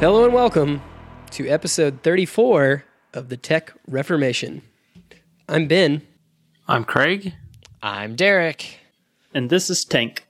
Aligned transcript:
Hello 0.00 0.24
and 0.24 0.32
welcome 0.32 0.80
to 1.32 1.48
episode 1.48 2.04
34 2.04 2.84
of 3.14 3.30
the 3.30 3.36
Tech 3.36 3.72
Reformation. 3.88 4.62
I'm 5.48 5.66
Ben. 5.66 6.02
I'm 6.68 6.84
Craig. 6.84 7.34
I'm 7.82 8.14
Derek. 8.14 8.78
And 9.34 9.50
this 9.50 9.68
is 9.68 9.84
Tank. 9.84 10.24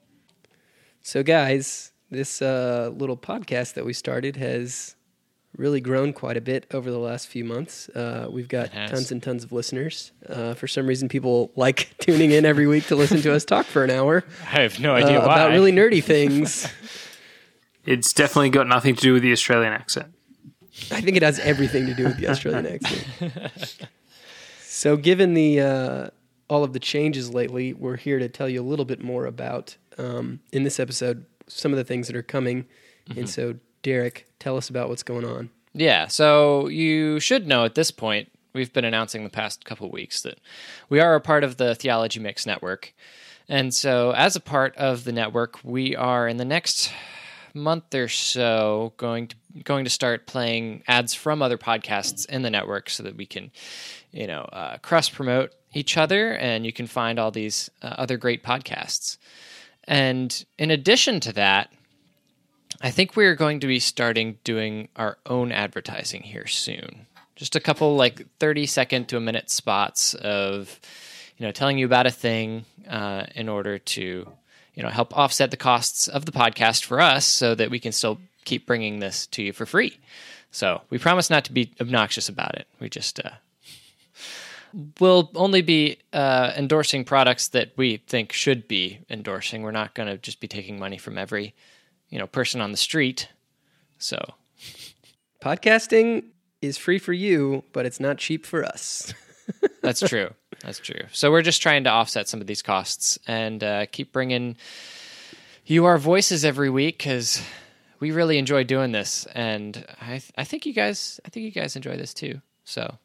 So, 1.03 1.21
guys, 1.21 1.91
this 2.09 2.41
uh, 2.41 2.91
little 2.95 3.15
podcast 3.15 3.75
that 3.75 3.85
we 3.85 3.93
started 3.93 4.37
has 4.37 4.95
really 5.55 5.81
grown 5.81 6.13
quite 6.13 6.35
a 6.35 6.41
bit 6.41 6.65
over 6.73 6.89
the 6.89 6.97
last 6.97 7.27
few 7.27 7.45
months. 7.45 7.89
Uh, 7.89 8.27
we've 8.27 8.49
got 8.49 8.71
tons 8.71 9.11
and 9.11 9.21
tons 9.21 9.43
of 9.43 9.51
listeners. 9.51 10.13
Uh, 10.27 10.55
for 10.55 10.67
some 10.67 10.87
reason, 10.87 11.07
people 11.07 11.51
like 11.55 11.93
tuning 11.99 12.31
in 12.31 12.43
every 12.43 12.65
week 12.65 12.87
to 12.87 12.95
listen 12.95 13.21
to 13.21 13.35
us 13.35 13.45
talk 13.45 13.67
for 13.67 13.83
an 13.83 13.91
hour 13.91 14.23
I 14.47 14.61
have 14.61 14.79
no 14.79 14.93
uh, 14.93 14.97
idea 14.97 15.19
why. 15.19 15.25
about 15.25 15.51
really 15.51 15.71
nerdy 15.71 16.03
things. 16.03 16.67
It's 17.85 18.13
definitely 18.13 18.49
got 18.49 18.67
nothing 18.67 18.95
to 18.95 19.01
do 19.01 19.13
with 19.13 19.23
the 19.23 19.31
Australian 19.31 19.73
accent. 19.73 20.13
I 20.91 21.01
think 21.01 21.17
it 21.17 21.23
has 21.23 21.39
everything 21.39 21.87
to 21.87 21.93
do 21.93 22.05
with 22.05 22.17
the 22.17 22.27
Australian 22.29 22.67
accent. 22.67 23.87
So, 24.61 24.95
given 24.95 25.33
the 25.33 25.59
uh, 25.59 26.09
all 26.49 26.63
of 26.63 26.73
the 26.73 26.79
changes 26.79 27.33
lately, 27.33 27.73
we're 27.73 27.97
here 27.97 28.19
to 28.19 28.29
tell 28.29 28.47
you 28.47 28.61
a 28.61 28.63
little 28.63 28.85
bit 28.85 29.03
more 29.03 29.25
about 29.25 29.75
um, 29.97 30.39
in 30.53 30.63
this 30.63 30.79
episode 30.79 31.25
some 31.47 31.73
of 31.73 31.77
the 31.77 31.83
things 31.83 32.07
that 32.07 32.15
are 32.15 32.23
coming. 32.23 32.65
Mm-hmm. 33.09 33.19
And 33.19 33.29
so, 33.29 33.55
Derek, 33.81 34.27
tell 34.39 34.57
us 34.57 34.69
about 34.69 34.87
what's 34.87 35.03
going 35.03 35.25
on. 35.25 35.49
Yeah, 35.73 36.07
so 36.07 36.67
you 36.67 37.19
should 37.19 37.47
know 37.47 37.65
at 37.65 37.75
this 37.75 37.91
point, 37.91 38.29
we've 38.53 38.71
been 38.71 38.85
announcing 38.85 39.23
the 39.23 39.29
past 39.29 39.65
couple 39.65 39.89
weeks 39.91 40.21
that 40.21 40.39
we 40.89 40.99
are 40.99 41.15
a 41.15 41.21
part 41.21 41.43
of 41.43 41.57
the 41.57 41.75
Theology 41.75 42.19
Mix 42.19 42.45
network. 42.45 42.93
And 43.47 43.73
so, 43.73 44.11
as 44.11 44.35
a 44.35 44.39
part 44.39 44.75
of 44.77 45.03
the 45.03 45.11
network, 45.11 45.59
we 45.63 45.95
are 45.95 46.27
in 46.27 46.37
the 46.37 46.45
next 46.45 46.91
month 47.53 47.93
or 47.95 48.07
so 48.07 48.93
going 48.97 49.27
to 49.27 49.35
going 49.63 49.83
to 49.83 49.89
start 49.89 50.27
playing 50.27 50.83
ads 50.87 51.13
from 51.13 51.41
other 51.41 51.57
podcasts 51.57 52.27
in 52.29 52.43
the 52.43 52.49
network 52.49 52.89
so 52.89 53.03
that 53.03 53.15
we 53.15 53.25
can, 53.25 53.51
you 54.11 54.27
know, 54.27 54.41
uh, 54.53 54.77
cross 54.77 55.09
promote 55.09 55.51
each 55.73 55.97
other, 55.97 56.33
and 56.33 56.65
you 56.65 56.73
can 56.73 56.87
find 56.87 57.19
all 57.19 57.31
these 57.31 57.69
uh, 57.81 57.95
other 57.97 58.17
great 58.17 58.43
podcasts. 58.43 59.17
And 59.85 60.45
in 60.57 60.71
addition 60.71 61.19
to 61.21 61.33
that, 61.33 61.73
I 62.81 62.91
think 62.91 63.15
we're 63.15 63.35
going 63.35 63.59
to 63.61 63.67
be 63.67 63.79
starting 63.79 64.37
doing 64.43 64.89
our 64.95 65.17
own 65.25 65.51
advertising 65.51 66.21
here 66.21 66.47
soon. 66.47 67.07
Just 67.35 67.55
a 67.55 67.59
couple 67.59 67.95
like 67.95 68.25
30 68.39 68.65
second 68.65 69.09
to 69.09 69.17
a 69.17 69.19
minute 69.19 69.49
spots 69.49 70.13
of, 70.13 70.79
you 71.37 71.45
know, 71.45 71.51
telling 71.51 71.77
you 71.77 71.85
about 71.85 72.05
a 72.05 72.11
thing 72.11 72.65
uh, 72.87 73.25
in 73.35 73.49
order 73.49 73.77
to, 73.79 74.31
you 74.79 74.83
know, 74.85 74.89
help 74.89 75.15
offset 75.17 75.51
the 75.51 75.57
costs 75.57 76.07
of 76.07 76.23
the 76.25 76.31
podcast 76.31 76.85
for 76.85 77.01
us 77.01 77.25
so 77.25 77.53
that 77.53 77.69
we 77.69 77.81
can 77.81 77.91
still 77.91 78.17
keep 78.45 78.65
bringing 78.65 78.99
this 78.99 79.27
to 79.27 79.43
you 79.43 79.51
for 79.51 79.65
free. 79.65 79.99
So 80.51 80.83
we 80.89 80.97
promise 80.97 81.29
not 81.29 81.43
to 81.43 81.51
be 81.51 81.73
obnoxious 81.81 82.29
about 82.29 82.55
it. 82.55 82.65
We 82.79 82.89
just, 82.89 83.19
uh, 83.19 83.31
We'll 84.99 85.31
only 85.35 85.63
be 85.63 85.97
uh, 86.13 86.53
endorsing 86.55 87.03
products 87.03 87.49
that 87.49 87.71
we 87.75 87.97
think 87.97 88.31
should 88.31 88.67
be 88.67 88.99
endorsing. 89.09 89.63
We're 89.63 89.71
not 89.71 89.95
going 89.95 90.07
to 90.07 90.17
just 90.17 90.39
be 90.39 90.47
taking 90.47 90.79
money 90.79 90.97
from 90.97 91.17
every, 91.17 91.55
you 92.09 92.19
know, 92.19 92.27
person 92.27 92.61
on 92.61 92.71
the 92.71 92.77
street. 92.77 93.27
So 93.97 94.35
Podcasting 95.43 96.25
is 96.61 96.77
free 96.77 96.99
for 96.99 97.13
you, 97.13 97.63
but 97.73 97.85
it's 97.85 97.99
not 97.99 98.19
cheap 98.19 98.45
for 98.45 98.63
us. 98.63 99.13
that's 99.81 100.01
true. 100.07 100.29
That's 100.63 100.79
true. 100.79 101.05
So 101.11 101.31
we're 101.31 101.41
just 101.41 101.61
trying 101.61 101.83
to 101.85 101.89
offset 101.89 102.27
some 102.27 102.41
of 102.41 102.47
these 102.47 102.61
costs 102.61 103.17
and 103.27 103.63
uh, 103.63 103.85
keep 103.91 104.11
bringing 104.11 104.57
you 105.65 105.85
our 105.85 105.97
voices 105.97 106.43
every 106.43 106.69
week 106.69 106.97
because 106.97 107.41
we 107.99 108.11
really 108.11 108.37
enjoy 108.37 108.63
doing 108.63 108.91
this, 108.91 109.25
and 109.35 109.85
I 110.01 110.21
I 110.37 110.43
think 110.43 110.65
you 110.65 110.73
guys 110.73 111.19
I 111.25 111.29
think 111.29 111.45
you 111.45 111.51
guys 111.51 111.75
enjoy 111.75 111.95
this 111.97 112.13
too. 112.13 112.41
So 112.65 112.97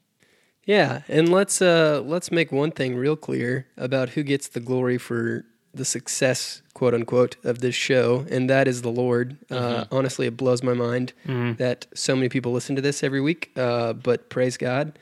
Yeah, 0.65 1.03
and 1.09 1.29
let's 1.31 1.61
uh, 1.61 2.03
let's 2.05 2.31
make 2.31 2.51
one 2.53 2.71
thing 2.71 2.97
real 2.97 3.17
clear 3.17 3.67
about 3.77 4.11
who 4.11 4.23
gets 4.23 4.49
the 4.49 4.61
glory 4.61 4.99
for 4.99 5.45
the 5.75 5.85
success, 5.85 6.63
quote 6.73 6.95
unquote, 6.95 7.37
of 7.45 7.59
this 7.59 7.75
show, 7.75 8.25
and 8.31 8.49
that 8.49 8.69
is 8.69 8.83
the 8.83 8.91
Lord. 8.91 9.37
Uh, 9.51 9.85
honestly, 9.91 10.27
it 10.27 10.37
blows 10.37 10.63
my 10.63 10.73
mind 10.75 11.13
that 11.27 11.87
so 11.95 12.15
many 12.15 12.29
people 12.29 12.53
listen 12.53 12.77
to 12.77 12.83
this 12.83 13.03
every 13.03 13.21
week. 13.21 13.51
Uh, 13.57 13.93
but 13.93 14.29
praise 14.31 14.57
God. 14.57 14.99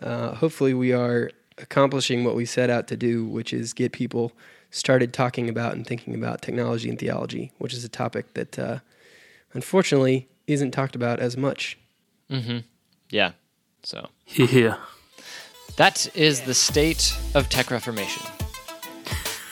Uh, 0.00 0.34
hopefully, 0.34 0.74
we 0.74 0.92
are 0.92 1.30
accomplishing 1.58 2.24
what 2.24 2.34
we 2.34 2.44
set 2.44 2.70
out 2.70 2.86
to 2.88 2.96
do, 2.96 3.24
which 3.26 3.52
is 3.52 3.72
get 3.72 3.92
people 3.92 4.32
started 4.70 5.12
talking 5.12 5.48
about 5.48 5.72
and 5.74 5.86
thinking 5.86 6.14
about 6.14 6.42
technology 6.42 6.88
and 6.90 6.98
theology, 6.98 7.52
which 7.58 7.72
is 7.72 7.84
a 7.84 7.88
topic 7.88 8.34
that 8.34 8.58
uh, 8.58 8.78
unfortunately 9.52 10.28
isn't 10.46 10.72
talked 10.72 10.96
about 10.96 11.20
as 11.20 11.36
much. 11.36 11.78
yeah, 13.10 13.32
so 13.82 14.08
Yeah. 14.26 14.76
that 15.76 16.08
is 16.16 16.40
the 16.42 16.54
state 16.54 17.16
of 17.34 17.48
tech 17.48 17.70
reformation. 17.70 18.26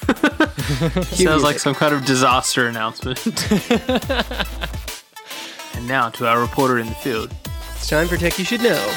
Sounds 1.04 1.42
like 1.44 1.58
some 1.60 1.74
kind 1.74 1.94
of 1.94 2.04
disaster 2.04 2.66
announcement. 2.66 3.24
and 5.74 5.86
now 5.86 6.08
to 6.10 6.26
our 6.26 6.40
reporter 6.40 6.78
in 6.78 6.86
the 6.88 6.94
field. 6.96 7.32
It's 7.76 7.88
time 7.88 8.08
for 8.08 8.16
Tech 8.16 8.38
You 8.38 8.44
Should 8.44 8.62
Know. 8.62 8.92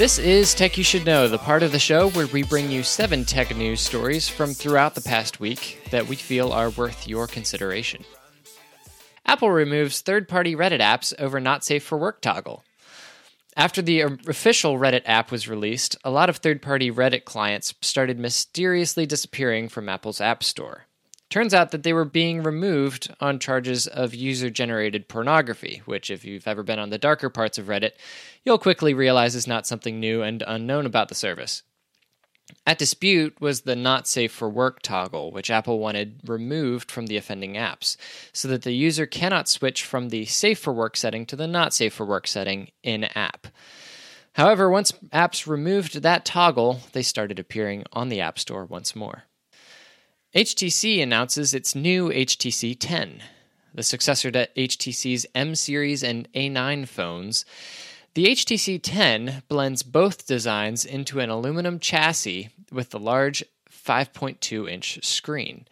This 0.00 0.18
is 0.18 0.54
Tech 0.54 0.78
You 0.78 0.82
Should 0.82 1.04
Know, 1.04 1.28
the 1.28 1.36
part 1.36 1.62
of 1.62 1.72
the 1.72 1.78
show 1.78 2.08
where 2.08 2.26
we 2.28 2.42
bring 2.42 2.70
you 2.70 2.82
seven 2.82 3.26
tech 3.26 3.54
news 3.54 3.82
stories 3.82 4.30
from 4.30 4.54
throughout 4.54 4.94
the 4.94 5.02
past 5.02 5.40
week 5.40 5.86
that 5.90 6.08
we 6.08 6.16
feel 6.16 6.52
are 6.52 6.70
worth 6.70 7.06
your 7.06 7.26
consideration. 7.26 8.02
Apple 9.26 9.50
removes 9.50 10.00
third 10.00 10.26
party 10.26 10.56
Reddit 10.56 10.80
apps 10.80 11.12
over 11.18 11.38
not 11.38 11.64
safe 11.64 11.82
for 11.82 11.98
work 11.98 12.22
toggle. 12.22 12.64
After 13.58 13.82
the 13.82 14.00
official 14.00 14.78
Reddit 14.78 15.02
app 15.04 15.30
was 15.30 15.48
released, 15.48 15.98
a 16.02 16.10
lot 16.10 16.30
of 16.30 16.38
third 16.38 16.62
party 16.62 16.90
Reddit 16.90 17.26
clients 17.26 17.74
started 17.82 18.18
mysteriously 18.18 19.04
disappearing 19.04 19.68
from 19.68 19.90
Apple's 19.90 20.22
App 20.22 20.42
Store. 20.42 20.86
Turns 21.30 21.54
out 21.54 21.70
that 21.70 21.84
they 21.84 21.92
were 21.92 22.04
being 22.04 22.42
removed 22.42 23.14
on 23.20 23.38
charges 23.38 23.86
of 23.86 24.12
user 24.12 24.50
generated 24.50 25.06
pornography, 25.08 25.80
which, 25.84 26.10
if 26.10 26.24
you've 26.24 26.48
ever 26.48 26.64
been 26.64 26.80
on 26.80 26.90
the 26.90 26.98
darker 26.98 27.30
parts 27.30 27.56
of 27.56 27.66
Reddit, 27.66 27.92
you'll 28.44 28.58
quickly 28.58 28.92
realize 28.94 29.36
is 29.36 29.46
not 29.46 29.64
something 29.64 30.00
new 30.00 30.22
and 30.22 30.42
unknown 30.44 30.86
about 30.86 31.08
the 31.08 31.14
service. 31.14 31.62
At 32.66 32.78
dispute 32.78 33.40
was 33.40 33.60
the 33.60 33.76
not 33.76 34.08
safe 34.08 34.32
for 34.32 34.50
work 34.50 34.82
toggle, 34.82 35.30
which 35.30 35.52
Apple 35.52 35.78
wanted 35.78 36.20
removed 36.26 36.90
from 36.90 37.06
the 37.06 37.16
offending 37.16 37.54
apps, 37.54 37.96
so 38.32 38.48
that 38.48 38.62
the 38.62 38.72
user 38.72 39.06
cannot 39.06 39.48
switch 39.48 39.84
from 39.84 40.08
the 40.08 40.24
safe 40.24 40.58
for 40.58 40.72
work 40.72 40.96
setting 40.96 41.26
to 41.26 41.36
the 41.36 41.46
not 41.46 41.72
safe 41.72 41.94
for 41.94 42.04
work 42.04 42.26
setting 42.26 42.72
in 42.82 43.04
app. 43.04 43.46
However, 44.32 44.68
once 44.68 44.90
apps 45.12 45.46
removed 45.46 46.02
that 46.02 46.24
toggle, 46.24 46.80
they 46.92 47.02
started 47.02 47.38
appearing 47.38 47.84
on 47.92 48.08
the 48.08 48.20
App 48.20 48.38
Store 48.38 48.64
once 48.64 48.96
more. 48.96 49.24
HTC 50.34 51.02
announces 51.02 51.54
its 51.54 51.74
new 51.74 52.08
HTC 52.08 52.76
10, 52.78 53.20
the 53.74 53.82
successor 53.82 54.30
to 54.30 54.46
HTC's 54.56 55.26
M 55.34 55.56
series 55.56 56.04
and 56.04 56.32
A9 56.34 56.86
phones. 56.86 57.44
The 58.14 58.26
HTC 58.26 58.78
10 58.80 59.42
blends 59.48 59.82
both 59.82 60.28
designs 60.28 60.84
into 60.84 61.18
an 61.18 61.30
aluminum 61.30 61.80
chassis 61.80 62.50
with 62.70 62.90
the 62.90 63.00
large 63.00 63.42
5.2 63.72 64.70
inch 64.70 65.04
screen. 65.04 65.66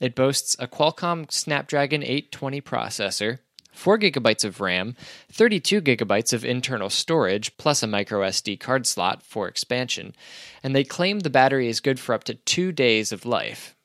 It 0.00 0.16
boasts 0.16 0.56
a 0.58 0.66
Qualcomm 0.66 1.30
Snapdragon 1.30 2.02
820 2.02 2.60
processor, 2.62 3.38
4 3.70 3.96
gigabytes 3.96 4.44
of 4.44 4.60
RAM, 4.60 4.96
32 5.30 5.80
gigabytes 5.82 6.32
of 6.32 6.44
internal 6.44 6.90
storage, 6.90 7.56
plus 7.58 7.80
a 7.84 7.86
micro 7.86 8.22
SD 8.22 8.58
card 8.58 8.88
slot 8.88 9.22
for 9.22 9.46
expansion, 9.46 10.16
and 10.64 10.74
they 10.74 10.82
claim 10.82 11.20
the 11.20 11.30
battery 11.30 11.68
is 11.68 11.78
good 11.78 12.00
for 12.00 12.12
up 12.12 12.24
to 12.24 12.34
two 12.34 12.72
days 12.72 13.12
of 13.12 13.24
life. 13.24 13.76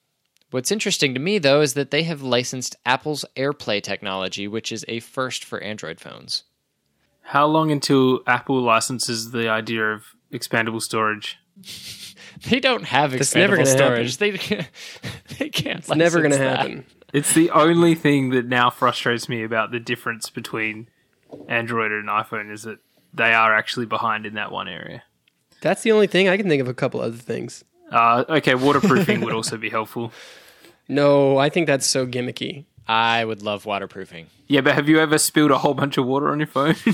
What's 0.51 0.71
interesting 0.71 1.13
to 1.13 1.19
me, 1.19 1.37
though, 1.37 1.61
is 1.61 1.73
that 1.73 1.91
they 1.91 2.03
have 2.03 2.21
licensed 2.21 2.75
Apple's 2.85 3.25
AirPlay 3.35 3.81
technology, 3.81 4.47
which 4.47 4.71
is 4.71 4.85
a 4.87 4.99
first 4.99 5.43
for 5.43 5.59
Android 5.59 5.99
phones. 5.99 6.43
How 7.21 7.47
long 7.47 7.71
until 7.71 8.19
Apple 8.27 8.61
licenses 8.61 9.31
the 9.31 9.49
idea 9.49 9.93
of 9.93 10.03
expandable 10.31 10.81
storage? 10.81 11.37
They 12.49 12.59
don't 12.59 12.83
have 12.83 13.11
That's 13.11 13.33
never 13.33 13.55
expandable 13.55 13.57
gonna 13.57 13.65
storage. 13.65 14.17
They 14.17 14.31
they 15.39 15.49
can't. 15.49 15.79
It's 15.79 15.89
never 15.89 16.19
going 16.19 16.31
to 16.31 16.37
happen. 16.37 16.85
It's 17.13 17.33
the 17.33 17.49
only 17.51 17.95
thing 17.95 18.31
that 18.31 18.45
now 18.45 18.69
frustrates 18.69 19.29
me 19.29 19.43
about 19.43 19.71
the 19.71 19.79
difference 19.79 20.29
between 20.29 20.89
Android 21.47 21.91
and 21.91 22.09
iPhone 22.09 22.51
is 22.51 22.63
that 22.63 22.79
they 23.13 23.33
are 23.33 23.55
actually 23.55 23.85
behind 23.85 24.25
in 24.25 24.33
that 24.33 24.51
one 24.51 24.67
area. 24.67 25.03
That's 25.61 25.83
the 25.83 25.93
only 25.93 26.07
thing. 26.07 26.27
I 26.27 26.35
can 26.37 26.49
think 26.49 26.61
of 26.61 26.67
a 26.67 26.73
couple 26.73 26.99
other 26.99 27.15
things. 27.15 27.63
Uh, 27.91 28.23
okay, 28.29 28.55
waterproofing 28.55 29.21
would 29.21 29.33
also 29.39 29.57
be 29.57 29.69
helpful. 29.69 30.11
No, 30.87 31.37
I 31.37 31.49
think 31.49 31.67
that's 31.67 31.85
so 31.85 32.05
gimmicky. 32.05 32.65
I 32.87 33.25
would 33.25 33.41
love 33.41 33.65
waterproofing. 33.65 34.27
Yeah, 34.47 34.61
but 34.61 34.75
have 34.75 34.87
you 34.87 34.99
ever 34.99 35.17
spilled 35.17 35.49
a 35.49 35.57
whole 35.57 35.73
bunch 35.73 35.97
of 35.97 36.05
water 36.05 36.29
on 36.31 36.39
your 36.39 36.47
phone? 36.47 36.75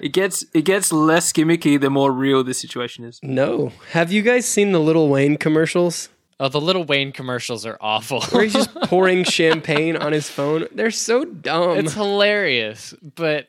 it 0.00 0.12
gets 0.12 0.44
it 0.54 0.64
gets 0.64 0.92
less 0.92 1.32
gimmicky 1.32 1.80
the 1.80 1.90
more 1.90 2.12
real 2.12 2.44
the 2.44 2.54
situation 2.54 3.04
is. 3.04 3.18
No. 3.22 3.72
Have 3.90 4.12
you 4.12 4.22
guys 4.22 4.46
seen 4.46 4.70
the 4.70 4.78
Lil 4.78 5.08
Wayne 5.08 5.36
commercials? 5.36 6.08
Oh, 6.38 6.48
the 6.48 6.60
Lil 6.60 6.84
Wayne 6.84 7.10
commercials 7.12 7.66
are 7.66 7.76
awful. 7.80 8.20
Where 8.26 8.44
he's 8.44 8.52
just 8.52 8.72
pouring 8.84 9.24
champagne 9.24 9.96
on 9.96 10.12
his 10.12 10.28
phone. 10.28 10.68
They're 10.72 10.90
so 10.92 11.24
dumb. 11.24 11.78
it's 11.78 11.94
hilarious, 11.94 12.94
but 13.16 13.48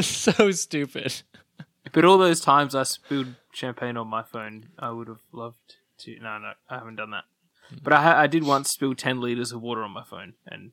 so 0.00 0.50
stupid. 0.50 1.22
But 1.94 2.04
all 2.04 2.18
those 2.18 2.40
times 2.40 2.74
I 2.74 2.82
spilled 2.82 3.36
champagne 3.52 3.96
on 3.96 4.08
my 4.08 4.22
phone, 4.22 4.66
I 4.78 4.90
would 4.90 5.06
have 5.06 5.22
loved 5.32 5.76
to. 5.98 6.18
No, 6.18 6.38
no, 6.38 6.52
I 6.68 6.78
haven't 6.78 6.96
done 6.96 7.12
that. 7.12 7.24
But 7.82 7.92
I, 7.92 8.24
I 8.24 8.26
did 8.26 8.42
once 8.42 8.70
spill 8.70 8.94
ten 8.94 9.20
liters 9.20 9.52
of 9.52 9.62
water 9.62 9.82
on 9.84 9.92
my 9.92 10.02
phone, 10.02 10.34
and 10.44 10.72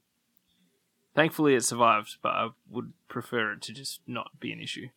thankfully 1.16 1.54
it 1.54 1.64
survived. 1.64 2.18
But 2.24 2.30
I 2.30 2.50
would 2.70 2.94
prefer 3.08 3.54
it 3.54 3.62
to 3.62 3.72
just 3.74 4.02
not 4.08 4.40
be 4.40 4.52
an 4.52 4.60
issue. 4.60 4.88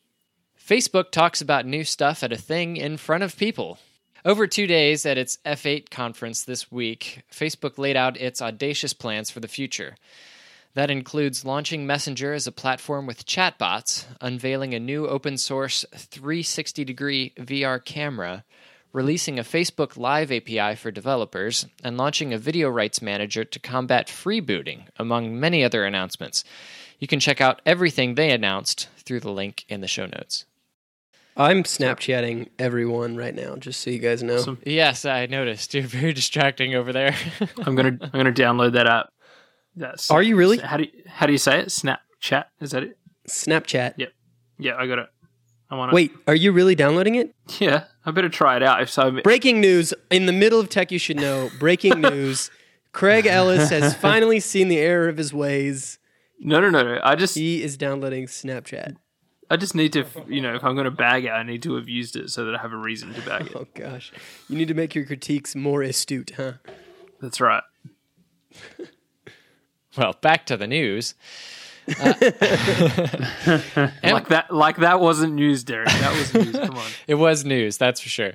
Facebook 0.58 1.10
talks 1.10 1.42
about 1.42 1.66
new 1.66 1.84
stuff 1.84 2.22
at 2.22 2.32
a 2.32 2.38
thing 2.38 2.78
in 2.78 2.96
front 2.96 3.22
of 3.22 3.36
people. 3.36 3.78
Over 4.24 4.46
two 4.46 4.66
days 4.66 5.04
at 5.04 5.18
its 5.18 5.36
F8 5.44 5.90
conference 5.90 6.42
this 6.42 6.72
week, 6.72 7.24
Facebook 7.30 7.76
laid 7.76 7.98
out 7.98 8.16
its 8.16 8.40
audacious 8.40 8.94
plans 8.94 9.28
for 9.28 9.40
the 9.40 9.48
future. 9.48 9.96
That 10.74 10.90
includes 10.90 11.44
launching 11.44 11.86
Messenger 11.86 12.32
as 12.32 12.48
a 12.48 12.52
platform 12.52 13.06
with 13.06 13.26
chatbots, 13.26 14.06
unveiling 14.20 14.74
a 14.74 14.80
new 14.80 15.06
open 15.06 15.38
source 15.38 15.84
360 15.94 16.84
degree 16.84 17.32
VR 17.38 17.82
camera, 17.82 18.44
releasing 18.92 19.38
a 19.38 19.44
Facebook 19.44 19.96
Live 19.96 20.32
API 20.32 20.74
for 20.74 20.90
developers, 20.90 21.66
and 21.84 21.96
launching 21.96 22.32
a 22.32 22.38
video 22.38 22.68
rights 22.68 23.00
manager 23.00 23.44
to 23.44 23.58
combat 23.60 24.08
freebooting, 24.08 24.86
among 24.96 25.38
many 25.38 25.62
other 25.62 25.84
announcements. 25.84 26.42
You 26.98 27.06
can 27.06 27.20
check 27.20 27.40
out 27.40 27.62
everything 27.64 28.14
they 28.14 28.30
announced 28.30 28.88
through 28.98 29.20
the 29.20 29.30
link 29.30 29.64
in 29.68 29.80
the 29.80 29.88
show 29.88 30.06
notes. 30.06 30.44
I'm 31.36 31.64
Snapchatting 31.64 32.48
everyone 32.60 33.16
right 33.16 33.34
now, 33.34 33.56
just 33.56 33.80
so 33.80 33.90
you 33.90 33.98
guys 33.98 34.22
know. 34.22 34.36
Awesome. 34.36 34.58
Yes, 34.64 35.04
I 35.04 35.26
noticed. 35.26 35.74
You're 35.74 35.82
very 35.84 36.12
distracting 36.12 36.76
over 36.76 36.92
there. 36.92 37.14
I'm 37.66 37.74
gonna 37.74 37.98
I'm 38.00 38.10
gonna 38.10 38.32
download 38.32 38.72
that 38.72 38.86
app. 38.86 39.08
That's 39.76 40.10
Are 40.10 40.22
you 40.22 40.36
really? 40.36 40.58
How 40.58 40.76
do 40.76 40.84
you, 40.84 40.90
how 41.06 41.26
do 41.26 41.32
you 41.32 41.38
say 41.38 41.60
it? 41.60 41.68
Snapchat? 41.68 42.44
Is 42.60 42.70
that 42.72 42.82
it? 42.84 42.98
Snapchat. 43.28 43.94
Yep. 43.96 44.12
Yeah, 44.58 44.76
I 44.76 44.86
got 44.86 44.98
it. 45.00 45.08
I 45.70 45.76
want 45.76 45.90
to. 45.90 45.94
Wait, 45.94 46.12
are 46.28 46.34
you 46.34 46.52
really 46.52 46.74
downloading 46.74 47.16
it? 47.16 47.34
Yeah, 47.58 47.84
I 48.04 48.10
better 48.10 48.28
try 48.28 48.56
it 48.56 48.62
out. 48.62 48.80
If 48.82 48.90
so, 48.90 49.10
Breaking 49.22 49.60
news 49.60 49.92
in 50.10 50.26
the 50.26 50.32
middle 50.32 50.60
of 50.60 50.68
tech, 50.68 50.92
you 50.92 50.98
should 50.98 51.16
know. 51.16 51.50
Breaking 51.58 52.00
news. 52.02 52.50
Craig 52.92 53.26
Ellis 53.26 53.70
has 53.70 53.94
finally 54.08 54.38
seen 54.40 54.68
the 54.68 54.78
error 54.78 55.08
of 55.08 55.16
his 55.16 55.34
ways. 55.34 55.98
no, 56.38 56.60
no, 56.60 56.70
no, 56.70 56.82
no. 56.84 57.00
I 57.02 57.16
just 57.16 57.34
He 57.34 57.62
is 57.62 57.76
downloading 57.76 58.26
Snapchat. 58.26 58.96
I 59.50 59.56
just 59.56 59.74
need 59.74 59.92
to, 59.92 60.06
you 60.26 60.40
know, 60.40 60.54
if 60.54 60.64
I'm 60.64 60.74
going 60.74 60.86
to 60.86 60.90
bag 60.90 61.26
it, 61.26 61.30
I 61.30 61.42
need 61.42 61.62
to 61.64 61.74
have 61.74 61.88
used 61.88 62.16
it 62.16 62.30
so 62.30 62.46
that 62.46 62.54
I 62.54 62.62
have 62.62 62.72
a 62.72 62.76
reason 62.78 63.12
to 63.12 63.20
bag 63.22 63.46
it. 63.48 63.52
Oh 63.56 63.66
gosh, 63.74 64.12
you 64.48 64.56
need 64.56 64.68
to 64.68 64.74
make 64.74 64.94
your 64.94 65.04
critiques 65.04 65.54
more 65.56 65.82
astute, 65.82 66.32
huh? 66.36 66.52
That's 67.20 67.40
right. 67.40 67.62
Well, 69.96 70.14
back 70.20 70.46
to 70.46 70.56
the 70.56 70.66
news. 70.66 71.14
Like 74.02 74.28
that, 74.28 74.46
like 74.50 74.76
that 74.78 75.00
wasn't 75.00 75.34
news, 75.34 75.64
Derek. 75.64 75.88
That 75.88 76.16
was 76.16 76.32
news. 76.34 76.56
Come 76.56 76.76
on. 76.76 76.90
It 77.06 77.14
was 77.16 77.44
news, 77.44 77.76
that's 77.76 78.00
for 78.00 78.08
sure. 78.08 78.32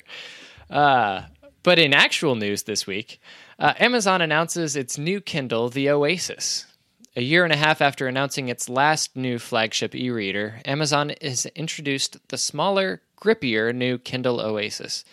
Uh, 0.69 1.23
but 1.63 1.79
in 1.79 1.93
actual 1.93 2.35
news 2.35 2.63
this 2.63 2.85
week, 2.85 3.19
uh, 3.57 3.73
Amazon 3.79 4.21
announces 4.21 4.75
its 4.75 4.97
new 4.97 5.19
Kindle, 5.19 5.69
the 5.69 5.89
Oasis. 5.89 6.65
A 7.15 7.21
year 7.21 7.43
and 7.43 7.51
a 7.51 7.57
half 7.57 7.81
after 7.81 8.07
announcing 8.07 8.47
its 8.49 8.69
last 8.69 9.15
new 9.15 9.39
flagship 9.39 9.95
e 9.95 10.09
reader, 10.09 10.61
Amazon 10.65 11.11
has 11.21 11.45
introduced 11.47 12.17
the 12.29 12.37
smaller, 12.37 13.01
grippier 13.19 13.73
new 13.73 13.97
Kindle 13.97 14.39
Oasis. 14.39 15.03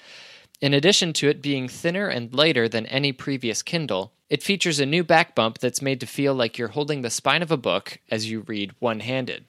In 0.60 0.72
addition 0.74 1.12
to 1.14 1.28
it 1.28 1.42
being 1.42 1.68
thinner 1.68 2.08
and 2.08 2.32
lighter 2.34 2.68
than 2.68 2.86
any 2.86 3.12
previous 3.12 3.62
Kindle, 3.62 4.12
it 4.28 4.42
features 4.42 4.80
a 4.80 4.86
new 4.86 5.04
back 5.04 5.34
bump 5.34 5.58
that's 5.58 5.82
made 5.82 6.00
to 6.00 6.06
feel 6.06 6.34
like 6.34 6.58
you're 6.58 6.68
holding 6.68 7.02
the 7.02 7.10
spine 7.10 7.42
of 7.42 7.50
a 7.50 7.56
book 7.56 8.00
as 8.10 8.30
you 8.30 8.40
read 8.40 8.74
one 8.78 9.00
handed. 9.00 9.44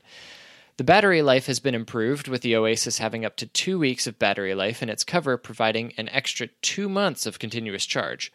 The 0.77 0.83
battery 0.83 1.23
life 1.23 1.47
has 1.47 1.59
been 1.59 1.73
improved, 1.73 2.27
with 2.27 2.41
the 2.41 2.55
Oasis 2.55 2.99
having 2.99 3.25
up 3.25 3.35
to 3.37 3.47
two 3.47 3.79
weeks 3.79 4.05
of 4.05 4.19
battery 4.19 4.53
life 4.53 4.83
and 4.83 4.91
its 4.91 5.03
cover 5.03 5.35
providing 5.35 5.91
an 5.97 6.07
extra 6.09 6.47
two 6.61 6.87
months 6.87 7.25
of 7.25 7.39
continuous 7.39 7.85
charge. 7.85 8.31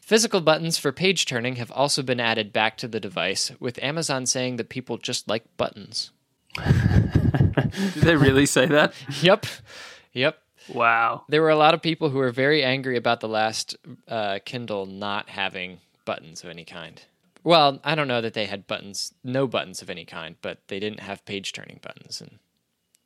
Physical 0.00 0.40
buttons 0.40 0.78
for 0.78 0.92
page 0.92 1.26
turning 1.26 1.56
have 1.56 1.72
also 1.72 2.02
been 2.02 2.20
added 2.20 2.52
back 2.52 2.76
to 2.76 2.86
the 2.86 3.00
device, 3.00 3.50
with 3.58 3.82
Amazon 3.82 4.26
saying 4.26 4.56
that 4.56 4.68
people 4.68 4.98
just 4.98 5.26
like 5.26 5.56
buttons. 5.56 6.12
Did 6.64 8.02
they 8.02 8.14
really 8.14 8.46
say 8.46 8.66
that? 8.66 8.94
Yep. 9.22 9.46
Yep. 10.12 10.38
Wow. 10.68 11.24
There 11.28 11.42
were 11.42 11.50
a 11.50 11.56
lot 11.56 11.74
of 11.74 11.82
people 11.82 12.10
who 12.10 12.18
were 12.18 12.30
very 12.30 12.62
angry 12.62 12.96
about 12.96 13.20
the 13.20 13.28
last 13.28 13.76
uh, 14.08 14.38
Kindle 14.44 14.86
not 14.86 15.28
having 15.28 15.80
buttons 16.04 16.42
of 16.42 16.50
any 16.50 16.64
kind. 16.64 17.02
Well, 17.42 17.80
I 17.84 17.94
don't 17.94 18.08
know 18.08 18.22
that 18.22 18.32
they 18.32 18.46
had 18.46 18.66
buttons, 18.66 19.12
no 19.22 19.46
buttons 19.46 19.82
of 19.82 19.90
any 19.90 20.06
kind, 20.06 20.36
but 20.40 20.58
they 20.68 20.80
didn't 20.80 21.00
have 21.00 21.24
page 21.26 21.52
turning 21.52 21.78
buttons, 21.82 22.20
and 22.22 22.38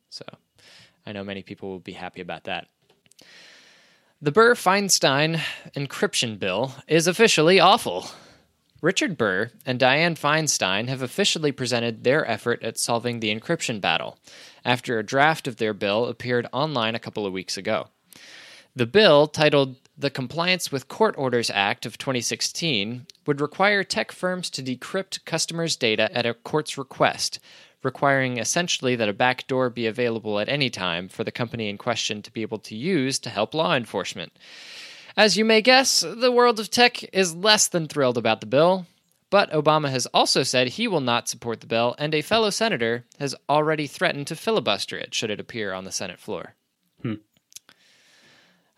so 0.09 0.23
I 1.05 1.11
know 1.11 1.23
many 1.23 1.43
people 1.43 1.69
will 1.69 1.79
be 1.79 1.93
happy 1.93 2.21
about 2.21 2.45
that. 2.45 2.67
The 4.21 4.31
Burr 4.31 4.53
Feinstein 4.53 5.41
encryption 5.75 6.39
bill 6.39 6.75
is 6.87 7.07
officially 7.07 7.59
awful. 7.59 8.09
Richard 8.81 9.17
Burr 9.17 9.51
and 9.65 9.77
Dianne 9.77 10.17
Feinstein 10.17 10.87
have 10.87 11.01
officially 11.01 11.51
presented 11.51 12.03
their 12.03 12.29
effort 12.29 12.63
at 12.63 12.77
solving 12.77 13.19
the 13.19 13.37
encryption 13.37 13.81
battle 13.81 14.17
after 14.63 14.97
a 14.97 15.05
draft 15.05 15.47
of 15.47 15.57
their 15.57 15.73
bill 15.73 16.05
appeared 16.05 16.47
online 16.53 16.95
a 16.95 16.99
couple 16.99 17.25
of 17.25 17.33
weeks 17.33 17.57
ago. 17.57 17.87
The 18.75 18.85
bill, 18.85 19.27
titled 19.27 19.75
the 19.97 20.09
Compliance 20.09 20.71
with 20.71 20.87
Court 20.87 21.13
Orders 21.17 21.49
Act 21.49 21.85
of 21.85 21.97
2016, 21.97 23.05
would 23.25 23.41
require 23.41 23.83
tech 23.83 24.13
firms 24.13 24.49
to 24.51 24.63
decrypt 24.63 25.25
customers' 25.25 25.75
data 25.75 26.09
at 26.17 26.25
a 26.25 26.33
court's 26.33 26.77
request, 26.77 27.39
requiring 27.83 28.37
essentially 28.37 28.95
that 28.95 29.09
a 29.09 29.13
backdoor 29.13 29.69
be 29.69 29.87
available 29.87 30.39
at 30.39 30.47
any 30.47 30.69
time 30.69 31.09
for 31.09 31.25
the 31.25 31.31
company 31.31 31.67
in 31.67 31.77
question 31.77 32.21
to 32.21 32.31
be 32.31 32.41
able 32.41 32.59
to 32.59 32.77
use 32.77 33.19
to 33.19 33.29
help 33.29 33.53
law 33.53 33.75
enforcement. 33.75 34.31
As 35.17 35.37
you 35.37 35.45
may 35.45 35.61
guess, 35.61 36.01
the 36.01 36.31
world 36.31 36.59
of 36.59 36.69
tech 36.69 37.03
is 37.13 37.35
less 37.35 37.67
than 37.67 37.87
thrilled 37.87 38.17
about 38.17 38.41
the 38.41 38.45
bill, 38.47 38.85
but 39.29 39.51
Obama 39.51 39.89
has 39.89 40.05
also 40.07 40.43
said 40.43 40.69
he 40.69 40.87
will 40.87 41.01
not 41.01 41.27
support 41.27 41.61
the 41.61 41.67
bill, 41.67 41.95
and 41.97 42.13
a 42.13 42.21
fellow 42.21 42.49
senator 42.49 43.05
has 43.19 43.35
already 43.47 43.87
threatened 43.87 44.27
to 44.27 44.35
filibuster 44.35 44.97
it 44.97 45.13
should 45.13 45.29
it 45.29 45.39
appear 45.39 45.73
on 45.73 45.83
the 45.83 45.91
Senate 45.91 46.19
floor. 46.19 46.55
Hmm. 47.01 47.15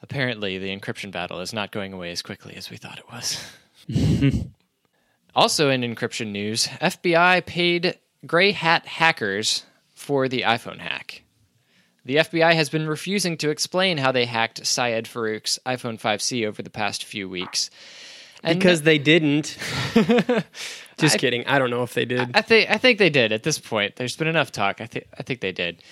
Apparently, 0.02 0.58
the 0.58 0.76
encryption 0.76 1.12
battle 1.12 1.40
is 1.40 1.54
not 1.54 1.72
going 1.72 1.94
away 1.94 2.12
as 2.12 2.22
quickly 2.22 2.56
as 2.56 2.70
we 2.70 2.78
thought 2.78 3.00
it 3.00 3.12
was. 3.12 3.46
also, 5.36 5.70
in 5.70 5.82
encryption 5.82 6.32
news, 6.32 6.68
FBI 6.68 7.46
paid 7.46 8.00
gray 8.26 8.52
hat 8.52 8.86
hackers 8.86 9.66
for 9.94 10.28
the 10.28 10.42
iPhone 10.42 10.80
hack. 10.80 11.24
The 12.06 12.16
FBI 12.18 12.54
has 12.56 12.70
been 12.70 12.88
refusing 12.88 13.38
to 13.38 13.50
explain 13.50 13.98
how 14.00 14.12
they 14.12 14.26
hacked 14.26 14.66
Syed 14.66 15.08
Farook's 15.08 15.60
iPhone 15.66 16.00
5C 16.00 16.48
over 16.48 16.62
the 16.64 16.70
past 16.72 17.04
few 17.04 17.30
weeks. 17.30 17.70
And 18.44 18.58
Because 18.58 18.82
they 18.82 18.98
didn't. 18.98 19.56
Just 20.98 21.16
I- 21.16 21.18
kidding. 21.20 21.46
I 21.46 21.60
don't 21.60 21.70
know 21.70 21.84
if 21.84 21.94
they 21.94 22.06
did. 22.06 22.32
I 22.34 22.42
think 22.42 22.70
I 22.72 22.78
think 22.78 22.98
they 22.98 23.10
did 23.12 23.32
at 23.32 23.44
this 23.44 23.60
point. 23.60 23.96
There's 23.98 24.16
been 24.16 24.28
enough 24.28 24.52
talk. 24.52 24.82
I 24.82 24.88
think 24.88 25.06
I 25.18 25.24
think 25.24 25.42
they 25.42 25.52
did. 25.52 25.84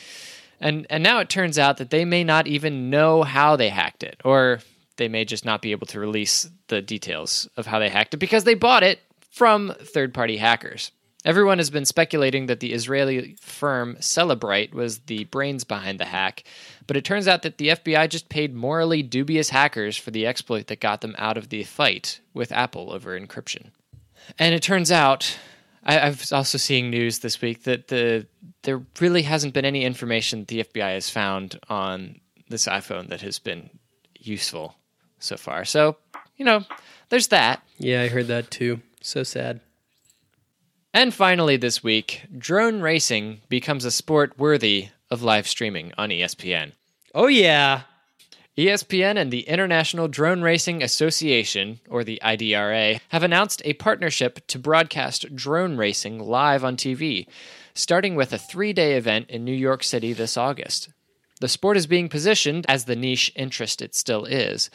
And 0.59 0.87
and 0.89 1.03
now 1.03 1.19
it 1.19 1.29
turns 1.29 1.59
out 1.59 1.77
that 1.77 1.89
they 1.91 2.05
may 2.05 2.23
not 2.23 2.47
even 2.47 2.89
know 2.89 3.21
how 3.23 3.55
they 3.55 3.69
hacked 3.69 4.03
it 4.03 4.19
or 4.25 4.59
they 4.97 5.07
may 5.07 5.25
just 5.25 5.45
not 5.45 5.61
be 5.61 5.71
able 5.71 5.87
to 5.87 5.99
release 5.99 6.49
the 6.67 6.81
details 6.81 7.47
of 7.55 7.65
how 7.67 7.77
they 7.79 7.89
hacked 7.89 8.13
it 8.15 8.17
because 8.17 8.43
they 8.45 8.55
bought 8.55 8.83
it 8.83 8.99
from 9.31 9.73
third-party 9.79 10.37
hackers. 10.37 10.91
Everyone 11.25 11.57
has 11.57 11.69
been 11.69 11.85
speculating 11.85 12.45
that 12.45 12.61
the 12.61 12.71
Israeli 12.71 13.35
firm 13.41 13.97
Cellebrite 13.97 14.73
was 14.73 14.99
the 14.99 15.25
brains 15.25 15.65
behind 15.65 15.99
the 15.99 16.05
hack, 16.05 16.43
but 16.87 16.95
it 16.95 17.03
turns 17.03 17.27
out 17.27 17.41
that 17.41 17.57
the 17.57 17.69
FBI 17.69 18.07
just 18.09 18.29
paid 18.29 18.55
morally 18.55 19.03
dubious 19.03 19.49
hackers 19.49 19.97
for 19.97 20.11
the 20.11 20.25
exploit 20.25 20.67
that 20.67 20.79
got 20.79 21.01
them 21.01 21.15
out 21.17 21.37
of 21.37 21.49
the 21.49 21.63
fight 21.63 22.21
with 22.33 22.53
Apple 22.53 22.93
over 22.93 23.19
encryption. 23.19 23.71
And 24.37 24.55
it 24.55 24.63
turns 24.63 24.91
out, 24.91 25.37
I, 25.83 25.99
I 25.99 26.09
was 26.09 26.31
also 26.31 26.57
seeing 26.57 26.89
news 26.89 27.19
this 27.19 27.41
week 27.41 27.63
that 27.63 27.89
the 27.89 28.25
there 28.63 28.81
really 28.99 29.23
hasn't 29.23 29.53
been 29.53 29.65
any 29.65 29.83
information 29.83 30.45
the 30.45 30.63
FBI 30.63 30.93
has 30.93 31.09
found 31.09 31.59
on 31.69 32.19
this 32.49 32.65
iPhone 32.65 33.09
that 33.09 33.21
has 33.21 33.39
been 33.39 33.69
useful 34.17 34.75
so 35.19 35.37
far. 35.37 35.65
So, 35.65 35.97
you 36.37 36.45
know, 36.45 36.63
there's 37.09 37.27
that. 37.27 37.61
Yeah, 37.77 38.01
I 38.01 38.07
heard 38.07 38.27
that 38.27 38.51
too. 38.51 38.81
So 39.01 39.23
sad. 39.23 39.61
And 40.93 41.13
finally, 41.13 41.55
this 41.55 41.83
week, 41.83 42.23
drone 42.35 42.81
racing 42.81 43.41
becomes 43.47 43.85
a 43.85 43.91
sport 43.91 44.37
worthy 44.39 44.89
of 45.11 45.21
live 45.21 45.47
streaming 45.47 45.93
on 45.97 46.09
ESPN. 46.09 46.71
Oh 47.13 47.27
yeah. 47.27 47.81
ESPN 48.57 49.15
and 49.15 49.31
the 49.31 49.47
International 49.47 50.07
Drone 50.07 50.41
Racing 50.41 50.83
Association, 50.83 51.79
or 51.87 52.03
the 52.03 52.19
IDRA, 52.23 52.99
have 53.09 53.23
announced 53.23 53.61
a 53.63 53.73
partnership 53.73 54.45
to 54.47 54.59
broadcast 54.59 55.33
drone 55.33 55.77
racing 55.77 56.19
live 56.19 56.63
on 56.63 56.75
TV, 56.75 57.27
starting 57.73 58.15
with 58.15 58.33
a 58.33 58.37
three 58.37 58.73
day 58.73 58.95
event 58.95 59.29
in 59.29 59.45
New 59.45 59.53
York 59.53 59.83
City 59.83 60.11
this 60.11 60.35
August. 60.35 60.89
The 61.39 61.47
sport 61.47 61.77
is 61.77 61.87
being 61.87 62.09
positioned 62.09 62.65
as 62.67 62.83
the 62.83 62.97
niche 62.97 63.31
interest 63.35 63.81
it 63.81 63.95
still 63.95 64.25
is, 64.25 64.69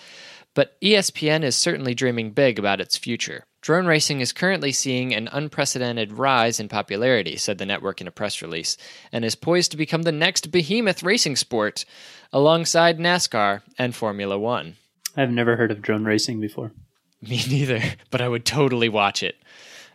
but 0.54 0.80
ESPN 0.80 1.42
is 1.42 1.56
certainly 1.56 1.92
dreaming 1.92 2.30
big 2.30 2.58
about 2.58 2.80
its 2.80 2.96
future. 2.96 3.44
Drone 3.64 3.86
racing 3.86 4.20
is 4.20 4.34
currently 4.34 4.72
seeing 4.72 5.14
an 5.14 5.26
unprecedented 5.32 6.12
rise 6.12 6.60
in 6.60 6.68
popularity, 6.68 7.38
said 7.38 7.56
the 7.56 7.64
network 7.64 7.98
in 7.98 8.06
a 8.06 8.10
press 8.10 8.42
release, 8.42 8.76
and 9.10 9.24
is 9.24 9.34
poised 9.34 9.70
to 9.70 9.78
become 9.78 10.02
the 10.02 10.12
next 10.12 10.50
behemoth 10.50 11.02
racing 11.02 11.34
sport 11.34 11.86
alongside 12.30 12.98
NASCAR 12.98 13.62
and 13.78 13.94
Formula 13.94 14.38
One. 14.38 14.76
I've 15.16 15.30
never 15.30 15.56
heard 15.56 15.70
of 15.70 15.80
drone 15.80 16.04
racing 16.04 16.40
before. 16.40 16.72
Me 17.22 17.40
neither, 17.48 17.80
but 18.10 18.20
I 18.20 18.28
would 18.28 18.44
totally 18.44 18.90
watch 18.90 19.22
it. 19.22 19.36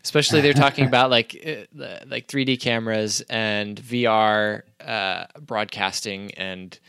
Especially 0.04 0.42
they're 0.42 0.54
talking 0.54 0.86
about 0.88 1.12
like 1.12 1.36
uh, 1.46 2.00
like 2.08 2.28
3D 2.28 2.60
cameras 2.60 3.22
and 3.30 3.80
VR 3.80 4.64
uh, 4.84 5.26
broadcasting 5.40 6.34
and 6.34 6.80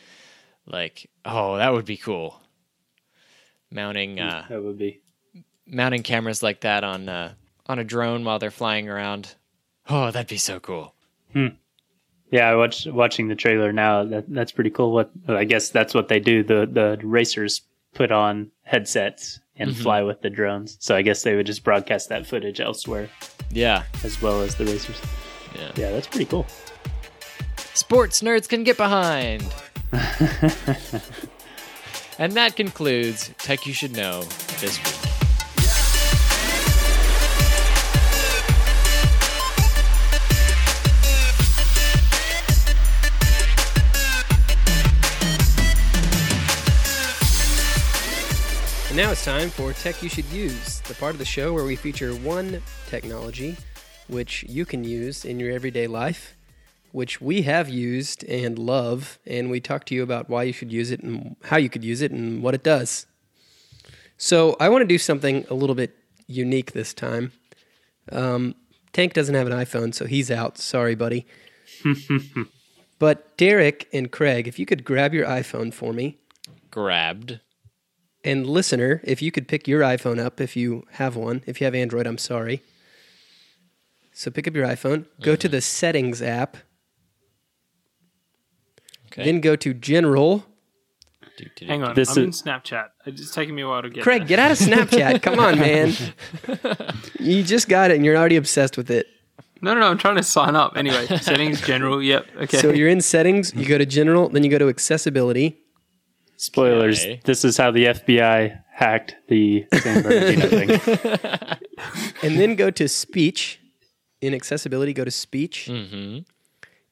like 0.65 1.11
oh 1.27 1.59
that 1.59 1.75
would 1.75 1.85
be 1.85 1.99
cool. 1.99 2.41
Mounting 3.71 4.19
uh, 4.19 4.47
That 4.49 4.65
would 4.65 4.79
be. 4.79 5.03
Mounting 5.71 6.03
cameras 6.03 6.43
like 6.43 6.61
that 6.61 6.85
on 6.85 7.09
uh, 7.09 7.33
on 7.67 7.79
a 7.79 7.85
drone 7.85 8.25
while 8.25 8.39
they're 8.39 8.51
flying 8.51 8.89
around. 8.89 9.35
Oh, 9.89 10.11
that'd 10.11 10.29
be 10.29 10.37
so 10.39 10.61
cool. 10.61 10.95
Yeah, 12.33 12.49
I 12.49 12.55
watch 12.55 12.87
watching 12.87 13.29
the 13.29 13.35
trailer 13.35 13.73
now. 13.73 14.05
That 14.05 14.25
that's 14.29 14.53
pretty 14.53 14.71
cool. 14.71 14.93
What 14.93 15.11
I 15.29 15.45
guess 15.45 15.71
that's 15.71 15.95
what 15.95 16.09
they 16.09 16.21
do. 16.21 16.43
The 16.45 16.69
the 16.71 16.99
racers 17.03 17.63
put 17.95 18.13
on 18.13 18.51
headsets 18.63 19.41
and 19.57 19.77
fly 19.77 20.03
with 20.03 20.23
the 20.23 20.31
drones. 20.31 20.77
So 20.81 20.95
I 20.97 21.03
guess 21.03 21.23
they 21.23 21.35
would 21.37 21.45
just 21.47 21.65
broadcast 21.65 22.09
that 22.09 22.27
footage 22.27 22.61
elsewhere 22.61 23.11
Yeah, 23.51 23.83
as 24.05 24.23
well 24.23 24.41
as 24.43 24.55
the 24.55 24.65
racers. 24.65 24.97
yeah. 25.55 25.73
Yeah, 25.77 25.91
that's 25.91 26.07
pretty 26.07 26.25
cool. 26.25 26.47
Sports 27.75 28.23
nerds 28.23 28.49
can 28.49 28.65
get 28.65 28.77
behind. 28.79 29.43
and 32.19 32.33
that 32.33 32.57
concludes 32.57 33.31
Tech 33.39 33.67
You 33.67 33.73
Should 33.75 33.95
Know 33.97 34.23
this 34.61 34.79
week. 34.79 35.20
And 48.91 48.97
now 48.97 49.13
it's 49.13 49.25
time 49.25 49.51
for 49.51 49.73
Tech 49.73 50.03
You 50.03 50.09
Should 50.09 50.25
Use, 50.33 50.81
the 50.81 50.95
part 50.95 51.13
of 51.13 51.21
the 51.21 51.25
show 51.25 51.55
where 51.55 51.65
we 51.65 51.77
feature 51.77 52.13
one 52.13 52.61
technology 52.89 53.57
which 54.09 54.43
you 54.49 54.67
can 54.67 54.83
use 54.83 55.25
in 55.25 55.39
your 55.39 55.53
everyday 55.53 55.87
life, 55.87 56.35
which 56.91 57.21
we 57.21 57.43
have 57.43 57.69
used 57.69 58.25
and 58.25 58.59
love, 58.59 59.21
and 59.25 59.49
we 59.49 59.61
talk 59.61 59.85
to 59.85 59.95
you 59.95 60.03
about 60.03 60.29
why 60.29 60.43
you 60.43 60.53
should 60.53 60.73
use 60.73 60.91
it 60.91 61.05
and 61.05 61.37
how 61.45 61.57
you 61.57 61.69
could 61.69 61.85
use 61.85 62.03
it 62.03 62.11
and 62.11 62.43
what 62.43 62.53
it 62.53 62.65
does. 62.65 63.07
So 64.19 64.57
I 64.59 64.69
want 64.69 64.83
to 64.83 64.89
do 64.89 64.99
something 64.99 65.47
a 65.49 65.55
little 65.55 65.77
bit 65.77 65.97
unique 66.27 66.73
this 66.73 66.93
time. 66.93 67.31
Um, 68.11 68.57
Tank 68.93 69.13
doesn't 69.13 69.37
have 69.37 69.47
an 69.47 69.53
iPhone, 69.53 69.95
so 69.95 70.07
he's 70.07 70.33
out. 70.33 70.59
Sorry, 70.59 70.97
buddy. 70.97 71.29
but 72.99 73.37
Derek 73.37 73.89
and 73.93 74.11
Craig, 74.11 74.49
if 74.49 74.59
you 74.59 74.67
could 74.67 74.83
grab 74.85 75.15
your 75.15 75.29
iPhone 75.29 75.73
for 75.73 75.93
me. 75.93 76.19
Grabbed. 76.73 77.39
And 78.23 78.47
listener, 78.47 79.01
if 79.05 79.23
you 79.23 79.33
could 79.33 79.49
pick 79.49 79.67
your 79.67 79.81
iPhone 79.81 80.19
up 80.23 80.41
if 80.41 80.55
you 80.57 80.85
have 80.93 81.17
one. 81.17 81.43
If 81.47 81.61
you 81.61 81.65
have 81.65 81.75
Android, 81.75 82.07
I'm 82.07 82.19
sorry. 82.19 82.63
So 84.13 84.31
pick 84.31 84.47
up 84.47 84.55
your 84.55 84.67
iPhone, 84.67 85.07
go 85.23 85.35
to 85.37 85.49
the 85.49 85.61
settings 85.63 86.21
app, 86.21 86.59
Okay. 89.07 89.25
then 89.25 89.41
go 89.41 89.57
to 89.57 89.75
general. 89.75 90.45
Hang 91.67 91.83
on, 91.83 91.95
This 91.95 92.17
I'm 92.17 92.25
in 92.25 92.31
Snapchat. 92.33 92.89
It's 93.07 93.31
taking 93.35 93.55
me 93.55 93.63
a 93.63 93.69
while 93.69 93.81
to 93.83 93.89
get. 93.89 94.03
Craig, 94.03 94.21
there. 94.21 94.29
get 94.29 94.39
out 94.39 94.51
of 94.51 94.59
Snapchat. 94.59 95.23
Come 95.23 95.39
on, 95.41 95.59
man. 95.59 95.95
You 97.19 97.43
just 97.43 97.69
got 97.69 97.91
it 97.91 97.95
and 97.97 98.05
you're 98.05 98.17
already 98.17 98.37
obsessed 98.37 98.77
with 98.77 98.91
it. 98.91 99.07
No, 99.63 99.73
no, 99.75 99.81
no. 99.81 99.87
I'm 99.89 99.97
trying 99.99 100.17
to 100.17 100.23
sign 100.23 100.55
up. 100.55 100.77
Anyway, 100.77 101.07
settings, 101.19 101.61
general. 101.63 102.03
Yep. 102.03 102.27
Okay. 102.43 102.59
So 102.59 102.71
you're 102.71 102.89
in 102.91 103.01
settings, 103.01 103.55
you 103.55 103.65
go 103.67 103.79
to 103.79 103.87
general, 103.87 104.29
then 104.29 104.45
you 104.45 104.51
go 104.51 104.59
to 104.59 104.69
accessibility. 104.69 105.60
Spoilers. 106.41 107.01
Okay. 107.05 107.21
This 107.25 107.45
is 107.45 107.57
how 107.59 107.71
the 107.71 107.85
FBI 107.87 108.63
hacked 108.73 109.15
the 109.29 109.67
San 109.75 110.03
Bernardino 110.03 110.47
thing. 110.49 110.71
and 112.23 112.39
then 112.39 112.55
go 112.57 112.71
to 112.71 112.89
speech. 112.89 113.59
In 114.23 114.35
accessibility, 114.35 114.93
go 114.93 115.05
to 115.05 115.11
speech. 115.11 115.67
Mhm. 115.71 116.25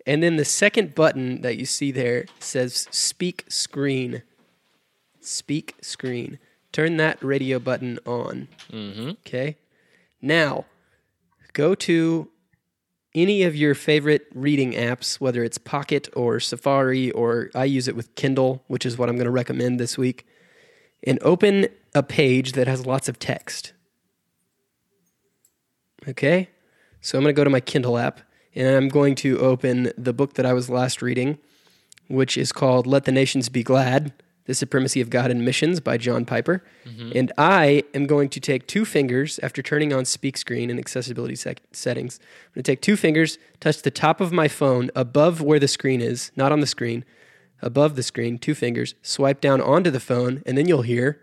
And 0.06 0.22
then 0.22 0.36
the 0.36 0.44
second 0.46 0.94
button 0.94 1.42
that 1.42 1.56
you 1.58 1.66
see 1.66 1.90
there 1.90 2.24
says 2.40 2.88
speak 2.90 3.44
screen. 3.48 4.22
Speak 5.20 5.74
screen. 5.82 6.38
Turn 6.72 6.96
that 6.98 7.22
radio 7.22 7.58
button 7.58 7.98
on. 8.06 8.48
Mhm. 8.70 9.10
Okay. 9.26 9.56
Now, 10.22 10.64
go 11.52 11.74
to 11.74 12.30
any 13.22 13.42
of 13.42 13.56
your 13.56 13.74
favorite 13.74 14.26
reading 14.34 14.72
apps, 14.72 15.20
whether 15.20 15.42
it's 15.42 15.58
Pocket 15.58 16.08
or 16.14 16.40
Safari, 16.40 17.10
or 17.10 17.50
I 17.54 17.64
use 17.64 17.88
it 17.88 17.96
with 17.96 18.14
Kindle, 18.14 18.62
which 18.68 18.86
is 18.86 18.96
what 18.96 19.08
I'm 19.08 19.16
going 19.16 19.26
to 19.26 19.30
recommend 19.30 19.80
this 19.80 19.98
week, 19.98 20.26
and 21.02 21.18
open 21.22 21.68
a 21.94 22.02
page 22.02 22.52
that 22.52 22.66
has 22.66 22.86
lots 22.86 23.08
of 23.08 23.18
text. 23.18 23.72
Okay. 26.06 26.48
So 27.00 27.18
I'm 27.18 27.24
going 27.24 27.34
to 27.34 27.38
go 27.38 27.44
to 27.44 27.50
my 27.50 27.60
Kindle 27.60 27.98
app 27.98 28.20
and 28.54 28.68
I'm 28.68 28.88
going 28.88 29.14
to 29.16 29.38
open 29.38 29.92
the 29.96 30.12
book 30.12 30.34
that 30.34 30.46
I 30.46 30.52
was 30.52 30.68
last 30.68 31.02
reading, 31.02 31.38
which 32.08 32.36
is 32.36 32.52
called 32.52 32.86
Let 32.86 33.04
the 33.04 33.12
Nations 33.12 33.48
Be 33.48 33.62
Glad 33.62 34.12
The 34.48 34.54
Supremacy 34.54 35.02
of 35.02 35.10
God 35.10 35.30
in 35.30 35.44
Missions 35.44 35.78
by 35.78 35.98
John 35.98 36.24
Piper. 36.24 36.64
Mm-hmm. 36.86 37.12
And 37.14 37.32
I 37.36 37.84
am 37.92 38.06
going 38.06 38.30
to 38.30 38.40
take 38.40 38.66
two 38.66 38.86
fingers 38.86 39.38
after 39.42 39.60
turning 39.60 39.92
on 39.92 40.06
speak 40.06 40.38
screen 40.38 40.70
and 40.70 40.78
accessibility 40.78 41.36
sec- 41.36 41.60
settings. 41.70 42.18
I'm 42.18 42.54
going 42.54 42.64
to 42.64 42.72
take 42.72 42.80
two 42.80 42.96
fingers, 42.96 43.36
touch 43.60 43.82
the 43.82 43.90
top 43.90 44.22
of 44.22 44.32
my 44.32 44.48
phone 44.48 44.90
above 44.96 45.42
where 45.42 45.58
the 45.58 45.68
screen 45.68 46.00
is, 46.00 46.32
not 46.34 46.50
on 46.50 46.60
the 46.60 46.66
screen, 46.66 47.04
above 47.60 47.94
the 47.94 48.02
screen, 48.02 48.38
two 48.38 48.54
fingers, 48.54 48.94
swipe 49.02 49.42
down 49.42 49.60
onto 49.60 49.90
the 49.90 50.00
phone, 50.00 50.42
and 50.46 50.56
then 50.56 50.66
you'll 50.66 50.80
hear. 50.80 51.20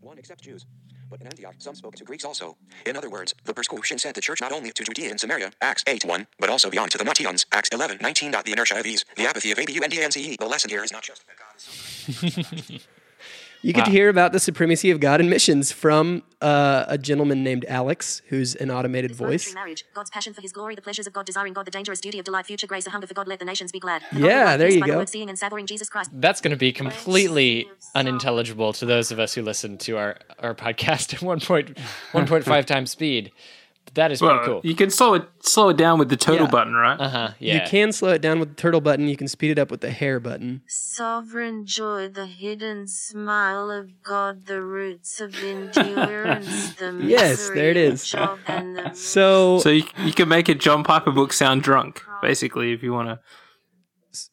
One 0.00 0.18
except 0.18 0.42
Jews. 0.42 0.66
But 1.10 1.20
in 1.20 1.26
Antioch, 1.26 1.54
some 1.58 1.74
spoke 1.74 1.96
to 1.96 2.04
Greeks 2.04 2.24
also. 2.24 2.56
In 2.86 2.96
other 2.96 3.08
words, 3.08 3.34
the 3.44 3.54
persecution 3.54 3.98
sent 3.98 4.14
the 4.14 4.20
church 4.20 4.40
not 4.40 4.52
only 4.52 4.70
to 4.72 4.84
Judea 4.84 5.10
and 5.10 5.18
Samaria, 5.18 5.52
Acts 5.60 5.82
8 5.86 6.04
1, 6.04 6.26
but 6.38 6.50
also 6.50 6.70
beyond 6.70 6.90
to 6.92 6.98
the 6.98 7.04
Nations, 7.04 7.46
Acts 7.50 7.70
11 7.72 7.98
19. 8.00 8.30
The 8.30 8.52
inertia 8.52 8.76
of 8.76 8.84
these, 8.84 9.04
the 9.16 9.26
apathy 9.26 9.50
of 9.50 9.58
ABU 9.58 9.82
and 9.82 9.92
DNCE. 9.92 10.38
The 10.38 10.46
lesson 10.46 10.70
here 10.70 10.84
is 10.84 10.92
not 10.92 11.02
just 11.02 11.26
that 11.26 11.36
God 11.36 11.46
is 11.46 11.47
so 11.47 11.47
You 13.60 13.72
get 13.72 13.86
to 13.86 13.90
hear 13.90 14.08
about 14.08 14.30
the 14.32 14.38
supremacy 14.38 14.92
of 14.92 15.00
God 15.00 15.20
in 15.20 15.28
missions 15.28 15.72
from 15.72 16.22
uh, 16.40 16.84
a 16.86 16.96
gentleman 16.96 17.42
named 17.42 17.64
Alex, 17.68 18.22
who's 18.28 18.54
an 18.54 18.70
automated 18.70 19.12
voice. 19.12 19.52
Marriage, 19.52 19.84
God's 19.94 20.10
passion 20.10 20.32
for 20.32 20.40
his 20.40 20.52
glory, 20.52 20.76
the 20.76 20.82
pleasures 20.82 21.08
of 21.08 21.12
God, 21.12 21.26
desiring 21.26 21.54
God, 21.54 21.66
the 21.66 21.72
dangerous 21.72 22.00
duty 22.00 22.20
of 22.20 22.24
delight, 22.24 22.46
future 22.46 22.68
grace, 22.68 22.86
a 22.86 22.90
hunger 22.90 23.08
for 23.08 23.14
God, 23.14 23.26
let 23.26 23.40
the 23.40 23.44
nations 23.44 23.72
be 23.72 23.80
glad. 23.80 24.02
The 24.12 24.20
Yeah, 24.20 24.56
there 24.56 24.70
you 24.70 24.78
by 24.80 24.86
the 24.86 24.92
go. 24.92 24.98
word 24.98 25.08
seeing 25.08 25.28
and 25.28 25.36
savoring 25.36 25.66
Jesus 25.66 25.88
Christ. 25.88 26.10
That's 26.14 26.40
going 26.40 26.52
to 26.52 26.56
be 26.56 26.72
completely 26.72 27.68
unintelligible 27.96 28.74
to 28.74 28.86
those 28.86 29.10
of 29.10 29.18
us 29.18 29.34
who 29.34 29.42
listen 29.42 29.76
to 29.78 29.96
our, 29.98 30.18
our 30.38 30.54
podcast 30.54 31.12
at 31.14 31.20
1.1.5 31.20 32.64
times 32.64 32.92
speed. 32.92 33.32
But 33.88 33.94
that 33.94 34.12
is 34.12 34.20
well, 34.20 34.36
pretty 34.36 34.46
cool. 34.46 34.60
you 34.64 34.74
can 34.74 34.90
slow 34.90 35.14
it 35.14 35.22
slow 35.40 35.70
it 35.70 35.76
down 35.78 35.98
with 35.98 36.08
the 36.10 36.16
turtle 36.16 36.44
Yeah. 36.46 36.50
button, 36.50 36.74
right? 36.74 37.00
Uh 37.00 37.08
huh. 37.08 37.28
Yeah. 37.38 37.54
You 37.54 37.60
can 37.70 37.90
slow 37.92 38.10
it 38.10 38.20
down 38.20 38.38
with 38.38 38.50
the 38.50 38.54
turtle 38.54 38.80
button. 38.82 39.08
You 39.08 39.16
can 39.16 39.28
speed 39.28 39.50
it 39.50 39.58
up 39.58 39.70
with 39.70 39.80
the 39.80 39.90
hare 39.90 40.20
button. 40.20 40.62
Sovereign 40.66 41.64
joy, 41.64 42.08
the 42.08 42.26
hidden 42.26 42.86
smile 42.86 43.70
of 43.70 44.02
God, 44.02 44.46
the 44.46 44.60
roots 44.62 45.20
of 45.20 45.34
endurance, 45.42 46.74
the 46.78 46.92
Yes, 47.00 47.38
misery 47.38 47.56
there 47.56 47.70
it 47.70 47.76
of 47.76 47.92
is. 47.94 48.06
Job, 48.06 48.38
and 48.46 48.76
the 48.76 48.90
So, 48.94 49.58
So 49.60 49.70
you, 49.70 49.84
you 50.04 50.12
can 50.12 50.28
make 50.28 50.48
a 50.48 50.54
John 50.54 50.84
Piper 50.84 51.10
book 51.10 51.32
sound 51.32 51.62
drunk, 51.62 52.02
basically, 52.22 52.72
if 52.72 52.82
you 52.82 52.92
want 52.92 53.08
to 53.08 53.20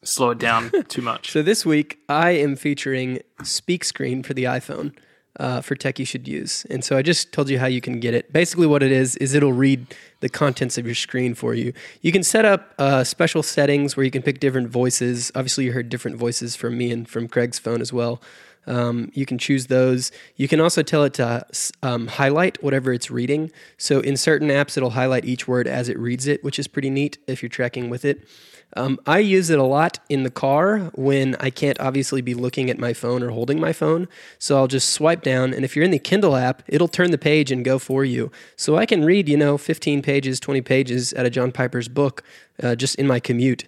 slow 0.02 0.30
it 0.30 0.38
down 0.38 0.70
too 0.88 1.02
much. 1.02 1.30
so 1.30 1.42
this 1.42 1.64
week 1.64 1.98
I 2.08 2.30
am 2.30 2.56
featuring 2.56 3.20
Speak 3.42 3.84
Screen 3.84 4.22
for 4.22 4.34
the 4.34 4.44
iPhone 4.44 4.94
uh, 5.38 5.60
for 5.60 5.74
tech 5.74 5.98
you 5.98 6.04
should 6.04 6.26
use. 6.26 6.64
And 6.70 6.84
so 6.84 6.96
I 6.96 7.02
just 7.02 7.32
told 7.32 7.48
you 7.48 7.58
how 7.58 7.66
you 7.66 7.80
can 7.80 8.00
get 8.00 8.14
it. 8.14 8.32
Basically, 8.32 8.66
what 8.66 8.82
it 8.82 8.92
is 8.92 9.16
is 9.16 9.34
it'll 9.34 9.52
read 9.52 9.94
the 10.20 10.28
contents 10.28 10.78
of 10.78 10.86
your 10.86 10.94
screen 10.94 11.34
for 11.34 11.54
you. 11.54 11.72
You 12.00 12.12
can 12.12 12.22
set 12.22 12.44
up 12.44 12.74
uh, 12.78 13.04
special 13.04 13.42
settings 13.42 13.96
where 13.96 14.04
you 14.04 14.10
can 14.10 14.22
pick 14.22 14.40
different 14.40 14.68
voices. 14.68 15.30
Obviously, 15.34 15.64
you 15.64 15.72
heard 15.72 15.88
different 15.88 16.16
voices 16.16 16.56
from 16.56 16.78
me 16.78 16.90
and 16.90 17.08
from 17.08 17.28
Craig's 17.28 17.58
phone 17.58 17.80
as 17.80 17.92
well. 17.92 18.20
Um, 18.66 19.10
you 19.14 19.26
can 19.26 19.38
choose 19.38 19.68
those. 19.68 20.10
You 20.34 20.48
can 20.48 20.60
also 20.60 20.82
tell 20.82 21.04
it 21.04 21.14
to 21.14 21.46
um, 21.82 22.08
highlight 22.08 22.60
whatever 22.62 22.92
it's 22.92 23.10
reading. 23.10 23.52
So 23.78 24.00
in 24.00 24.16
certain 24.16 24.48
apps, 24.48 24.76
it'll 24.76 24.90
highlight 24.90 25.24
each 25.24 25.46
word 25.46 25.68
as 25.68 25.88
it 25.88 25.98
reads 25.98 26.26
it, 26.26 26.42
which 26.42 26.58
is 26.58 26.66
pretty 26.66 26.90
neat 26.90 27.18
if 27.26 27.42
you're 27.42 27.48
tracking 27.48 27.90
with 27.90 28.04
it. 28.04 28.26
Um, 28.74 28.98
I 29.06 29.20
use 29.20 29.48
it 29.48 29.58
a 29.58 29.64
lot 29.64 29.98
in 30.08 30.22
the 30.22 30.30
car 30.30 30.90
when 30.94 31.34
I 31.40 31.50
can't 31.50 31.80
obviously 31.80 32.20
be 32.20 32.34
looking 32.34 32.68
at 32.68 32.78
my 32.78 32.92
phone 32.92 33.22
or 33.22 33.30
holding 33.30 33.58
my 33.58 33.72
phone. 33.72 34.06
So 34.38 34.56
I'll 34.56 34.66
just 34.66 34.90
swipe 34.90 35.22
down, 35.22 35.54
and 35.54 35.64
if 35.64 35.74
you're 35.74 35.84
in 35.84 35.90
the 35.90 35.98
Kindle 35.98 36.36
app, 36.36 36.62
it'll 36.68 36.88
turn 36.88 37.10
the 37.10 37.18
page 37.18 37.50
and 37.50 37.64
go 37.64 37.78
for 37.78 38.04
you. 38.04 38.30
So 38.56 38.76
I 38.76 38.84
can 38.84 39.04
read, 39.04 39.28
you 39.28 39.36
know, 39.36 39.56
15 39.56 40.02
pages, 40.02 40.40
20 40.40 40.60
pages 40.60 41.14
out 41.14 41.26
of 41.26 41.32
John 41.32 41.52
Piper's 41.52 41.88
book 41.88 42.22
uh, 42.62 42.74
just 42.74 42.96
in 42.96 43.06
my 43.06 43.20
commute. 43.20 43.66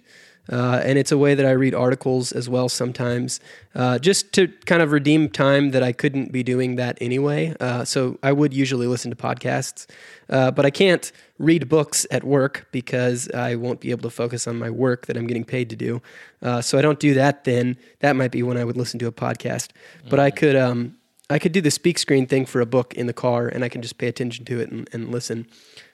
Uh, 0.51 0.81
and 0.83 0.97
it's 0.97 1.11
a 1.11 1.17
way 1.17 1.35
that 1.35 1.45
I 1.45 1.51
read 1.51 1.75
articles 1.75 2.31
as 2.31 2.49
well 2.49 2.69
sometimes, 2.69 3.39
uh, 3.75 3.99
just 3.99 4.33
to 4.33 4.47
kind 4.65 4.81
of 4.81 4.91
redeem 4.91 5.29
time 5.29 5.71
that 5.71 5.83
I 5.83 5.91
couldn't 5.91 6.31
be 6.31 6.43
doing 6.43 6.75
that 6.77 6.97
anyway. 6.99 7.55
Uh, 7.59 7.85
so 7.85 8.17
I 8.23 8.31
would 8.31 8.53
usually 8.53 8.87
listen 8.87 9.11
to 9.11 9.17
podcasts, 9.17 9.85
uh, 10.29 10.51
but 10.51 10.65
I 10.65 10.71
can't 10.71 11.11
read 11.37 11.69
books 11.69 12.05
at 12.11 12.23
work 12.23 12.67
because 12.71 13.29
I 13.31 13.55
won't 13.55 13.79
be 13.79 13.91
able 13.91 14.03
to 14.03 14.09
focus 14.09 14.47
on 14.47 14.57
my 14.57 14.69
work 14.69 15.05
that 15.05 15.17
I'm 15.17 15.27
getting 15.27 15.45
paid 15.45 15.69
to 15.69 15.75
do. 15.75 16.01
Uh, 16.41 16.61
so 16.61 16.77
I 16.77 16.81
don't 16.81 16.99
do 16.99 17.13
that 17.13 17.43
then. 17.43 17.77
That 17.99 18.15
might 18.15 18.31
be 18.31 18.43
when 18.43 18.57
I 18.57 18.65
would 18.65 18.77
listen 18.77 18.99
to 18.99 19.07
a 19.07 19.11
podcast. 19.11 19.69
Mm-hmm. 19.69 20.09
But 20.09 20.19
I 20.19 20.31
could. 20.31 20.55
Um, 20.55 20.95
I 21.31 21.37
could 21.37 21.51
do 21.51 21.61
the 21.61 21.69
speak 21.69 21.99
screen 21.99 22.25
thing 22.25 22.47
for 22.47 22.59
a 22.59 22.65
book 22.65 22.95
in 22.95 23.05
the 23.05 23.13
car, 23.13 23.47
and 23.47 23.63
I 23.63 23.69
can 23.69 23.83
just 23.83 23.99
pay 23.99 24.07
attention 24.07 24.45
to 24.45 24.59
it 24.59 24.71
and, 24.71 24.89
and 24.91 25.11
listen. 25.11 25.45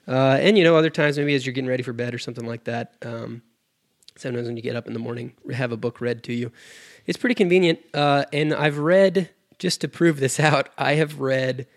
Uh, 0.07 0.37
and 0.39 0.57
you 0.57 0.63
know, 0.63 0.77
other 0.77 0.89
times 0.89 1.17
maybe 1.17 1.35
as 1.35 1.45
you're 1.45 1.51
getting 1.51 1.69
ready 1.69 1.83
for 1.83 1.91
bed 1.91 2.15
or 2.15 2.19
something 2.19 2.45
like 2.45 2.63
that, 2.65 2.93
um, 3.01 3.41
Sometimes 4.17 4.47
when 4.47 4.55
you 4.55 4.63
get 4.63 4.75
up 4.75 4.87
in 4.87 4.93
the 4.93 4.99
morning, 4.99 5.33
have 5.53 5.71
a 5.71 5.77
book 5.77 5.99
read 5.99 6.23
to 6.23 6.33
you. 6.33 6.51
It's 7.05 7.17
pretty 7.17 7.35
convenient. 7.35 7.79
Uh, 7.93 8.25
and 8.31 8.53
I've 8.53 8.77
read, 8.77 9.29
just 9.59 9.81
to 9.81 9.87
prove 9.87 10.19
this 10.19 10.39
out, 10.39 10.69
I 10.77 10.93
have 10.93 11.19
read 11.19 11.67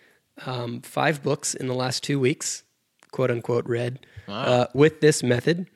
um, 0.46 0.80
five 0.82 1.22
books 1.22 1.54
in 1.54 1.66
the 1.66 1.74
last 1.74 2.02
two 2.02 2.20
weeks, 2.20 2.62
quote 3.10 3.30
unquote, 3.30 3.66
read 3.66 4.06
wow. 4.26 4.42
uh, 4.42 4.66
with 4.74 5.00
this 5.00 5.22
method 5.22 5.66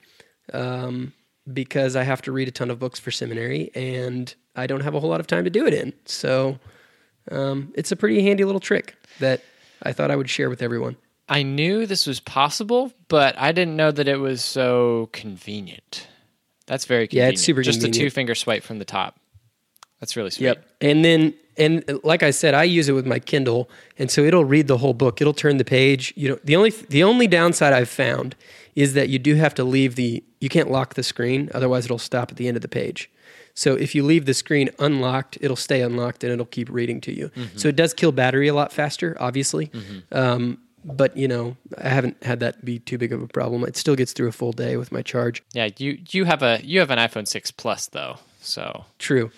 um, 0.53 1.13
because 1.53 1.97
I 1.97 2.05
have 2.05 2.23
to 2.23 2.33
read 2.33 2.49
a 2.49 2.53
ton 2.53 2.71
of 2.71 2.79
books 2.79 3.01
for 3.01 3.11
seminary 3.11 3.71
and 3.75 4.33
I 4.55 4.67
don't 4.67 4.81
have 4.83 4.95
a 4.95 5.01
whole 5.01 5.11
lot 5.11 5.21
of 5.21 5.27
time 5.27 5.45
to 5.45 5.51
do 5.51 5.67
it 5.67 5.75
in. 5.75 5.93
So 6.05 6.59
um, 7.31 7.73
it's 7.75 7.93
a 7.93 7.97
pretty 7.97 8.23
handy 8.23 8.45
little 8.45 8.61
trick 8.61 8.95
that 9.19 9.43
I 9.83 9.93
thought 9.93 10.11
I 10.11 10.17
would 10.17 10.31
share 10.31 10.51
with 10.51 10.63
everyone. 10.63 10.97
I 11.29 11.43
knew 11.43 11.87
this 11.87 12.07
was 12.07 12.21
possible, 12.21 12.93
but 13.09 13.35
I 13.39 13.53
didn't 13.53 13.77
know 13.77 13.91
that 13.91 14.09
it 14.09 14.19
was 14.19 14.45
so 14.45 15.09
convenient. 15.13 16.09
That's 16.67 16.85
very 16.85 17.07
convenient. 17.07 17.29
Yeah, 17.29 17.33
it's 17.33 17.43
super 17.43 17.63
Just 17.63 17.81
convenient. 17.81 17.97
a 17.97 18.01
two 18.07 18.11
finger 18.11 18.35
swipe 18.35 18.63
from 18.63 18.79
the 18.79 18.85
top. 18.85 19.19
That's 20.01 20.17
really 20.17 20.31
sweet. 20.31 20.47
Yep. 20.47 20.67
And 20.81 21.05
then 21.05 21.35
and 21.57 21.85
like 22.03 22.23
I 22.23 22.31
said, 22.31 22.55
I 22.55 22.65
use 22.65 22.89
it 22.89 22.93
with 22.93 23.07
my 23.07 23.19
Kindle, 23.19 23.69
and 23.99 24.11
so 24.11 24.23
it'll 24.23 24.45
read 24.45 24.69
the 24.69 24.79
whole 24.79 24.95
book. 24.95 25.21
It'll 25.21 25.35
turn 25.35 25.59
the 25.59 25.65
page. 25.65 26.13
You 26.17 26.31
know, 26.31 26.39
the 26.43 26.57
only 26.57 26.71
the 26.71 27.05
only 27.05 27.27
downside 27.27 27.73
I've 27.73 27.89
found 27.89 28.35
is 28.75 28.95
that 28.95 29.11
you 29.11 29.19
do 29.19 29.35
have 29.35 29.55
to 29.55 29.65
leave 29.65 29.97
the 29.97 30.25
you 30.41 30.49
can't 30.49 30.71
lock 30.71 30.95
the 30.95 31.03
screen, 31.03 31.51
otherwise 31.55 31.85
it'll 31.85 31.99
stop 31.99 32.31
at 32.31 32.37
the 32.37 32.49
end 32.49 32.57
of 32.57 32.63
the 32.63 32.69
page. 32.69 33.11
So 33.55 33.75
if 33.75 33.95
you 33.95 34.03
leave 34.03 34.25
the 34.25 34.33
screen 34.35 34.71
unlocked, 34.79 35.37
it'll 35.41 35.57
stay 35.57 35.83
unlocked 35.83 36.25
and 36.25 36.33
it'll 36.33 36.47
keep 36.47 36.71
reading 36.71 37.03
to 37.03 37.15
you. 37.15 37.29
Mm-hmm. 37.29 37.59
So 37.59 37.69
it 37.69 37.77
does 37.77 37.93
kill 37.93 38.13
battery 38.13 38.49
a 38.49 38.55
lot 38.55 38.73
faster, 38.73 39.15
obviously. 39.21 39.67
Mm-hmm. 39.67 40.17
Um, 40.17 40.59
but 40.85 41.17
you 41.17 41.29
know, 41.29 41.57
I 41.79 41.89
haven't 41.89 42.23
had 42.23 42.41
that 42.41 42.65
be 42.65 42.79
too 42.79 42.99
big 42.99 43.13
of 43.13 43.23
a 43.23 43.29
problem. 43.29 43.65
It 43.65 43.77
still 43.77 43.97
gets 43.97 44.13
through 44.13 44.29
a 44.29 44.33
full 44.33 44.53
day 44.53 44.77
with 44.77 44.93
my 44.93 45.03
charge. 45.03 45.43
Yeah, 45.53 45.69
you 45.79 45.99
you 46.11 46.25
have 46.25 46.43
a 46.43 46.61
you 46.63 46.81
have 46.81 46.91
an 46.91 46.99
iPhone 46.99 47.27
six 47.27 47.51
Plus 47.51 47.87
though, 47.89 48.17
so 48.41 48.85
true, 48.99 49.31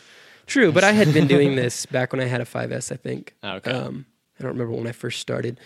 true. 0.46 0.72
But 0.72 0.84
I 0.84 0.92
had 0.92 1.12
been 1.12 1.26
doing 1.26 1.56
this 1.56 1.86
back 1.86 2.12
when 2.12 2.20
I 2.20 2.26
had 2.26 2.40
a 2.40 2.44
5S. 2.44 2.92
I 2.92 2.96
think. 2.96 3.34
Oh, 3.42 3.56
okay. 3.56 3.70
Um, 3.70 4.06
I 4.38 4.42
don't 4.42 4.52
remember 4.52 4.74
when 4.74 4.86
I 4.86 4.92
first 4.92 5.20
started. 5.20 5.60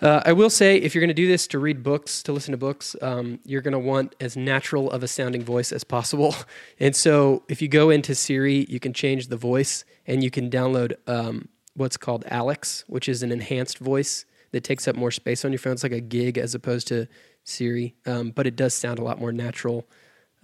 Uh, 0.00 0.22
I 0.24 0.32
will 0.32 0.50
say, 0.50 0.76
if 0.76 0.94
you're 0.94 1.00
going 1.00 1.08
to 1.08 1.14
do 1.14 1.26
this 1.26 1.48
to 1.48 1.58
read 1.58 1.82
books, 1.82 2.22
to 2.22 2.32
listen 2.32 2.52
to 2.52 2.56
books, 2.56 2.94
um, 3.02 3.40
you're 3.44 3.60
going 3.60 3.72
to 3.72 3.80
want 3.80 4.14
as 4.20 4.36
natural 4.36 4.88
of 4.92 5.02
a 5.02 5.08
sounding 5.08 5.42
voice 5.42 5.72
as 5.72 5.82
possible. 5.82 6.36
And 6.80 6.94
so, 6.94 7.42
if 7.48 7.60
you 7.60 7.66
go 7.66 7.90
into 7.90 8.14
Siri, 8.14 8.64
you 8.68 8.78
can 8.78 8.92
change 8.92 9.26
the 9.26 9.36
voice, 9.36 9.84
and 10.06 10.22
you 10.22 10.30
can 10.30 10.48
download 10.48 10.94
um, 11.08 11.48
what's 11.74 11.96
called 11.96 12.24
Alex, 12.28 12.84
which 12.86 13.08
is 13.08 13.24
an 13.24 13.32
enhanced 13.32 13.78
voice 13.78 14.24
that 14.52 14.64
takes 14.64 14.88
up 14.88 14.96
more 14.96 15.10
space 15.10 15.44
on 15.44 15.52
your 15.52 15.58
phone. 15.58 15.74
It's 15.74 15.82
like 15.82 15.92
a 15.92 16.00
gig 16.00 16.38
as 16.38 16.54
opposed 16.54 16.88
to 16.88 17.06
Siri, 17.44 17.94
um, 18.06 18.30
but 18.30 18.46
it 18.46 18.56
does 18.56 18.74
sound 18.74 18.98
a 18.98 19.04
lot 19.04 19.18
more 19.18 19.32
natural. 19.32 19.86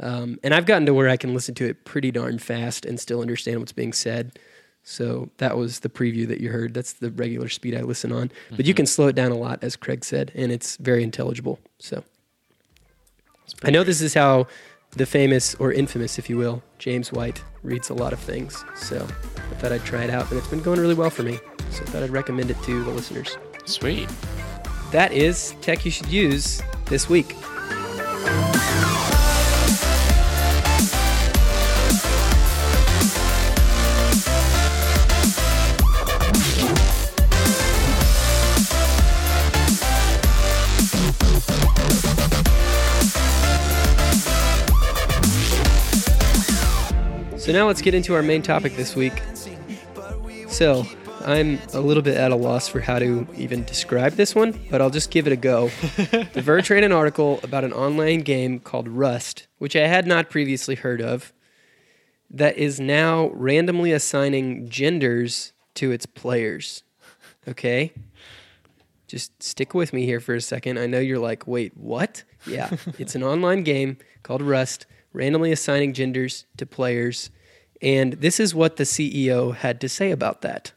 Um, 0.00 0.38
and 0.42 0.52
I've 0.52 0.66
gotten 0.66 0.86
to 0.86 0.94
where 0.94 1.08
I 1.08 1.16
can 1.16 1.34
listen 1.34 1.54
to 1.56 1.66
it 1.66 1.84
pretty 1.84 2.10
darn 2.10 2.38
fast 2.38 2.84
and 2.84 2.98
still 2.98 3.20
understand 3.20 3.60
what's 3.60 3.72
being 3.72 3.92
said. 3.92 4.38
So 4.82 5.30
that 5.38 5.56
was 5.56 5.80
the 5.80 5.88
preview 5.88 6.28
that 6.28 6.40
you 6.40 6.50
heard. 6.50 6.74
That's 6.74 6.92
the 6.92 7.10
regular 7.10 7.48
speed 7.48 7.74
I 7.74 7.80
listen 7.80 8.12
on. 8.12 8.28
Mm-hmm. 8.28 8.56
But 8.56 8.66
you 8.66 8.72
mm-hmm. 8.72 8.78
can 8.78 8.86
slow 8.86 9.06
it 9.08 9.14
down 9.14 9.32
a 9.32 9.36
lot, 9.36 9.62
as 9.62 9.76
Craig 9.76 10.04
said, 10.04 10.30
and 10.34 10.52
it's 10.52 10.76
very 10.76 11.02
intelligible. 11.02 11.58
So 11.78 12.04
I 13.62 13.70
know 13.70 13.82
this 13.82 14.00
is 14.02 14.14
how 14.14 14.46
the 14.90 15.06
famous 15.06 15.54
or 15.56 15.72
infamous, 15.72 16.18
if 16.18 16.28
you 16.28 16.36
will, 16.36 16.62
James 16.78 17.12
White 17.12 17.42
reads 17.62 17.88
a 17.90 17.94
lot 17.94 18.12
of 18.12 18.18
things. 18.18 18.64
So 18.76 18.96
I 18.96 19.54
thought 19.56 19.72
I'd 19.72 19.84
try 19.84 20.04
it 20.04 20.10
out, 20.10 20.30
and 20.30 20.38
it's 20.38 20.48
been 20.48 20.62
going 20.62 20.80
really 20.80 20.94
well 20.94 21.10
for 21.10 21.22
me. 21.22 21.38
So 21.70 21.82
I 21.82 21.86
thought 21.86 22.02
I'd 22.02 22.10
recommend 22.10 22.50
it 22.50 22.62
to 22.64 22.84
the 22.84 22.90
listeners. 22.90 23.38
Sweet. 23.64 24.08
That 24.92 25.12
is 25.12 25.54
tech 25.60 25.84
you 25.84 25.90
should 25.90 26.08
use 26.08 26.62
this 26.86 27.08
week. 27.08 27.34
So 47.44 47.52
now 47.52 47.66
let's 47.66 47.82
get 47.82 47.92
into 47.92 48.14
our 48.14 48.22
main 48.22 48.40
topic 48.40 48.74
this 48.74 48.96
week. 48.96 49.20
So, 50.48 50.86
I'm 51.24 51.58
a 51.72 51.80
little 51.80 52.02
bit 52.02 52.16
at 52.16 52.32
a 52.32 52.36
loss 52.36 52.68
for 52.68 52.80
how 52.80 52.98
to 52.98 53.26
even 53.36 53.64
describe 53.64 54.12
this 54.12 54.34
one, 54.34 54.60
but 54.70 54.82
I'll 54.82 54.90
just 54.90 55.10
give 55.10 55.26
it 55.26 55.32
a 55.32 55.36
go. 55.36 55.68
the 55.96 56.42
Verge 56.42 56.68
ran 56.68 56.84
an 56.84 56.92
article 56.92 57.40
about 57.42 57.64
an 57.64 57.72
online 57.72 58.20
game 58.20 58.60
called 58.60 58.88
Rust, 58.88 59.46
which 59.58 59.74
I 59.74 59.86
had 59.86 60.06
not 60.06 60.28
previously 60.28 60.74
heard 60.74 61.00
of, 61.00 61.32
that 62.30 62.58
is 62.58 62.78
now 62.78 63.30
randomly 63.32 63.92
assigning 63.92 64.68
genders 64.68 65.52
to 65.74 65.92
its 65.92 66.04
players. 66.04 66.82
Okay? 67.48 67.92
Just 69.06 69.42
stick 69.42 69.72
with 69.72 69.92
me 69.92 70.04
here 70.04 70.20
for 70.20 70.34
a 70.34 70.40
second. 70.40 70.78
I 70.78 70.86
know 70.86 70.98
you're 70.98 71.18
like, 71.18 71.46
wait, 71.46 71.76
what? 71.76 72.24
Yeah, 72.46 72.70
it's 72.98 73.14
an 73.14 73.22
online 73.22 73.62
game 73.62 73.96
called 74.22 74.42
Rust, 74.42 74.86
randomly 75.12 75.52
assigning 75.52 75.94
genders 75.94 76.44
to 76.58 76.66
players. 76.66 77.30
And 77.80 78.14
this 78.14 78.40
is 78.40 78.54
what 78.54 78.76
the 78.76 78.84
CEO 78.84 79.54
had 79.54 79.80
to 79.80 79.88
say 79.88 80.10
about 80.10 80.42
that. 80.42 80.72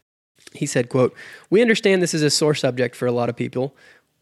He 0.54 0.66
said, 0.66 0.90
quote, 0.90 1.16
We 1.50 1.62
understand 1.62 2.02
this 2.02 2.14
is 2.14 2.24
a 2.24 2.30
sore 2.30 2.56
subject 2.56 2.96
for 2.96 3.06
a 3.06 3.12
lot 3.12 3.30
of 3.30 3.36
people. 3.36 3.76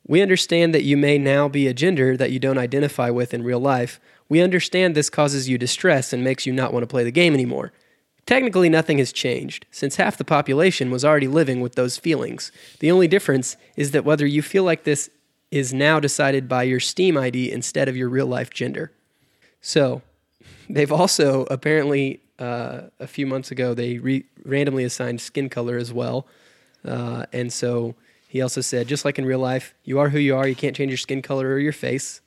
We 0.07 0.21
understand 0.21 0.73
that 0.73 0.83
you 0.83 0.97
may 0.97 1.17
now 1.17 1.47
be 1.47 1.67
a 1.67 1.73
gender 1.73 2.15
that 2.17 2.31
you 2.31 2.39
don't 2.39 2.57
identify 2.57 3.09
with 3.09 3.33
in 3.33 3.43
real 3.43 3.59
life. 3.59 3.99
We 4.29 4.41
understand 4.41 4.95
this 4.95 5.09
causes 5.09 5.49
you 5.49 5.57
distress 5.57 6.13
and 6.13 6.23
makes 6.23 6.45
you 6.45 6.53
not 6.53 6.73
want 6.73 6.83
to 6.83 6.87
play 6.87 7.03
the 7.03 7.11
game 7.11 7.33
anymore. 7.33 7.71
Technically, 8.25 8.69
nothing 8.69 8.97
has 8.97 9.13
changed, 9.13 9.67
since 9.69 9.97
half 9.97 10.17
the 10.17 10.23
population 10.23 10.89
was 10.89 11.05
already 11.05 11.27
living 11.27 11.61
with 11.61 11.75
those 11.75 11.97
feelings. 11.97 12.51
The 12.79 12.91
only 12.91 13.07
difference 13.07 13.55
is 13.75 13.91
that 13.91 14.05
whether 14.05 14.25
you 14.25 14.41
feel 14.41 14.63
like 14.63 14.83
this 14.83 15.11
is 15.51 15.73
now 15.73 15.99
decided 15.99 16.49
by 16.49 16.63
your 16.63 16.79
Steam 16.79 17.17
ID 17.17 17.51
instead 17.51 17.87
of 17.87 17.95
your 17.95 18.09
real 18.09 18.25
life 18.25 18.49
gender. 18.49 18.91
So, 19.61 20.01
they've 20.67 20.91
also 20.91 21.45
apparently 21.51 22.19
uh, 22.39 22.81
a 22.99 23.07
few 23.07 23.25
months 23.25 23.51
ago, 23.51 23.73
they 23.73 23.97
re- 23.97 24.25
randomly 24.43 24.83
assigned 24.83 25.21
skin 25.21 25.49
color 25.49 25.77
as 25.77 25.93
well. 25.93 26.27
Uh, 26.83 27.25
and 27.33 27.51
so 27.51 27.95
he 28.27 28.41
also 28.41 28.61
said, 28.61 28.87
just 28.87 29.05
like 29.05 29.17
in 29.17 29.25
real 29.25 29.39
life, 29.39 29.73
you 29.83 29.99
are 29.99 30.09
who 30.09 30.19
you 30.19 30.35
are. 30.35 30.47
You 30.47 30.55
can't 30.55 30.75
change 30.75 30.91
your 30.91 30.97
skin 30.97 31.21
color 31.21 31.47
or 31.47 31.59
your 31.59 31.73
face. 31.73 32.21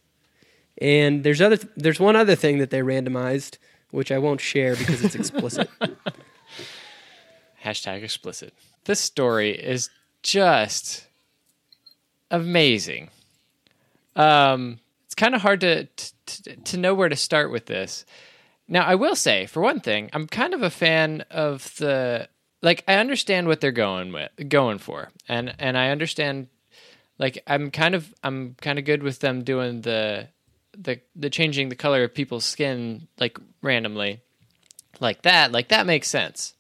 And 0.81 1.25
there's 1.25 1.41
other, 1.41 1.57
th- 1.57 1.73
there's 1.77 2.01
one 2.01 2.17
other 2.17 2.35
thing 2.35 2.59
that 2.59 2.71
they 2.71 2.81
randomized, 2.81 3.59
which 3.91 4.11
I 4.11 4.19
won't 4.19 4.41
share 4.41 4.77
because 4.77 5.05
it's 5.05 5.15
explicit. 5.15 5.69
Hashtag 7.65 8.03
explicit. 8.03 8.55
This 8.85 9.01
story 9.01 9.51
is 9.51 9.91
just 10.23 11.07
amazing. 12.31 13.11
Um, 14.17 14.81
it's 15.07 15.15
kind 15.15 15.35
of 15.35 15.43
hard 15.43 15.61
to, 15.61 15.85
to 15.85 16.57
to 16.57 16.77
know 16.77 16.95
where 16.95 17.09
to 17.09 17.17
start 17.17 17.51
with 17.51 17.67
this. 17.67 18.05
Now, 18.69 18.85
I 18.85 18.95
will 18.97 19.17
say, 19.17 19.47
for 19.47 19.63
one 19.63 19.81
thing, 19.81 20.11
I'm 20.13 20.27
kind 20.27 20.53
of 20.53 20.63
a 20.63 20.71
fan 20.71 21.23
of 21.31 21.75
the 21.77 22.29
like 22.61 22.85
I 22.87 22.95
understand 22.95 23.47
what 23.47 23.61
they're 23.61 23.73
going 23.73 24.13
with 24.13 24.31
going 24.49 24.79
for. 24.79 25.11
And 25.29 25.55
and 25.59 25.79
I 25.79 25.91
understand 25.91 26.49
like 27.19 27.43
I'm 27.47 27.71
kind 27.71 27.95
of 27.95 28.13
I'm 28.23 28.57
kind 28.61 28.79
of 28.79 28.85
good 28.85 29.03
with 29.03 29.21
them 29.21 29.43
doing 29.43 29.81
the 29.83 30.29
the 30.77 31.01
the 31.17 31.31
changing 31.31 31.69
the 31.71 31.77
color 31.77 32.05
of 32.05 32.15
people's 32.15 32.45
skin 32.45 33.09
like 33.19 33.39
randomly. 33.63 34.21
Like 35.01 35.23
that, 35.23 35.53
like 35.53 35.69
that 35.69 35.87
makes 35.87 36.09
sense. 36.09 36.55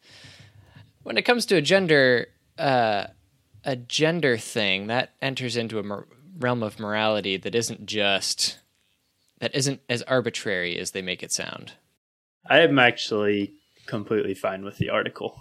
when 1.02 1.16
it 1.16 1.22
comes 1.22 1.46
to 1.46 1.56
a 1.56 1.62
gender 1.62 2.28
uh, 2.58 3.06
a 3.64 3.76
gender 3.76 4.36
thing 4.38 4.86
that 4.86 5.10
enters 5.20 5.56
into 5.56 5.78
a 5.78 5.82
mor- 5.82 6.06
realm 6.38 6.62
of 6.62 6.78
morality 6.78 7.36
that 7.36 7.54
isn't 7.54 7.86
just 7.86 8.58
that 9.40 9.54
isn't 9.54 9.80
as 9.88 10.02
arbitrary 10.02 10.78
as 10.78 10.92
they 10.92 11.02
make 11.02 11.22
it 11.22 11.32
sound. 11.32 11.72
I 12.48 12.60
am 12.60 12.78
actually 12.78 13.54
completely 13.86 14.34
fine 14.34 14.64
with 14.64 14.78
the 14.78 14.90
article. 14.90 15.38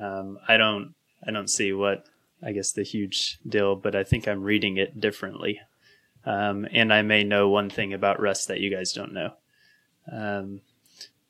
Um, 0.00 0.38
I 0.46 0.56
don't 0.56 0.94
I 1.26 1.30
don't 1.30 1.50
see 1.50 1.72
what 1.72 2.06
I 2.42 2.52
guess 2.52 2.72
the 2.72 2.84
huge 2.84 3.38
deal, 3.48 3.74
but 3.74 3.96
I 3.96 4.04
think 4.04 4.28
I'm 4.28 4.42
reading 4.42 4.76
it 4.76 5.00
differently. 5.00 5.60
Um, 6.24 6.66
and 6.72 6.92
I 6.92 7.02
may 7.02 7.24
know 7.24 7.48
one 7.48 7.70
thing 7.70 7.92
about 7.92 8.20
Rust 8.20 8.48
that 8.48 8.60
you 8.60 8.70
guys 8.70 8.92
don't 8.92 9.12
know. 9.12 9.32
Um, 10.10 10.60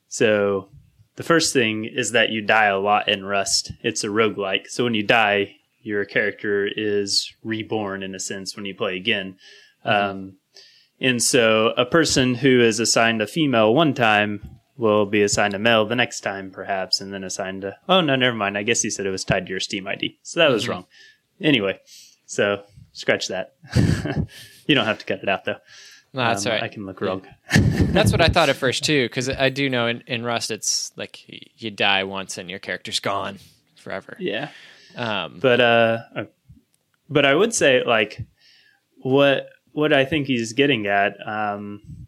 so 0.09 0.69
the 1.17 1.23
first 1.23 1.53
thing 1.53 1.85
is 1.85 2.13
that 2.13 2.31
you 2.31 2.43
die 2.43 2.67
a 2.67 2.79
lot 2.79 3.09
in 3.09 3.25
Rust. 3.25 3.73
It's 3.83 4.05
a 4.05 4.09
roguelike. 4.09 4.69
So 4.69 4.85
when 4.85 4.95
you 4.95 5.03
die, 5.03 5.57
your 5.81 6.05
character 6.05 6.69
is 6.77 7.33
reborn 7.43 8.03
in 8.03 8.15
a 8.15 8.21
sense 8.21 8.57
when 8.57 8.65
you 8.65 8.75
play 8.75 8.97
again. 8.97 9.37
Um, 9.85 10.37
and 11.01 11.23
so 11.23 11.73
a 11.77 11.87
person 11.87 12.35
who 12.35 12.61
is 12.61 12.81
assigned 12.81 13.23
a 13.23 13.27
female 13.27 13.75
one 13.75 13.95
time 13.95 14.58
will 14.79 15.05
be 15.05 15.21
assigned 15.23 15.53
a 15.55 15.59
male 15.59 15.85
the 15.85 15.95
next 15.97 16.21
time, 16.21 16.51
perhaps, 16.51 17.01
and 17.03 17.13
then 17.13 17.25
assigned 17.25 17.65
a. 17.65 17.77
Oh, 17.89 18.01
no, 18.01 18.17
never 18.17 18.35
mind. 18.37 18.57
I 18.57 18.63
guess 18.63 18.81
he 18.81 18.89
said 18.89 19.05
it 19.05 19.11
was 19.11 19.25
tied 19.25 19.45
to 19.47 19.51
your 19.51 19.61
Steam 19.61 19.87
ID. 19.87 20.19
So 20.23 20.41
that 20.41 20.51
was 20.51 20.67
wrong. 20.69 20.87
Anyway, 21.41 21.79
so 22.25 22.63
scratch 22.93 23.29
that. 23.29 23.55
you 24.67 24.75
don't 24.75 24.87
have 24.87 24.99
to 24.99 25.05
cut 25.05 25.23
it 25.23 25.29
out, 25.29 25.45
though. 25.45 25.57
No, 26.15 26.23
that's 26.23 26.47
Um, 26.47 26.53
right. 26.53 26.63
I 26.63 26.69
can 26.69 26.87
look 26.87 27.03
wrong. 27.03 27.27
That's 27.53 28.13
what 28.13 28.23
I 28.23 28.29
thought 28.29 28.49
at 28.49 28.57
first 28.67 28.83
too, 28.85 29.05
because 29.05 29.29
I 29.29 29.51
do 29.51 29.69
know 29.69 29.89
in, 29.89 30.03
in 30.07 30.25
Rust 30.25 30.51
it's 30.51 30.91
like 30.97 31.23
you 31.61 31.71
die 31.71 32.05
once 32.05 32.39
and 32.39 32.49
your 32.49 32.59
character's 32.59 32.99
gone 33.01 33.39
forever. 33.77 34.17
yeah. 34.19 34.49
Um, 34.97 35.39
but 35.41 35.61
uh, 35.61 35.99
but 37.11 37.25
i 37.27 37.35
would 37.35 37.55
say 37.55 37.85
like 37.85 38.27
what 39.03 39.49
what 39.73 39.93
i 39.93 40.05
think 40.07 40.27
he's 40.27 40.55
getting 40.55 40.87
at 40.87 41.15
um 41.27 42.07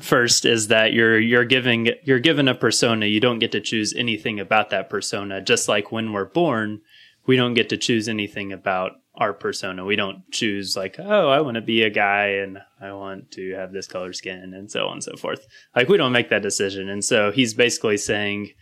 first 0.00 0.44
is 0.44 0.68
that 0.68 0.92
you're 0.92 1.18
you're 1.18 1.44
giving 1.44 1.88
you're 2.04 2.18
given 2.18 2.48
a 2.48 2.54
persona 2.54 3.06
you 3.06 3.20
don't 3.20 3.38
get 3.38 3.52
to 3.52 3.60
choose 3.60 3.94
anything 3.94 4.40
about 4.40 4.70
that 4.70 4.90
persona 4.90 5.40
just 5.40 5.68
like 5.68 5.92
when 5.92 6.12
we're 6.12 6.24
born 6.24 6.80
we 7.26 7.36
don't 7.36 7.54
get 7.54 7.68
to 7.68 7.76
choose 7.76 8.08
anything 8.08 8.52
about 8.52 8.92
our 9.14 9.32
persona 9.32 9.84
we 9.84 9.96
don't 9.96 10.30
choose 10.30 10.76
like 10.76 10.96
oh 10.98 11.28
i 11.30 11.40
want 11.40 11.54
to 11.54 11.62
be 11.62 11.82
a 11.82 11.88
guy 11.88 12.26
and 12.26 12.58
i 12.80 12.92
want 12.92 13.30
to 13.30 13.54
have 13.54 13.72
this 13.72 13.86
color 13.86 14.12
skin 14.12 14.52
and 14.52 14.70
so 14.70 14.86
on 14.86 14.94
and 14.94 15.04
so 15.04 15.16
forth 15.16 15.46
like 15.74 15.88
we 15.88 15.96
don't 15.96 16.12
make 16.12 16.28
that 16.28 16.42
decision 16.42 16.88
and 16.88 17.04
so 17.04 17.30
he's 17.30 17.54
basically 17.54 17.96
saying 17.96 18.52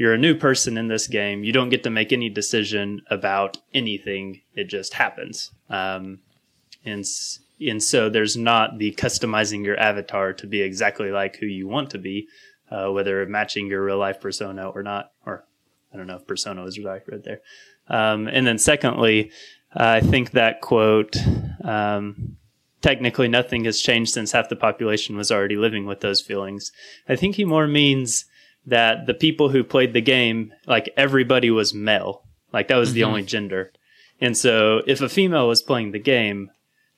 you're 0.00 0.14
a 0.14 0.18
new 0.18 0.34
person 0.34 0.78
in 0.78 0.88
this 0.88 1.06
game. 1.06 1.44
You 1.44 1.52
don't 1.52 1.68
get 1.68 1.82
to 1.82 1.90
make 1.90 2.10
any 2.10 2.30
decision 2.30 3.02
about 3.10 3.58
anything. 3.74 4.40
It 4.54 4.64
just 4.64 4.94
happens. 4.94 5.50
Um, 5.68 6.20
and 6.86 7.04
and 7.60 7.82
so 7.82 8.08
there's 8.08 8.36
not 8.36 8.78
the 8.78 8.92
customizing 8.92 9.64
your 9.64 9.78
avatar 9.78 10.32
to 10.34 10.46
be 10.46 10.62
exactly 10.62 11.10
like 11.10 11.36
who 11.36 11.46
you 11.46 11.68
want 11.68 11.90
to 11.90 11.98
be, 11.98 12.28
uh, 12.70 12.88
whether 12.90 13.24
matching 13.26 13.66
your 13.66 13.84
real 13.84 13.98
life 13.98 14.20
persona 14.20 14.68
or 14.68 14.82
not. 14.82 15.12
Or 15.26 15.44
I 15.92 15.96
don't 15.96 16.06
know 16.06 16.16
if 16.16 16.26
persona 16.26 16.62
was 16.62 16.78
right 16.78 17.02
right 17.10 17.22
there. 17.22 17.40
Um, 17.88 18.28
and 18.28 18.46
then 18.46 18.58
secondly, 18.58 19.30
I 19.72 20.00
think 20.00 20.32
that 20.32 20.60
quote. 20.60 21.16
Um, 21.64 22.36
Technically, 22.82 23.28
nothing 23.28 23.64
has 23.64 23.80
changed 23.80 24.12
since 24.12 24.32
half 24.32 24.48
the 24.48 24.56
population 24.56 25.16
was 25.16 25.30
already 25.30 25.56
living 25.56 25.84
with 25.84 26.00
those 26.00 26.22
feelings. 26.22 26.72
I 27.08 27.14
think 27.14 27.34
he 27.34 27.44
more 27.44 27.66
means 27.66 28.24
that 28.66 29.06
the 29.06 29.14
people 29.14 29.50
who 29.50 29.62
played 29.62 29.92
the 29.92 30.00
game, 30.00 30.52
like 30.66 30.88
everybody 30.96 31.50
was 31.50 31.74
male. 31.74 32.22
Like 32.52 32.68
that 32.68 32.76
was 32.76 32.94
the 32.94 33.04
only 33.04 33.22
gender. 33.22 33.72
And 34.20 34.36
so 34.36 34.82
if 34.86 35.00
a 35.00 35.08
female 35.08 35.46
was 35.46 35.62
playing 35.62 35.92
the 35.92 35.98
game, 35.98 36.50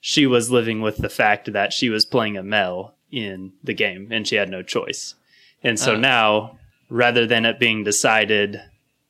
she 0.05 0.27
was 0.27 0.51
living 0.51 0.81
with 0.81 0.97
the 0.97 1.07
fact 1.07 1.53
that 1.53 1.71
she 1.71 1.89
was 1.89 2.03
playing 2.05 2.35
a 2.35 2.43
male 2.43 2.93
in 3.09 3.53
the 3.63 3.73
game 3.73 4.09
and 4.11 4.27
she 4.27 4.35
had 4.35 4.49
no 4.49 4.61
choice. 4.61 5.15
And 5.63 5.79
so 5.79 5.95
Ah. 5.95 5.97
now, 5.97 6.59
rather 6.89 7.25
than 7.25 7.45
it 7.45 7.57
being 7.57 7.85
decided 7.85 8.61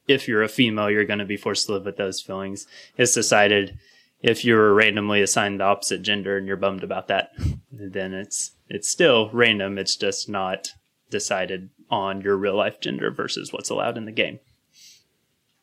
if 0.08 0.27
you're 0.27 0.43
a 0.43 0.47
female, 0.47 0.91
you're 0.91 1.03
going 1.03 1.17
to 1.17 1.25
be 1.25 1.36
forced 1.36 1.65
to 1.65 1.71
live 1.73 1.86
with 1.86 1.97
those 1.97 2.21
feelings, 2.21 2.67
it's 2.95 3.12
decided 3.15 3.79
if 4.21 4.45
you're 4.45 4.71
randomly 4.71 5.23
assigned 5.23 5.60
the 5.60 5.63
opposite 5.63 6.03
gender 6.03 6.38
and 6.38 6.45
you're 6.45 6.58
bummed 6.58 6.84
about 6.84 7.08
that, 7.08 7.32
then 7.71 8.13
it's 8.13 8.51
it's 8.69 8.88
still 8.88 9.32
random. 9.34 9.79
It's 9.79 9.95
just 9.95 10.29
not 10.29 10.73
decided 11.10 11.71
on 11.89 12.21
your 12.21 12.38
real 12.38 12.56
life 12.56 12.79
gender 12.79 13.10
versus 13.10 13.51
what's 13.51 13.71
allowed 13.71 13.97
in 13.97 14.06
the 14.06 14.12
game. 14.12 14.39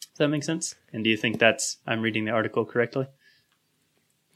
Does 0.00 0.18
that 0.18 0.28
make 0.28 0.42
sense? 0.42 0.74
And 0.92 1.04
do 1.04 1.10
you 1.10 1.16
think 1.16 1.38
that's 1.38 1.76
I'm 1.86 2.00
reading 2.02 2.24
the 2.24 2.32
article 2.32 2.64
correctly? 2.64 3.06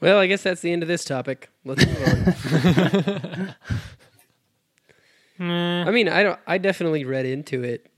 Well, 0.01 0.17
I 0.19 0.27
guess 0.27 0.43
that's 0.43 0.61
the 0.61 0.71
end 0.71 0.81
of 0.83 0.87
this 0.87 1.05
topic. 1.05 1.49
Let's 1.63 1.85
move 1.85 2.07
on. 2.07 3.55
I 5.87 5.91
mean, 5.91 6.07
I 6.07 6.23
don't. 6.23 6.39
I 6.47 6.57
definitely 6.57 7.03
read 7.05 7.25
into 7.25 7.63
it 7.63 7.91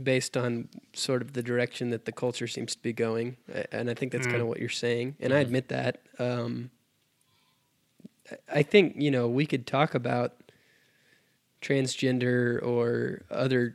based 0.00 0.36
on 0.36 0.68
sort 0.92 1.22
of 1.22 1.32
the 1.32 1.42
direction 1.42 1.90
that 1.90 2.04
the 2.04 2.12
culture 2.12 2.46
seems 2.46 2.74
to 2.76 2.82
be 2.82 2.92
going, 2.92 3.36
and 3.72 3.90
I 3.90 3.94
think 3.94 4.12
that's 4.12 4.26
kind 4.26 4.40
of 4.42 4.46
what 4.48 4.60
you're 4.60 4.68
saying, 4.68 5.16
and 5.20 5.32
I 5.32 5.38
admit 5.40 5.68
that. 5.68 6.00
Um, 6.18 6.70
I- 8.30 8.36
I 8.58 8.62
think 8.62 8.94
you 8.98 9.10
know 9.10 9.28
we 9.28 9.46
could 9.46 9.66
talk 9.66 9.94
about 9.94 10.34
transgender 11.62 12.62
or 12.62 13.22
other 13.30 13.74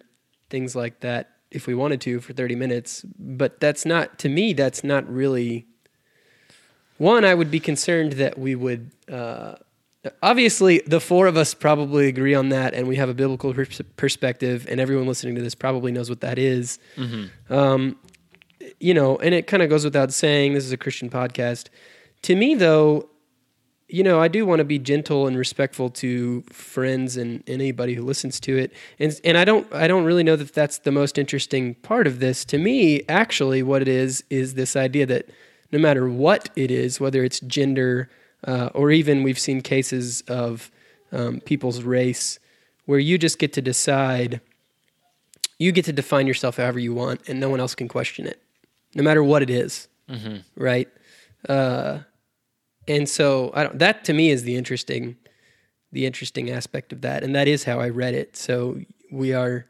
things 0.50 0.76
like 0.76 1.00
that 1.02 1.30
if 1.50 1.68
we 1.68 1.74
wanted 1.76 2.00
to 2.02 2.20
for 2.22 2.32
30 2.34 2.56
minutes, 2.56 3.04
but 3.20 3.60
that's 3.60 3.86
not 3.86 4.20
to 4.20 4.30
me. 4.30 4.54
That's 4.54 4.84
not 4.84 5.10
really 5.12 5.68
one, 7.02 7.26
I 7.26 7.34
would 7.34 7.50
be 7.50 7.60
concerned 7.60 8.14
that 8.14 8.38
we 8.38 8.54
would. 8.54 8.92
Uh, 9.12 9.56
obviously, 10.22 10.84
the 10.86 11.00
four 11.00 11.26
of 11.26 11.36
us 11.36 11.56
probably 11.56 12.08
agree 12.08 12.36
on 12.36 12.50
that, 12.50 12.76
and 12.76 12.88
we 12.88 12.96
have 12.98 13.10
a 13.10 13.14
biblical 13.16 13.54
pers- 13.56 13.82
perspective, 13.98 14.68
and 14.70 14.80
everyone 14.80 15.08
listening 15.08 15.34
to 15.34 15.42
this 15.42 15.56
probably 15.56 15.92
knows 15.92 16.10
what 16.10 16.22
that 16.22 16.38
is. 16.38 16.78
Um, 17.50 17.98
you 18.80 18.94
know, 18.94 19.18
and 19.18 19.34
it 19.34 19.48
kind 19.48 19.64
of 19.64 19.70
goes 19.70 19.84
without 19.84 20.14
saying. 20.14 20.54
This 20.54 20.64
is 20.64 20.72
a 20.72 20.78
Christian 20.78 21.10
podcast. 21.10 21.70
To 22.22 22.36
me, 22.36 22.54
though, 22.54 23.10
you 23.88 24.04
know, 24.04 24.22
I 24.22 24.28
do 24.28 24.46
want 24.46 24.60
to 24.60 24.64
be 24.64 24.78
gentle 24.78 25.26
and 25.26 25.36
respectful 25.36 25.90
to 25.90 26.44
friends 26.52 27.18
and 27.18 27.44
anybody 27.48 27.96
who 27.96 28.04
listens 28.04 28.40
to 28.42 28.58
it. 28.58 28.74
And 29.00 29.20
and 29.24 29.40
I 29.40 29.44
don't 29.44 29.66
I 29.74 29.88
don't 29.88 30.06
really 30.06 30.24
know 30.24 30.36
that 30.36 30.54
that's 30.54 30.78
the 30.78 30.92
most 30.92 31.18
interesting 31.18 31.74
part 31.76 32.06
of 32.06 32.20
this. 32.20 32.46
To 32.46 32.60
me, 32.60 33.02
actually, 33.10 33.64
what 33.64 33.82
it 33.82 33.88
is 33.88 34.24
is 34.30 34.54
this 34.54 34.76
idea 34.76 35.08
that 35.08 35.26
no 35.72 35.80
matter 35.80 36.10
what 36.10 36.50
it 36.56 36.72
is, 36.72 37.00
whether 37.00 37.24
it's 37.24 37.40
gender 37.42 38.10
uh, 38.46 38.70
or 38.74 38.92
even 38.92 39.24
we've 39.24 39.40
seen 39.40 39.62
cases 39.62 40.22
of 40.28 40.72
um, 41.12 41.40
people's 41.42 41.84
race, 41.84 42.40
where 42.86 43.00
you 43.00 43.18
just 43.18 43.38
get 43.40 43.54
to 43.54 43.62
decide, 43.62 44.42
you 45.60 45.72
get 45.72 45.86
to 45.86 45.94
define 45.94 46.28
yourself 46.28 46.58
however 46.58 46.80
you 46.80 46.94
want, 46.94 47.22
and 47.28 47.40
no 47.40 47.50
one 47.50 47.60
else 47.60 47.76
can 47.76 47.88
question 47.88 48.26
it, 48.26 48.42
no 48.96 49.04
matter 49.04 49.24
what 49.24 49.42
it 49.42 49.50
is, 49.50 49.88
right? 50.56 50.90
Uh, 51.48 52.00
and 52.88 53.08
so 53.08 53.52
I 53.54 53.64
don't, 53.64 53.80
that 53.80 54.04
to 54.06 54.14
me 54.14 54.30
is 54.30 54.44
the 54.44 54.56
interesting 54.56 55.16
the 55.94 56.06
interesting 56.06 56.50
aspect 56.50 56.94
of 56.94 57.02
that 57.02 57.22
and 57.22 57.36
that 57.36 57.50
is 57.50 57.66
how 57.66 57.80
i 57.80 57.90
read 57.90 58.14
it. 58.14 58.38
So 58.38 58.80
we 59.12 59.34
are 59.34 59.66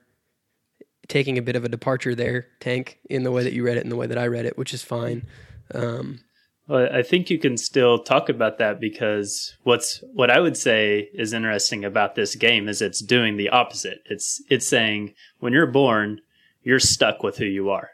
taking 1.08 1.38
a 1.38 1.42
bit 1.42 1.56
of 1.56 1.66
a 1.66 1.70
departure 1.70 2.14
there 2.16 2.48
tank 2.60 3.00
in 3.10 3.24
the 3.24 3.32
way 3.32 3.44
that 3.44 3.54
you 3.54 3.64
read 3.66 3.78
it 3.78 3.84
and 3.84 3.92
the 3.92 3.96
way 3.96 4.08
that 4.08 4.18
i 4.18 4.28
read 4.28 4.46
it 4.46 4.58
which 4.58 4.74
is 4.74 4.84
fine 4.84 5.26
um, 5.74 6.20
Well, 6.68 6.88
I 6.94 7.02
think 7.04 7.30
you 7.30 7.38
can 7.40 7.58
still 7.58 8.00
talk 8.00 8.30
about 8.30 8.58
that 8.60 8.80
because 8.80 9.56
what's 9.64 10.04
what 10.14 10.30
I 10.30 10.40
would 10.40 10.56
say 10.58 11.10
is 11.14 11.34
interesting 11.34 11.84
about 11.84 12.16
this 12.16 12.36
game 12.36 12.70
is 12.70 12.82
it's 12.82 13.02
doing 13.02 13.38
the 13.38 13.50
opposite. 13.50 14.00
It's 14.06 14.42
it's 14.50 14.68
saying 14.68 15.14
when 15.40 15.54
you're 15.54 15.68
born, 15.68 16.22
you're 16.64 16.80
stuck 16.80 17.24
with 17.24 17.38
who 17.38 17.46
you 17.46 17.70
are. 17.70 17.90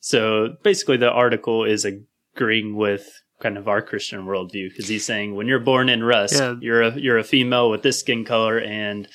So 0.00 0.56
basically, 0.62 0.96
the 0.96 1.10
article 1.10 1.64
is 1.64 1.86
agreeing 1.86 2.76
with 2.76 3.10
kind 3.40 3.58
of 3.58 3.68
our 3.68 3.82
Christian 3.82 4.24
worldview 4.26 4.70
because 4.70 4.88
he's 4.88 5.04
saying 5.04 5.34
when 5.34 5.46
you're 5.48 5.58
born 5.58 5.88
in 5.88 6.02
Rust, 6.04 6.34
Yeah. 6.34 6.54
you're 6.60 6.82
a 6.82 6.92
you're 6.98 7.18
a 7.18 7.24
female 7.24 7.68
with 7.70 7.82
this 7.82 8.00
skin 8.00 8.24
color 8.24 8.58
and 8.58 9.08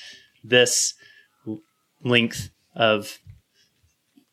this 0.44 0.94
length 2.04 2.50
of 2.76 3.18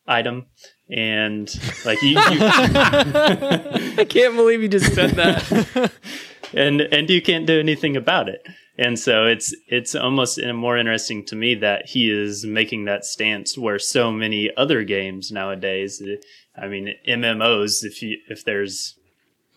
item 0.06 0.46
and 0.90 1.54
like 1.84 2.00
you, 2.02 2.10
you 2.10 2.16
i 2.20 4.06
can't 4.08 4.36
believe 4.36 4.62
you 4.62 4.68
just 4.68 4.94
said 4.94 5.10
that 5.10 5.92
and 6.54 6.80
and 6.80 7.10
you 7.10 7.22
can't 7.22 7.46
do 7.46 7.58
anything 7.58 7.96
about 7.96 8.28
it. 8.28 8.46
And 8.76 8.98
so 8.98 9.26
it's 9.26 9.54
it's 9.66 9.94
almost 9.94 10.40
uh, 10.40 10.52
more 10.52 10.76
interesting 10.76 11.24
to 11.26 11.36
me 11.36 11.54
that 11.56 11.86
he 11.86 12.10
is 12.10 12.44
making 12.44 12.84
that 12.84 13.04
stance 13.04 13.58
where 13.58 13.78
so 13.78 14.12
many 14.12 14.50
other 14.56 14.84
games 14.84 15.32
nowadays, 15.32 16.00
uh, 16.00 16.60
I 16.60 16.68
mean 16.68 16.94
MMOs, 17.06 17.84
if 17.84 18.02
you 18.02 18.18
if 18.28 18.44
there's 18.44 18.94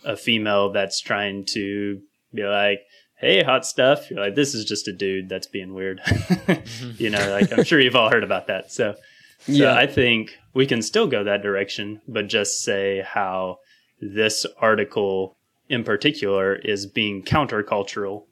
a 0.03 0.17
female 0.17 0.71
that's 0.71 0.99
trying 0.99 1.45
to 1.45 2.01
be 2.33 2.43
like, 2.43 2.81
"Hey, 3.17 3.43
hot 3.43 3.65
stuff," 3.65 4.09
you're 4.09 4.19
like, 4.19 4.35
"This 4.35 4.55
is 4.55 4.65
just 4.65 4.87
a 4.87 4.93
dude 4.93 5.29
that's 5.29 5.47
being 5.47 5.75
weird," 5.75 6.01
you 6.97 7.11
know. 7.11 7.29
Like 7.29 7.53
I'm 7.53 7.63
sure 7.63 7.79
you've 7.79 7.95
all 7.95 8.09
heard 8.09 8.23
about 8.23 8.47
that. 8.47 8.71
So 8.71 8.95
So 9.45 9.51
Yeah. 9.53 9.75
I 9.75 9.87
think 9.87 10.37
we 10.53 10.65
can 10.65 10.81
still 10.81 11.07
go 11.07 11.23
that 11.23 11.41
direction, 11.41 12.01
but 12.07 12.27
just 12.27 12.61
say 12.61 13.01
how 13.05 13.59
this 13.99 14.45
article 14.59 15.37
in 15.69 15.83
particular 15.83 16.55
is 16.55 16.85
being 16.85 17.23
countercultural, 17.23 18.25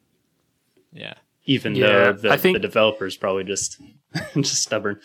Yeah. 0.91 1.13
even 1.45 1.75
Yeah, 1.75 1.87
though 1.87 2.13
the, 2.13 2.29
I 2.31 2.37
think- 2.37 2.55
the 2.55 2.59
developer's 2.59 3.15
probably 3.17 3.43
just 3.43 3.81
just 4.35 4.61
stubborn. 4.63 4.99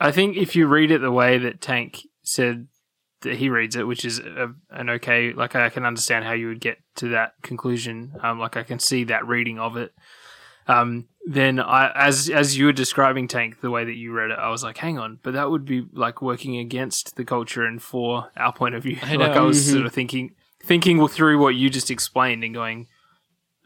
I 0.00 0.12
think 0.12 0.36
if 0.36 0.54
you 0.54 0.66
read 0.66 0.90
it 0.90 1.00
the 1.00 1.10
way 1.12 1.38
that 1.38 1.60
Tank 1.60 2.02
said 2.22 2.68
that 3.22 3.36
he 3.36 3.48
reads 3.50 3.74
it, 3.74 3.86
which 3.86 4.04
is 4.04 4.20
a, 4.20 4.54
an 4.70 4.88
okay, 4.90 5.32
like 5.32 5.56
I 5.56 5.70
can 5.70 5.84
understand 5.84 6.24
how 6.24 6.32
you 6.32 6.46
would 6.48 6.60
get 6.60 6.78
to 6.96 7.08
that 7.08 7.32
conclusion. 7.42 8.12
Um, 8.22 8.38
like 8.38 8.56
I 8.56 8.62
can 8.62 8.78
see 8.78 9.04
that 9.04 9.26
reading 9.26 9.58
of 9.58 9.76
it. 9.76 9.92
Um, 10.68 11.08
then 11.26 11.58
I, 11.58 11.90
as 11.94 12.30
as 12.30 12.56
you 12.56 12.66
were 12.66 12.72
describing 12.72 13.26
Tank, 13.28 13.60
the 13.60 13.70
way 13.70 13.84
that 13.84 13.94
you 13.94 14.12
read 14.12 14.30
it, 14.30 14.38
I 14.38 14.50
was 14.50 14.62
like, 14.62 14.78
hang 14.78 14.98
on, 14.98 15.18
but 15.22 15.32
that 15.34 15.50
would 15.50 15.64
be 15.64 15.86
like 15.92 16.22
working 16.22 16.56
against 16.56 17.16
the 17.16 17.24
culture 17.24 17.64
and 17.64 17.82
for 17.82 18.30
our 18.36 18.52
point 18.52 18.74
of 18.74 18.82
view. 18.82 18.98
I 19.02 19.16
like 19.16 19.34
know. 19.34 19.42
I 19.42 19.44
was 19.44 19.58
Mhm. 19.58 19.72
sort 19.72 19.86
of 19.86 19.92
thinking, 19.92 20.34
thinking 20.62 21.06
through 21.08 21.38
what 21.38 21.54
you 21.54 21.68
just 21.70 21.90
explained 21.90 22.44
and 22.44 22.54
going, 22.54 22.86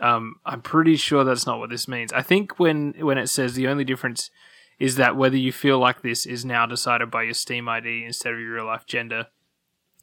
um, 0.01 0.37
I'm 0.45 0.63
pretty 0.63 0.97
sure 0.97 1.23
that's 1.23 1.47
not 1.47 1.59
what 1.59 1.71
this 1.71 1.87
means. 1.87 2.13
I 2.13 2.23
think 2.23 2.59
when 2.59 2.95
when 2.99 3.19
it 3.19 3.29
says 3.29 3.55
the 3.55 3.69
only 3.69 3.85
difference 3.85 4.31
is 4.79 4.97
that 4.97 5.15
whether 5.17 5.37
you 5.37 5.53
feel 5.53 5.79
like 5.79 6.03
this 6.03 6.27
is 6.27 6.45
now 6.45 6.67
decided 6.67 7.11
by 7.11 7.23
your 7.23 7.35
Steam 7.35 7.69
ID 7.69 8.05
instead 8.05 8.33
of 8.33 8.41
your 8.41 8.55
real 8.55 8.67
life 8.67 8.87
gender. 8.87 9.27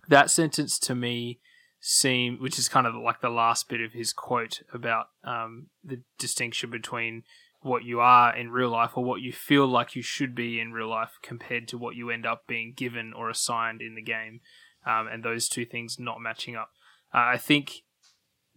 That 0.08 0.32
sentence 0.32 0.80
to 0.80 0.96
me 0.96 1.40
seem, 1.80 2.38
which 2.40 2.60
is 2.60 2.70
kind 2.70 2.86
of 2.86 2.96
like 2.96 3.22
the 3.22 3.30
last 3.30 3.70
bit 3.70 3.82
of 3.82 3.94
his 3.94 4.14
quote 4.14 4.62
about 4.74 5.08
um, 5.24 5.68
the 5.84 6.02
distinction 6.18 6.70
between 6.70 7.24
what 7.62 7.84
you 7.84 8.00
are 8.00 8.36
in 8.36 8.52
real 8.52 8.70
life 8.70 8.92
or 8.96 9.04
what 9.04 9.22
you 9.22 9.34
feel 9.34 9.68
like 9.68 9.96
you 9.96 10.02
should 10.02 10.34
be 10.34 10.60
in 10.60 10.72
real 10.72 10.90
life 10.90 11.20
compared 11.22 11.68
to 11.68 11.78
what 11.78 11.96
you 11.96 12.10
end 12.10 12.26
up 12.26 12.44
being 12.48 12.74
given 12.76 13.14
or 13.14 13.30
assigned 13.30 13.82
in 13.82 13.96
the 13.96 14.02
game, 14.02 14.40
um, 14.86 15.08
and 15.08 15.24
those 15.24 15.50
two 15.50 15.66
things 15.66 15.98
not 16.00 16.22
matching 16.22 16.56
up. 16.56 16.70
Uh, 17.14 17.34
I 17.34 17.38
think 17.38 17.84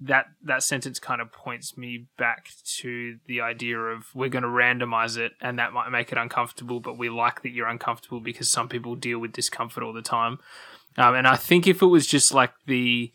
that 0.04 0.26
that 0.42 0.62
sentence 0.62 0.98
kind 0.98 1.20
of 1.20 1.32
points 1.32 1.76
me 1.76 2.06
back 2.18 2.50
to 2.64 3.18
the 3.26 3.40
idea 3.40 3.78
of 3.78 4.06
we're 4.14 4.28
going 4.28 4.42
to 4.42 4.48
randomize 4.48 5.16
it 5.16 5.32
and 5.40 5.58
that 5.58 5.72
might 5.72 5.90
make 5.90 6.10
it 6.10 6.18
uncomfortable 6.18 6.80
but 6.80 6.98
we 6.98 7.08
like 7.08 7.42
that 7.42 7.50
you're 7.50 7.68
uncomfortable 7.68 8.18
because 8.18 8.50
some 8.50 8.68
people 8.68 8.96
deal 8.96 9.20
with 9.20 9.32
discomfort 9.32 9.84
all 9.84 9.92
the 9.92 10.02
time 10.02 10.38
um, 10.96 11.14
and 11.14 11.26
i 11.26 11.36
think 11.36 11.66
if 11.66 11.82
it 11.82 11.86
was 11.86 12.06
just 12.06 12.32
like 12.32 12.52
the 12.66 13.12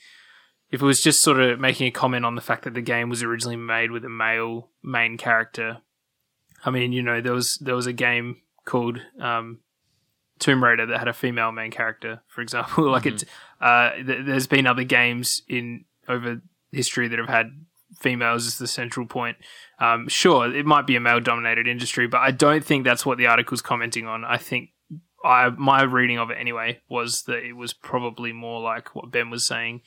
if 0.69 0.81
it 0.81 0.85
was 0.85 1.01
just 1.01 1.21
sort 1.21 1.39
of 1.39 1.59
making 1.59 1.87
a 1.87 1.91
comment 1.91 2.25
on 2.25 2.35
the 2.35 2.41
fact 2.41 2.63
that 2.63 2.73
the 2.73 2.81
game 2.81 3.09
was 3.09 3.23
originally 3.23 3.55
made 3.55 3.91
with 3.91 4.03
a 4.03 4.09
male 4.09 4.69
main 4.83 5.17
character 5.17 5.77
i 6.65 6.69
mean 6.69 6.91
you 6.91 7.01
know 7.01 7.21
there 7.21 7.33
was 7.33 7.57
there 7.61 7.75
was 7.75 7.87
a 7.87 7.93
game 7.93 8.37
called 8.65 8.99
um, 9.21 9.59
Tomb 10.39 10.63
Raider 10.63 10.85
that 10.85 10.99
had 10.99 11.07
a 11.07 11.13
female 11.13 11.51
main 11.51 11.71
character, 11.71 12.21
for 12.27 12.41
example. 12.41 12.89
like 12.91 13.05
it, 13.05 13.23
uh, 13.59 13.93
th- 13.93 14.25
there's 14.25 14.47
been 14.47 14.67
other 14.67 14.83
games 14.83 15.41
in 15.47 15.85
over 16.07 16.41
history 16.71 17.07
that 17.07 17.19
have 17.19 17.29
had 17.29 17.65
females 17.99 18.45
as 18.45 18.57
the 18.57 18.67
central 18.67 19.05
point. 19.05 19.37
Um, 19.79 20.07
sure, 20.07 20.53
it 20.53 20.65
might 20.65 20.85
be 20.85 20.95
a 20.95 20.99
male 20.99 21.19
dominated 21.19 21.67
industry, 21.67 22.07
but 22.07 22.19
I 22.19 22.31
don't 22.31 22.63
think 22.63 22.83
that's 22.83 23.05
what 23.05 23.17
the 23.17 23.27
article's 23.27 23.61
commenting 23.61 24.07
on. 24.07 24.23
I 24.23 24.37
think 24.37 24.69
I 25.23 25.49
my 25.49 25.83
reading 25.83 26.19
of 26.19 26.29
it 26.29 26.37
anyway 26.39 26.81
was 26.89 27.23
that 27.23 27.43
it 27.43 27.53
was 27.53 27.73
probably 27.73 28.31
more 28.31 28.61
like 28.61 28.95
what 28.95 29.11
Ben 29.11 29.29
was 29.29 29.45
saying, 29.45 29.81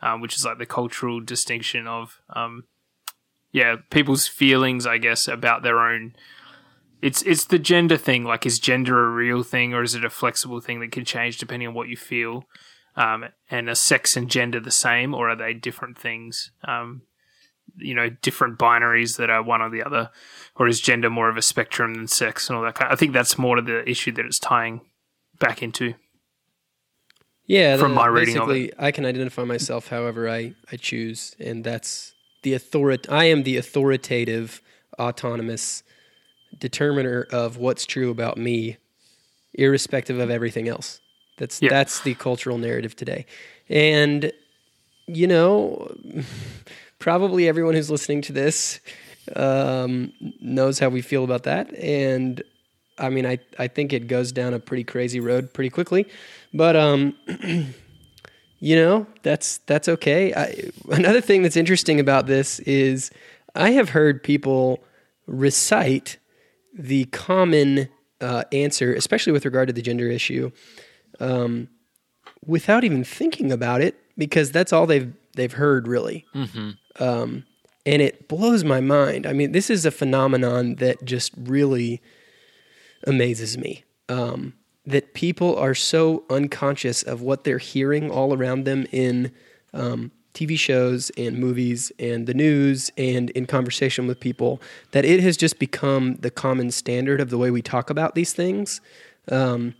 um, 0.00 0.20
which 0.20 0.36
is 0.36 0.44
like 0.44 0.58
the 0.58 0.66
cultural 0.66 1.20
distinction 1.20 1.86
of 1.86 2.20
um, 2.34 2.64
yeah 3.52 3.76
people's 3.90 4.26
feelings, 4.28 4.86
I 4.86 4.98
guess, 4.98 5.28
about 5.28 5.62
their 5.62 5.80
own. 5.80 6.14
It's 7.02 7.22
it's 7.22 7.44
the 7.44 7.58
gender 7.58 7.96
thing. 7.96 8.24
Like, 8.24 8.46
is 8.46 8.58
gender 8.58 9.04
a 9.04 9.10
real 9.10 9.42
thing, 9.42 9.74
or 9.74 9.82
is 9.82 9.94
it 9.94 10.04
a 10.04 10.10
flexible 10.10 10.60
thing 10.60 10.80
that 10.80 10.92
can 10.92 11.04
change 11.04 11.38
depending 11.38 11.68
on 11.68 11.74
what 11.74 11.88
you 11.88 11.96
feel? 11.96 12.44
Um, 12.96 13.26
and 13.50 13.68
are 13.68 13.74
sex 13.74 14.16
and 14.16 14.30
gender 14.30 14.58
the 14.58 14.70
same, 14.70 15.14
or 15.14 15.28
are 15.28 15.36
they 15.36 15.52
different 15.52 15.98
things? 15.98 16.50
Um, 16.66 17.02
you 17.78 17.94
know, 17.94 18.08
different 18.22 18.58
binaries 18.58 19.16
that 19.18 19.30
are 19.30 19.42
one 19.42 19.60
or 19.62 19.70
the 19.70 19.82
other, 19.82 20.10
or 20.56 20.66
is 20.66 20.80
gender 20.80 21.10
more 21.10 21.28
of 21.28 21.36
a 21.36 21.42
spectrum 21.42 21.94
than 21.94 22.06
sex 22.06 22.48
and 22.48 22.56
all 22.56 22.64
that 22.64 22.74
kind? 22.74 22.92
I 22.92 22.96
think 22.96 23.12
that's 23.12 23.38
more 23.38 23.56
to 23.56 23.62
the 23.62 23.88
issue 23.88 24.12
that 24.12 24.24
it's 24.26 24.38
tying 24.38 24.80
back 25.38 25.62
into. 25.62 25.94
Yeah, 27.46 27.76
From 27.76 27.94
my 27.94 28.06
reading 28.06 28.38
of 28.38 28.48
basically, 28.48 28.72
I 28.76 28.90
can 28.90 29.06
identify 29.06 29.44
myself 29.44 29.86
however 29.88 30.28
I, 30.28 30.54
I 30.72 30.76
choose, 30.76 31.36
and 31.38 31.62
that's 31.62 32.12
the 32.42 32.54
authority. 32.54 33.08
I 33.08 33.24
am 33.24 33.44
the 33.44 33.56
authoritative, 33.56 34.60
autonomous 34.98 35.84
determiner 36.58 37.26
of 37.30 37.56
what's 37.56 37.86
true 37.86 38.10
about 38.10 38.36
me, 38.36 38.78
irrespective 39.54 40.18
of 40.18 40.28
everything 40.28 40.66
else. 40.68 41.00
That's 41.38 41.62
Yeah. 41.62 41.68
that's 41.70 42.00
the 42.00 42.14
cultural 42.14 42.58
narrative 42.58 42.96
today, 42.96 43.26
and 43.68 44.32
you 45.06 45.28
know, 45.28 45.94
probably 46.98 47.48
everyone 47.48 47.74
who's 47.74 47.90
listening 47.90 48.22
to 48.22 48.32
this 48.32 48.80
um, 49.34 50.12
knows 50.40 50.78
how 50.78 50.88
we 50.88 51.02
feel 51.02 51.24
about 51.24 51.44
that, 51.44 51.74
and 51.74 52.42
I 52.98 53.10
mean, 53.10 53.26
I, 53.26 53.38
I 53.58 53.68
think 53.68 53.92
it 53.92 54.06
goes 54.08 54.32
down 54.32 54.54
a 54.54 54.58
pretty 54.58 54.84
crazy 54.84 55.20
road 55.20 55.52
pretty 55.52 55.70
quickly, 55.70 56.06
but 56.54 56.76
um, 56.76 57.14
you 58.58 58.76
know, 58.76 59.06
that's 59.22 59.58
that's 59.58 59.88
okay. 59.88 60.32
I, 60.34 60.70
another 60.90 61.20
thing 61.20 61.42
that's 61.42 61.56
interesting 61.56 62.00
about 62.00 62.26
this 62.26 62.58
is 62.60 63.10
I 63.54 63.70
have 63.72 63.90
heard 63.90 64.22
people 64.22 64.82
recite 65.26 66.18
the 66.74 67.04
common 67.06 67.88
uh, 68.20 68.44
answer, 68.52 68.94
especially 68.94 69.32
with 69.32 69.44
regard 69.44 69.68
to 69.68 69.72
the 69.72 69.82
gender 69.82 70.08
issue, 70.08 70.50
um, 71.20 71.68
without 72.44 72.84
even 72.84 73.04
thinking 73.04 73.52
about 73.52 73.82
it, 73.82 73.96
because 74.16 74.50
that's 74.52 74.72
all 74.72 74.86
they've 74.86 75.12
they've 75.34 75.52
heard 75.52 75.86
really 75.86 76.24
um, 77.00 77.44
and 77.84 78.02
it 78.02 78.28
blows 78.28 78.64
my 78.64 78.80
mind. 78.80 79.26
I 79.26 79.32
mean, 79.32 79.52
this 79.52 79.70
is 79.70 79.86
a 79.86 79.90
phenomenon 79.90 80.76
that 80.76 81.04
just 81.04 81.32
really 81.36 82.00
amazes 83.06 83.56
me. 83.56 83.84
Um, 84.08 84.54
that 84.84 85.14
people 85.14 85.56
are 85.56 85.74
so 85.74 86.24
unconscious 86.30 87.02
of 87.02 87.20
what 87.20 87.44
they're 87.44 87.58
hearing 87.58 88.10
all 88.10 88.32
around 88.32 88.64
them 88.64 88.86
in 88.92 89.32
um, 89.74 90.12
TV 90.32 90.56
shows 90.58 91.10
and 91.16 91.38
movies 91.38 91.90
and 91.98 92.26
the 92.26 92.34
news 92.34 92.90
and 92.96 93.30
in 93.30 93.46
conversation 93.46 94.06
with 94.06 94.20
people 94.20 94.60
that 94.92 95.04
it 95.04 95.20
has 95.20 95.36
just 95.36 95.58
become 95.58 96.16
the 96.16 96.30
common 96.30 96.70
standard 96.70 97.20
of 97.20 97.30
the 97.30 97.38
way 97.38 97.50
we 97.50 97.62
talk 97.62 97.90
about 97.90 98.14
these 98.14 98.32
things. 98.32 98.80
Um, 99.28 99.74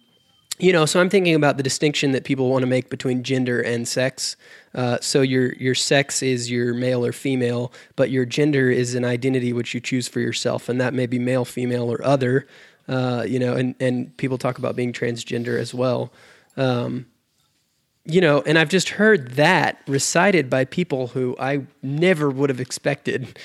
you 0.59 0.73
know, 0.73 0.87
so 0.87 1.01
I'm 1.01 1.11
thinking 1.11 1.35
about 1.35 1.57
the 1.59 1.63
distinction 1.63 2.13
that 2.13 2.25
people 2.25 2.49
want 2.49 2.63
to 2.63 2.67
make 2.67 2.89
between 2.89 3.23
gender 3.23 3.61
and 3.61 3.87
sex. 3.87 4.37
Uh, 4.75 4.99
so 5.01 5.21
your 5.21 5.53
your 5.55 5.75
sex 5.75 6.23
is 6.23 6.51
your 6.51 6.73
male 6.73 7.05
or 7.05 7.13
female, 7.13 7.73
but 7.95 8.11
your 8.11 8.25
gender 8.25 8.71
is 8.71 8.95
an 8.95 9.05
identity 9.05 9.53
which 9.53 9.75
you 9.75 9.81
choose 9.81 10.09
for 10.09 10.21
yourself, 10.21 10.69
and 10.69 10.81
that 10.81 10.95
may 10.95 11.07
be 11.07 11.19
male, 11.19 11.45
female, 11.45 11.93
or 11.93 12.03
other. 12.05 12.47
Uh, 12.89 13.25
you 13.27 13.39
know, 13.39 13.55
and 13.55 13.75
and 13.81 14.17
people 14.17 14.39
talk 14.39 14.59
about 14.59 14.77
being 14.77 14.93
transgender 14.93 15.59
as 15.59 15.75
well. 15.75 16.13
Um, 16.57 17.07
you 18.05 18.21
know, 18.21 18.43
and 18.47 18.59
I've 18.59 18.69
just 18.69 18.91
heard 18.91 19.33
that 19.33 19.83
recited 19.87 20.49
by 20.49 20.65
people 20.65 21.09
who 21.09 21.37
I 21.39 21.67
never 21.83 22.31
would 22.31 22.51
have 22.51 22.61
expected 22.61 23.39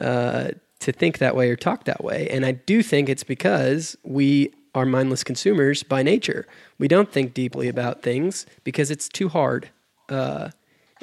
uh, 0.00 0.50
to 0.80 0.92
think 0.92 1.18
that 1.18 1.34
way 1.34 1.50
or 1.50 1.56
talk 1.56 1.84
that 1.84 2.04
way. 2.04 2.28
And 2.28 2.44
I 2.44 2.52
do 2.52 2.82
think 2.82 3.08
it's 3.08 3.24
because 3.24 3.96
we 4.04 4.52
are 4.74 4.86
mindless 4.86 5.22
consumers 5.24 5.82
by 5.82 6.02
nature. 6.02 6.46
We 6.78 6.88
don't 6.88 7.10
think 7.10 7.34
deeply 7.34 7.68
about 7.68 8.02
things 8.02 8.46
because 8.64 8.90
it's 8.90 9.08
too 9.08 9.28
hard. 9.28 9.70
Uh, 10.08 10.50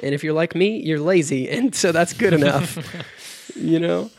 and 0.02 0.14
if 0.14 0.24
you're 0.24 0.34
like 0.34 0.54
me, 0.54 0.78
you're 0.78 1.00
lazy, 1.00 1.48
and 1.50 1.74
so 1.74 1.92
that's 1.92 2.12
good 2.12 2.32
enough. 2.32 2.78
you 3.56 3.78
know? 3.78 4.10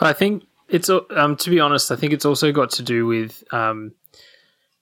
I 0.00 0.12
think 0.12 0.44
it's 0.68 0.90
um, 0.90 1.36
to 1.36 1.50
be 1.50 1.60
honest, 1.60 1.92
I 1.92 1.96
think 1.96 2.12
it's 2.12 2.24
also 2.24 2.52
got 2.52 2.70
to 2.70 2.82
do 2.82 3.06
with 3.06 3.44
um, 3.52 3.92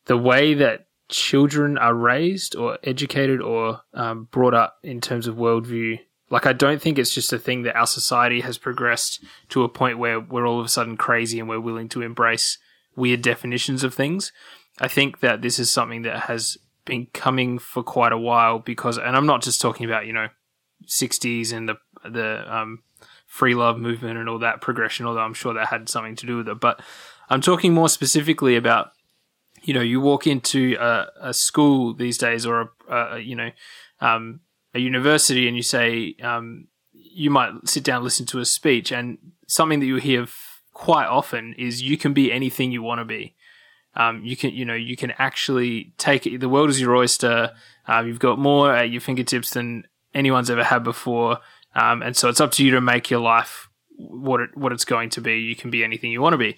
the 0.07 0.17
way 0.17 0.55
that 0.55 0.87
children 1.09 1.77
are 1.77 1.95
raised 1.95 2.57
or 2.57 2.79
educated 2.83 3.41
or 3.41 3.81
um, 3.95 4.29
brought 4.31 4.55
up 4.55 4.79
in 4.83 5.01
terms 5.01 5.27
of 5.27 5.37
worldview. 5.37 6.01
Like, 6.31 6.47
I 6.47 6.55
don't 6.55 6.81
think 6.81 6.99
it's 6.99 7.15
just 7.15 7.33
a 7.35 7.39
thing 7.39 7.63
that 7.63 7.77
our 7.77 7.87
society 7.87 8.41
has 8.41 8.57
progressed 8.57 9.23
to 9.51 9.65
a 9.65 9.69
point 9.69 9.99
where 9.99 10.19
we're 10.19 10.47
all 10.47 10.59
of 10.59 10.65
a 10.65 10.71
sudden 10.71 10.97
crazy 10.97 11.39
and 11.39 11.49
we're 11.49 11.61
willing 11.61 11.91
to 11.91 12.01
embrace 12.01 12.57
weird 12.97 13.23
definitions 13.23 13.85
of 13.85 13.95
things. 13.95 14.33
I 14.81 14.89
think 14.89 15.21
that 15.21 15.43
this 15.43 15.59
is 15.59 15.71
something 15.71 16.03
that 16.03 16.21
has 16.21 16.57
been 16.85 17.07
coming 17.13 17.59
for 17.59 17.83
quite 17.83 18.13
a 18.13 18.19
while 18.19 18.59
because, 18.59 18.99
and 18.99 19.17
I'm 19.17 19.27
not 19.27 19.43
just 19.43 19.61
talking 19.61 19.87
about, 19.87 20.07
you 20.07 20.13
know, 20.13 20.29
60s 20.87 21.53
and 21.53 21.69
the, 21.69 21.77
the, 22.05 22.55
um, 22.55 22.83
free 23.33 23.55
love 23.55 23.79
movement 23.79 24.19
and 24.19 24.29
all 24.29 24.39
that 24.41 24.61
progression, 24.61 25.07
although 25.07 25.21
I'm 25.21 25.33
sure 25.33 25.55
that 25.55 25.69
had 25.69 25.89
something 25.89 26.17
to 26.17 26.27
do 26.27 26.37
with 26.37 26.49
it. 26.49 26.61
But 26.61 26.83
I'm 27.31 27.41
talking 27.41 27.73
more 27.73 27.89
specifically 27.89 28.57
about, 28.57 28.91
you 29.63 29.73
know, 29.73 29.81
you 29.81 30.03
walk 30.03 30.27
into 30.27 30.77
a, 30.79 31.07
a 31.19 31.33
school 31.33 31.95
these 31.95 32.19
days 32.19 32.45
or 32.45 32.73
a, 32.91 32.95
a 32.95 33.19
you 33.21 33.35
know, 33.35 33.51
um, 34.03 34.41
a 34.75 34.81
university 34.81 35.49
and 35.49 35.57
you 35.57 35.63
say, 35.63 36.15
um, 36.23 36.69
you 36.93 37.31
might 37.31 37.53
sit 37.65 37.85
down 37.85 38.05
listen 38.05 38.27
to 38.27 38.39
a 38.39 38.45
speech 38.45 38.93
and 38.93 39.17
something 39.47 39.81
that 39.81 39.87
you 39.87 39.97
hear 39.97 40.27
quite 40.73 41.07
often 41.07 41.55
is 41.55 41.83
you 41.83 41.97
can 41.97 42.13
be 42.13 42.33
anything 42.33 42.73
you 42.73 42.83
want 42.83 43.01
to 43.01 43.05
be. 43.05 43.35
Um, 43.95 44.25
you 44.25 44.37
can, 44.37 44.55
you 44.55 44.65
know, 44.65 44.75
you 44.75 44.97
can 44.97 45.13
actually 45.19 45.93
take. 45.99 46.41
The 46.41 46.49
world 46.49 46.71
is 46.71 46.81
your 46.81 46.97
oyster. 46.97 47.53
Um, 47.87 48.07
you've 48.07 48.19
got 48.19 48.39
more 48.39 48.75
at 48.75 48.91
your 48.91 49.01
fingertips 49.01 49.51
than 49.51 49.85
anyone's 50.15 50.51
ever 50.51 50.65
had 50.65 50.83
before. 50.83 51.39
Um, 51.75 52.03
and 52.03 52.17
so 52.17 52.29
it's 52.29 52.41
up 52.41 52.53
to 52.53 52.65
you 52.65 52.71
to 52.73 52.81
make 52.81 53.11
your 53.11 53.21
life 53.21 53.69
what 53.97 54.41
it, 54.41 54.57
what 54.57 54.73
it's 54.73 54.85
going 54.85 55.11
to 55.11 55.21
be. 55.21 55.41
You 55.41 55.57
can 55.57 55.71
be 55.71 55.85
anything 55.85 56.11
you 56.11 56.23
want 56.23 56.35
to 56.35 56.39
be. 56.39 56.57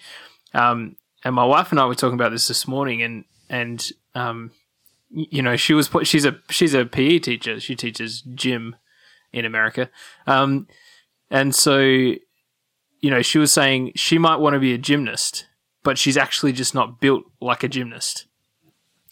Um, 0.53 0.95
and 1.23 1.35
my 1.35 1.45
wife 1.45 1.71
and 1.71 1.79
I 1.79 1.85
were 1.85 1.95
talking 1.95 2.15
about 2.15 2.31
this 2.31 2.47
this 2.47 2.67
morning, 2.67 3.01
and 3.01 3.25
and 3.49 3.91
um, 4.13 4.51
you 5.09 5.41
know, 5.41 5.55
she 5.55 5.73
was 5.73 5.89
she's 6.03 6.25
a 6.25 6.37
she's 6.49 6.73
a 6.73 6.85
PE 6.85 7.19
teacher. 7.19 7.59
She 7.59 7.75
teaches 7.75 8.21
gym 8.21 8.75
in 9.33 9.45
America, 9.45 9.89
um, 10.27 10.67
and 11.29 11.53
so 11.53 12.13
you 13.05 13.11
know, 13.11 13.21
she 13.21 13.37
was 13.37 13.53
saying 13.53 13.91
she 13.93 14.17
might 14.17 14.37
want 14.37 14.55
to 14.55 14.59
be 14.59 14.73
a 14.73 14.79
gymnast, 14.79 15.45
but 15.83 15.95
she's 15.95 16.17
actually 16.17 16.51
just 16.51 16.73
not 16.73 16.99
built 16.99 17.23
like 17.39 17.63
a 17.63 17.67
gymnast. 17.67 18.25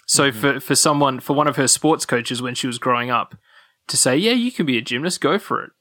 So 0.07 0.31
for 0.31 0.59
for 0.59 0.73
someone 0.73 1.19
for 1.19 1.35
one 1.35 1.47
of 1.47 1.57
her 1.57 1.67
sports 1.67 2.03
coaches 2.03 2.41
when 2.41 2.55
she 2.55 2.65
was 2.65 2.79
growing 2.79 3.11
up 3.11 3.35
to 3.89 3.95
say, 3.95 4.17
yeah, 4.17 4.31
you 4.31 4.51
can 4.51 4.65
be 4.65 4.79
a 4.79 4.81
gymnast, 4.81 5.21
go 5.21 5.37
for 5.37 5.65
it. 5.65 5.71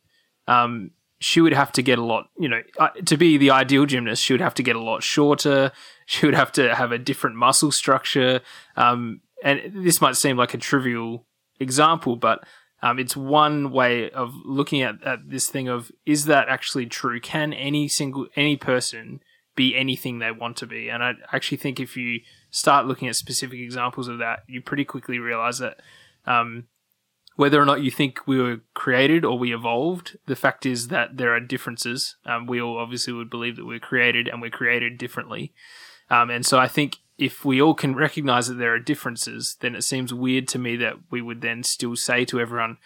Um, 0.47 0.91
she 1.21 1.41
would 1.41 1.55
have 1.55 1.73
to 1.73 1.83
get 1.83 1.99
a 1.99 2.05
lot, 2.05 2.29
you 2.39 2.51
know, 2.51 2.61
uh, 2.79 2.91
to 3.07 3.17
be 3.17 3.39
the 3.39 3.51
ideal 3.51 3.87
gymnast, 3.87 4.23
she 4.23 4.35
would 4.35 4.43
have 4.43 4.55
to 4.55 4.63
get 4.63 4.77
a 4.77 4.83
lot 4.83 5.03
shorter. 5.03 5.73
She 6.05 6.27
would 6.27 6.35
have 6.35 6.53
to 6.53 6.75
have 6.75 6.93
a 6.93 6.99
different 6.99 7.37
muscle 7.37 7.73
structure. 7.73 8.41
Um, 8.77 9.23
and 9.43 9.73
this 9.73 10.03
might 10.03 10.17
seem 10.17 10.37
like 10.37 10.53
a 10.53 10.59
trivial 10.59 11.25
example, 11.59 12.17
but 12.17 12.45
um, 12.83 12.99
it's 12.99 13.17
one 13.17 13.71
way 13.71 14.11
of 14.11 14.35
looking 14.45 14.83
at, 14.83 15.03
at 15.05 15.31
this 15.31 15.49
thing 15.49 15.69
of 15.69 15.93
is 16.05 16.25
that 16.25 16.49
actually 16.49 16.87
true? 16.87 17.21
Can 17.21 17.53
any 17.53 17.89
single 17.89 18.27
any 18.35 18.57
person 18.57 19.21
be 19.55 19.77
anything 19.77 20.19
they 20.19 20.33
want 20.33 20.57
to 20.59 20.67
be? 20.67 20.89
And 20.89 21.03
I 21.03 21.13
actually 21.33 21.59
think 21.59 21.79
if 21.79 21.97
you 21.97 22.21
start 22.51 22.87
looking 22.87 23.09
at 23.09 23.17
specific 23.17 23.61
examples 23.61 24.09
of 24.09 24.19
that, 24.19 24.41
you 24.49 24.61
pretty 24.61 24.85
quickly 24.85 25.21
realize 25.21 25.59
that 25.59 25.81
um, 26.27 26.65
whether 27.37 27.63
or 27.63 27.65
not 27.65 27.83
you 27.83 27.91
think 27.91 28.27
we 28.27 28.41
were 28.41 28.61
created 28.75 29.25
or 29.25 29.39
we 29.39 29.55
evolved, 29.55 30.19
the 30.27 30.37
fact 30.37 30.67
is 30.67 30.89
that 30.89 31.17
there 31.17 31.33
are 31.35 31.41
differences. 31.41 32.17
Um, 32.27 32.47
we 32.47 32.61
all 32.61 32.79
obviously 32.79 33.13
would 33.13 33.31
believe 33.31 33.57
that 33.57 33.65
we're 33.65 33.79
created 33.79 34.27
and 34.27 34.43
we're 34.43 34.51
created 34.51 34.99
differently. 34.99 35.55
Um, 36.11 36.31
and 36.31 36.45
so 36.45 36.59
I 36.59 36.67
think 36.67 36.99
if 37.23 37.45
we 37.45 37.63
all 37.63 37.73
can 37.75 37.95
recognize 37.95 38.49
that 38.49 38.59
there 38.59 38.75
are 38.75 38.81
differences, 38.81 39.57
then 39.61 39.77
it 39.77 39.83
seems 39.83 40.13
weird 40.13 40.49
to 40.49 40.59
me 40.59 40.75
that 40.75 40.97
we 41.09 41.23
would 41.23 41.41
then 41.41 41.63
still 41.63 41.95
say 41.95 42.25
to 42.25 42.41
everyone, 42.41 42.79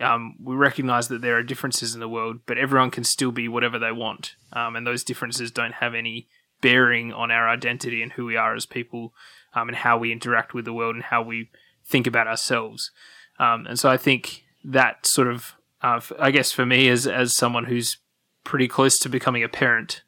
um, 0.00 0.34
we 0.42 0.56
recognize 0.56 1.06
that 1.06 1.22
there 1.22 1.36
are 1.36 1.44
differences 1.44 1.94
in 1.94 2.00
the 2.00 2.08
world, 2.08 2.40
but 2.44 2.58
everyone 2.58 2.90
can 2.90 3.04
still 3.04 3.30
be 3.30 3.46
whatever 3.46 3.78
they 3.78 3.92
want. 3.92 4.34
Um, 4.52 4.74
and 4.74 4.84
those 4.84 5.04
differences 5.04 5.52
don't 5.52 5.74
have 5.74 5.94
any 5.94 6.26
bearing 6.60 7.12
on 7.12 7.30
our 7.30 7.48
identity 7.48 8.02
and 8.02 8.10
who 8.10 8.24
we 8.24 8.36
are 8.36 8.56
as 8.56 8.66
people 8.66 9.14
um, 9.54 9.68
and 9.68 9.76
how 9.76 9.96
we 9.96 10.10
interact 10.10 10.54
with 10.54 10.64
the 10.64 10.72
world 10.72 10.96
and 10.96 11.04
how 11.04 11.22
we 11.22 11.50
think 11.86 12.08
about 12.08 12.26
ourselves. 12.26 12.90
Um, 13.38 13.64
and 13.64 13.78
so 13.78 13.88
I 13.88 13.96
think 13.96 14.42
that 14.64 15.06
sort 15.06 15.28
of, 15.28 15.54
uh, 15.82 16.00
I 16.18 16.32
guess 16.32 16.50
for 16.50 16.66
me 16.66 16.88
as, 16.88 17.06
as 17.06 17.36
someone 17.36 17.66
who's 17.66 17.98
pretty 18.42 18.66
close 18.66 18.98
to 18.98 19.08
becoming 19.08 19.44
a 19.44 19.48
parent, 19.48 20.02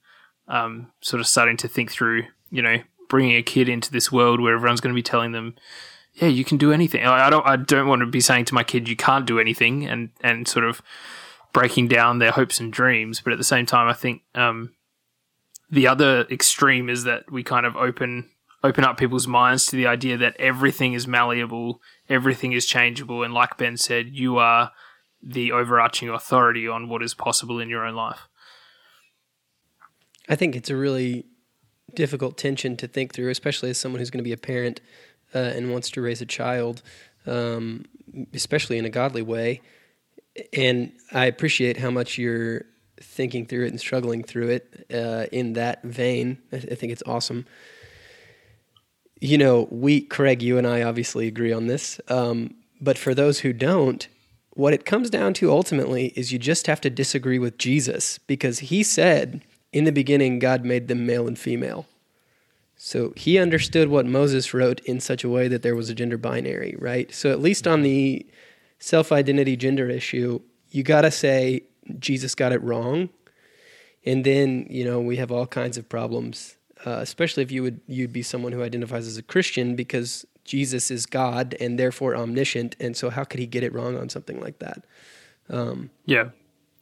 um, 0.48 0.90
sort 1.02 1.20
of 1.20 1.28
starting 1.28 1.56
to 1.58 1.68
think 1.68 1.92
through, 1.92 2.24
you 2.50 2.62
know, 2.62 2.78
bringing 3.08 3.36
a 3.36 3.42
kid 3.42 3.68
into 3.68 3.90
this 3.90 4.10
world 4.10 4.40
where 4.40 4.54
everyone's 4.54 4.80
going 4.80 4.94
to 4.94 4.98
be 4.98 5.02
telling 5.02 5.32
them, 5.32 5.54
yeah, 6.14 6.28
you 6.28 6.44
can 6.44 6.56
do 6.56 6.72
anything. 6.72 7.04
I 7.04 7.28
don't, 7.30 7.46
I 7.46 7.56
don't 7.56 7.88
want 7.88 8.00
to 8.00 8.06
be 8.06 8.20
saying 8.20 8.46
to 8.46 8.54
my 8.54 8.64
kid, 8.64 8.88
you 8.88 8.96
can't 8.96 9.26
do 9.26 9.38
anything 9.38 9.86
and, 9.86 10.10
and 10.22 10.48
sort 10.48 10.64
of 10.64 10.80
breaking 11.52 11.88
down 11.88 12.18
their 12.18 12.32
hopes 12.32 12.58
and 12.58 12.72
dreams. 12.72 13.20
But 13.20 13.32
at 13.32 13.38
the 13.38 13.44
same 13.44 13.66
time, 13.66 13.88
I 13.88 13.92
think, 13.92 14.22
um, 14.34 14.74
the 15.70 15.88
other 15.88 16.26
extreme 16.30 16.88
is 16.88 17.04
that 17.04 17.30
we 17.30 17.42
kind 17.42 17.66
of 17.66 17.76
open 17.76 18.30
open 18.64 18.84
up 18.84 18.96
people's 18.96 19.28
minds 19.28 19.64
to 19.66 19.76
the 19.76 19.86
idea 19.86 20.16
that 20.16 20.36
everything 20.38 20.92
is 20.92 21.06
malleable, 21.06 21.80
everything 22.08 22.52
is 22.52 22.66
changeable, 22.66 23.22
and 23.22 23.32
like 23.32 23.56
Ben 23.56 23.76
said, 23.76 24.08
you 24.10 24.38
are 24.38 24.72
the 25.22 25.52
overarching 25.52 26.08
authority 26.08 26.66
on 26.66 26.88
what 26.88 27.02
is 27.02 27.14
possible 27.14 27.60
in 27.60 27.68
your 27.68 27.84
own 27.84 27.94
life. 27.94 28.28
I 30.28 30.34
think 30.34 30.56
it's 30.56 30.70
a 30.70 30.76
really 30.76 31.26
difficult 31.96 32.38
tension 32.38 32.76
to 32.76 32.86
think 32.86 33.12
through, 33.12 33.30
especially 33.30 33.70
as 33.70 33.78
someone 33.78 33.98
who's 33.98 34.10
going 34.10 34.22
to 34.22 34.28
be 34.28 34.32
a 34.32 34.36
parent 34.36 34.80
uh, 35.34 35.38
and 35.38 35.72
wants 35.72 35.90
to 35.90 36.00
raise 36.00 36.22
a 36.22 36.26
child, 36.26 36.82
um, 37.26 37.84
especially 38.32 38.78
in 38.78 38.84
a 38.84 38.90
godly 38.90 39.22
way. 39.22 39.60
And 40.52 40.92
I 41.12 41.26
appreciate 41.26 41.78
how 41.78 41.90
much 41.90 42.18
you're 42.18 42.66
thinking 43.00 43.46
through 43.46 43.66
it 43.66 43.70
and 43.70 43.80
struggling 43.80 44.22
through 44.22 44.48
it 44.48 44.86
uh, 44.94 45.26
in 45.32 45.54
that 45.54 45.82
vein. 45.82 46.38
I, 46.52 46.56
I 46.56 46.74
think 46.74 46.92
it's 46.92 47.02
awesome. 47.06 47.46
You 49.20 49.38
know, 49.38 49.66
we, 49.70 50.02
Craig, 50.02 50.42
you 50.42 50.58
and 50.58 50.66
I 50.66 50.82
obviously 50.82 51.26
agree 51.26 51.52
on 51.52 51.66
this. 51.66 52.00
Um, 52.08 52.54
but 52.80 52.98
for 52.98 53.14
those 53.14 53.40
who 53.40 53.52
don't, 53.52 54.06
what 54.50 54.72
it 54.72 54.84
comes 54.84 55.10
down 55.10 55.34
to 55.34 55.50
ultimately 55.50 56.08
is 56.16 56.32
you 56.32 56.38
just 56.38 56.66
have 56.66 56.80
to 56.82 56.90
disagree 56.90 57.38
with 57.38 57.58
Jesus 57.58 58.18
because 58.18 58.58
he 58.60 58.82
said, 58.82 59.42
in 59.72 59.84
the 59.84 59.92
beginning, 59.92 60.38
God 60.38 60.64
made 60.64 60.88
them 60.88 61.06
male 61.06 61.26
and 61.26 61.38
female. 61.38 61.86
So 62.76 63.12
he 63.16 63.38
understood 63.38 63.88
what 63.88 64.06
Moses 64.06 64.52
wrote 64.52 64.80
in 64.80 65.00
such 65.00 65.24
a 65.24 65.28
way 65.28 65.48
that 65.48 65.62
there 65.62 65.74
was 65.74 65.88
a 65.88 65.94
gender 65.94 66.18
binary, 66.18 66.76
right? 66.78 67.12
So 67.12 67.30
at 67.30 67.40
least 67.40 67.66
on 67.66 67.82
the 67.82 68.26
self 68.78 69.10
identity 69.12 69.56
gender 69.56 69.88
issue, 69.88 70.40
you 70.70 70.82
got 70.82 71.02
to 71.02 71.10
say 71.10 71.62
Jesus 71.98 72.34
got 72.34 72.52
it 72.52 72.62
wrong. 72.62 73.08
And 74.04 74.24
then, 74.24 74.66
you 74.68 74.84
know, 74.84 75.00
we 75.00 75.16
have 75.16 75.32
all 75.32 75.46
kinds 75.46 75.78
of 75.78 75.88
problems, 75.88 76.56
uh, 76.84 76.98
especially 77.00 77.42
if 77.42 77.50
you 77.50 77.62
would 77.62 77.80
you'd 77.86 78.12
be 78.12 78.22
someone 78.22 78.52
who 78.52 78.62
identifies 78.62 79.06
as 79.06 79.16
a 79.16 79.22
Christian 79.22 79.74
because 79.74 80.26
Jesus 80.44 80.90
is 80.90 81.06
God 81.06 81.56
and 81.58 81.78
therefore 81.78 82.14
omniscient. 82.14 82.76
And 82.78 82.96
so 82.96 83.10
how 83.10 83.24
could 83.24 83.40
he 83.40 83.46
get 83.46 83.64
it 83.64 83.72
wrong 83.72 83.96
on 83.96 84.08
something 84.08 84.40
like 84.40 84.58
that? 84.60 84.84
Um, 85.48 85.90
Yeah, 86.04 86.30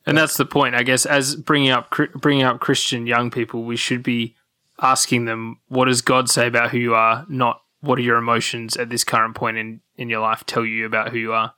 and 0.07 0.17
that's 0.17 0.37
the 0.37 0.47
point, 0.47 0.75
I 0.75 0.83
guess. 0.83 1.07
As 1.07 1.37
bringing 1.37 1.71
up 1.71 1.95
bringing 2.15 2.45
up 2.45 2.61
Christian 2.61 3.07
young 3.07 3.31
people, 3.31 3.65
we 3.65 3.77
should 3.77 4.03
be 4.03 4.35
asking 4.81 5.25
them, 5.25 5.59
"What 5.69 5.87
does 5.87 6.03
God 6.03 6.29
say 6.29 6.47
about 6.47 6.71
who 6.71 6.79
you 6.79 6.95
are?" 6.95 7.25
Not 7.29 7.63
what 7.81 7.99
are 7.99 8.03
your 8.03 8.17
emotions 8.17 8.77
at 8.77 8.91
this 8.91 9.05
current 9.05 9.35
point 9.35 9.57
in 9.57 9.81
in 9.97 10.09
your 10.09 10.21
life 10.21 10.45
tell 10.47 10.65
you 10.65 10.87
about 10.87 11.11
who 11.11 11.19
you 11.19 11.33
are. 11.33 11.55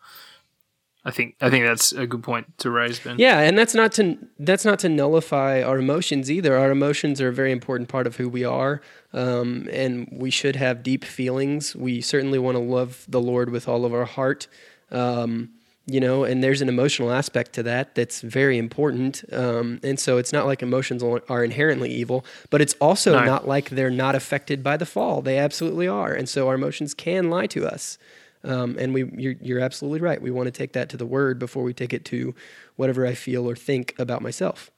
I 1.06 1.12
think 1.12 1.36
I 1.40 1.50
think 1.50 1.64
that's 1.64 1.92
a 1.92 2.04
good 2.04 2.24
point 2.24 2.58
to 2.58 2.70
raise, 2.70 2.98
Ben. 2.98 3.14
Yeah, 3.16 3.38
and 3.38 3.56
that's 3.56 3.74
not 3.74 3.92
to 3.92 4.18
that's 4.40 4.64
not 4.64 4.80
to 4.80 4.88
nullify 4.88 5.62
our 5.62 5.78
emotions 5.78 6.32
either. 6.32 6.56
Our 6.56 6.72
emotions 6.72 7.20
are 7.20 7.28
a 7.28 7.32
very 7.32 7.52
important 7.52 7.88
part 7.88 8.08
of 8.08 8.16
who 8.16 8.28
we 8.28 8.42
are, 8.42 8.80
um, 9.12 9.68
and 9.70 10.08
we 10.10 10.30
should 10.30 10.56
have 10.56 10.82
deep 10.82 11.04
feelings. 11.04 11.76
We 11.76 12.00
certainly 12.00 12.40
want 12.40 12.56
to 12.56 12.62
love 12.62 13.06
the 13.08 13.20
Lord 13.20 13.50
with 13.50 13.68
all 13.68 13.84
of 13.84 13.94
our 13.94 14.04
heart, 14.04 14.48
um, 14.90 15.50
you 15.86 16.00
know. 16.00 16.24
And 16.24 16.42
there's 16.42 16.60
an 16.60 16.68
emotional 16.68 17.12
aspect 17.12 17.52
to 17.54 17.62
that 17.64 17.94
that's 17.94 18.20
very 18.20 18.58
important. 18.58 19.24
Um, 19.32 19.80
and 19.82 19.98
so 19.98 20.18
it's 20.18 20.32
not 20.32 20.46
like 20.46 20.62
emotions 20.62 21.02
are 21.02 21.44
inherently 21.44 21.90
evil, 21.92 22.24
but 22.50 22.60
it's 22.60 22.74
also 22.80 23.12
No. 23.12 23.24
not 23.24 23.46
like 23.48 23.70
they're 23.70 23.90
not 23.90 24.14
affected 24.14 24.62
by 24.62 24.76
the 24.76 24.86
fall. 24.86 25.22
They 25.22 25.38
absolutely 25.38 25.88
are, 25.88 26.12
and 26.12 26.28
so 26.28 26.48
our 26.48 26.54
emotions 26.54 26.94
can 26.94 27.30
lie 27.30 27.46
to 27.48 27.66
us. 27.66 27.98
Um, 28.44 28.76
and 28.78 28.94
we, 28.94 29.10
you're, 29.16 29.34
you're 29.40 29.60
absolutely 29.60 30.00
right. 30.00 30.22
We 30.22 30.30
want 30.30 30.46
to 30.46 30.52
take 30.52 30.72
that 30.74 30.88
to 30.90 30.96
the 30.96 31.06
word 31.06 31.38
before 31.40 31.64
we 31.64 31.72
take 31.74 31.92
it 31.92 32.04
to 32.06 32.32
whatever 32.76 33.04
I 33.04 33.14
feel 33.14 33.48
or 33.48 33.56
think 33.56 33.94
about 33.98 34.22
myself. 34.22 34.70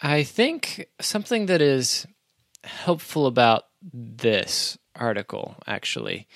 I 0.00 0.22
think 0.22 0.86
something 1.00 1.46
that 1.46 1.60
is 1.60 2.06
helpful 2.62 3.26
about 3.26 3.64
this 3.92 4.78
article, 4.94 5.56
actually. 5.66 6.28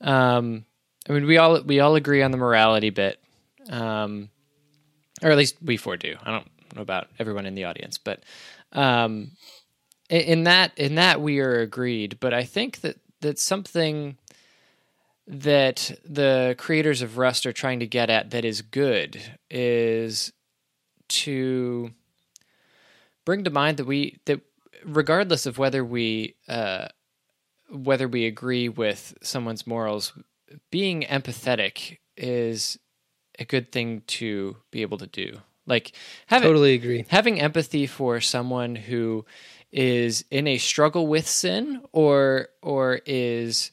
Um, 0.00 0.66
I 1.10 1.12
mean, 1.12 1.26
we 1.26 1.38
all 1.38 1.60
we 1.62 1.80
all 1.80 1.96
agree 1.96 2.22
on 2.22 2.30
the 2.30 2.36
morality 2.36 2.90
bit, 2.90 3.18
um, 3.68 4.28
or 5.20 5.30
at 5.32 5.36
least 5.36 5.56
we 5.60 5.76
four 5.76 5.96
do. 5.96 6.14
I 6.22 6.30
don't 6.30 6.48
know 6.76 6.82
about 6.82 7.08
everyone 7.18 7.46
in 7.46 7.56
the 7.56 7.64
audience, 7.64 7.98
but 7.98 8.22
um, 8.72 9.32
in, 10.08 10.44
that 10.44 10.70
in 10.78 10.94
that 10.94 11.20
we 11.20 11.40
are 11.40 11.58
agreed. 11.58 12.18
But 12.20 12.32
I 12.32 12.44
think 12.44 12.82
that 12.82 12.98
that's 13.20 13.42
something 13.42 14.18
that 15.26 15.90
the 16.08 16.54
creators 16.58 17.02
of 17.02 17.18
Rust 17.18 17.44
are 17.44 17.52
trying 17.52 17.80
to 17.80 17.88
get 17.88 18.08
at 18.08 18.30
that 18.30 18.44
is 18.44 18.62
good 18.62 19.20
is 19.50 20.32
to 21.08 21.90
bring 23.24 23.42
to 23.42 23.50
mind 23.50 23.78
that 23.78 23.84
we 23.84 24.20
that 24.26 24.42
regardless 24.84 25.44
of 25.44 25.58
whether 25.58 25.84
we 25.84 26.36
uh, 26.46 26.86
whether 27.68 28.06
we 28.06 28.26
agree 28.26 28.68
with 28.68 29.14
someone's 29.22 29.66
morals, 29.66 30.12
being 30.70 31.02
empathetic 31.02 31.98
is 32.16 32.78
a 33.38 33.44
good 33.44 33.72
thing 33.72 34.02
to 34.06 34.56
be 34.70 34.82
able 34.82 34.98
to 34.98 35.06
do. 35.06 35.38
Like 35.66 35.92
having 36.26 36.48
Totally 36.48 36.74
agree. 36.74 37.04
having 37.08 37.40
empathy 37.40 37.86
for 37.86 38.20
someone 38.20 38.74
who 38.76 39.24
is 39.72 40.24
in 40.30 40.46
a 40.48 40.58
struggle 40.58 41.06
with 41.06 41.28
sin 41.28 41.82
or 41.92 42.48
or 42.60 43.00
is 43.06 43.70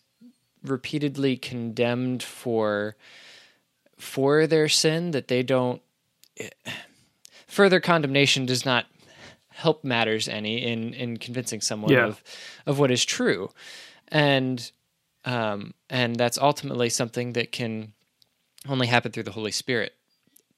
repeatedly 0.64 1.38
condemned 1.38 2.22
for 2.22 2.96
for 3.98 4.46
their 4.48 4.70
sin 4.70 5.12
that 5.12 5.28
they 5.28 5.42
don't 5.42 5.82
eh, 6.40 6.50
further 7.48 7.80
condemnation 7.80 8.46
does 8.46 8.64
not 8.66 8.86
help 9.50 9.84
matters 9.84 10.28
any 10.28 10.64
in 10.64 10.94
in 10.94 11.18
convincing 11.18 11.62
someone 11.62 11.92
Yeah. 11.92 12.06
of 12.06 12.24
of 12.68 12.78
what 12.78 12.92
is 12.92 13.04
true 13.04 13.50
and 14.10 14.72
um, 15.28 15.74
and 15.90 16.16
that's 16.16 16.38
ultimately 16.38 16.90
something 16.90 17.34
that 17.34 17.52
can 17.52 17.92
only 18.68 18.88
happen 18.88 19.12
through 19.12 19.24
the 19.24 19.32
Holy 19.32 19.52
Spirit. 19.52 19.94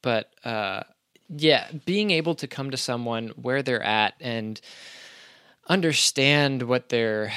But 0.03 0.31
uh, 0.45 0.83
yeah, 1.27 1.69
being 1.85 2.11
able 2.11 2.35
to 2.35 2.47
come 2.47 2.69
to 2.69 2.77
someone 2.77 3.29
where 3.29 3.63
they're 3.63 3.83
at 3.83 4.13
and 4.21 4.61
understand 5.67 6.61
what 6.63 6.89
they're 6.89 7.33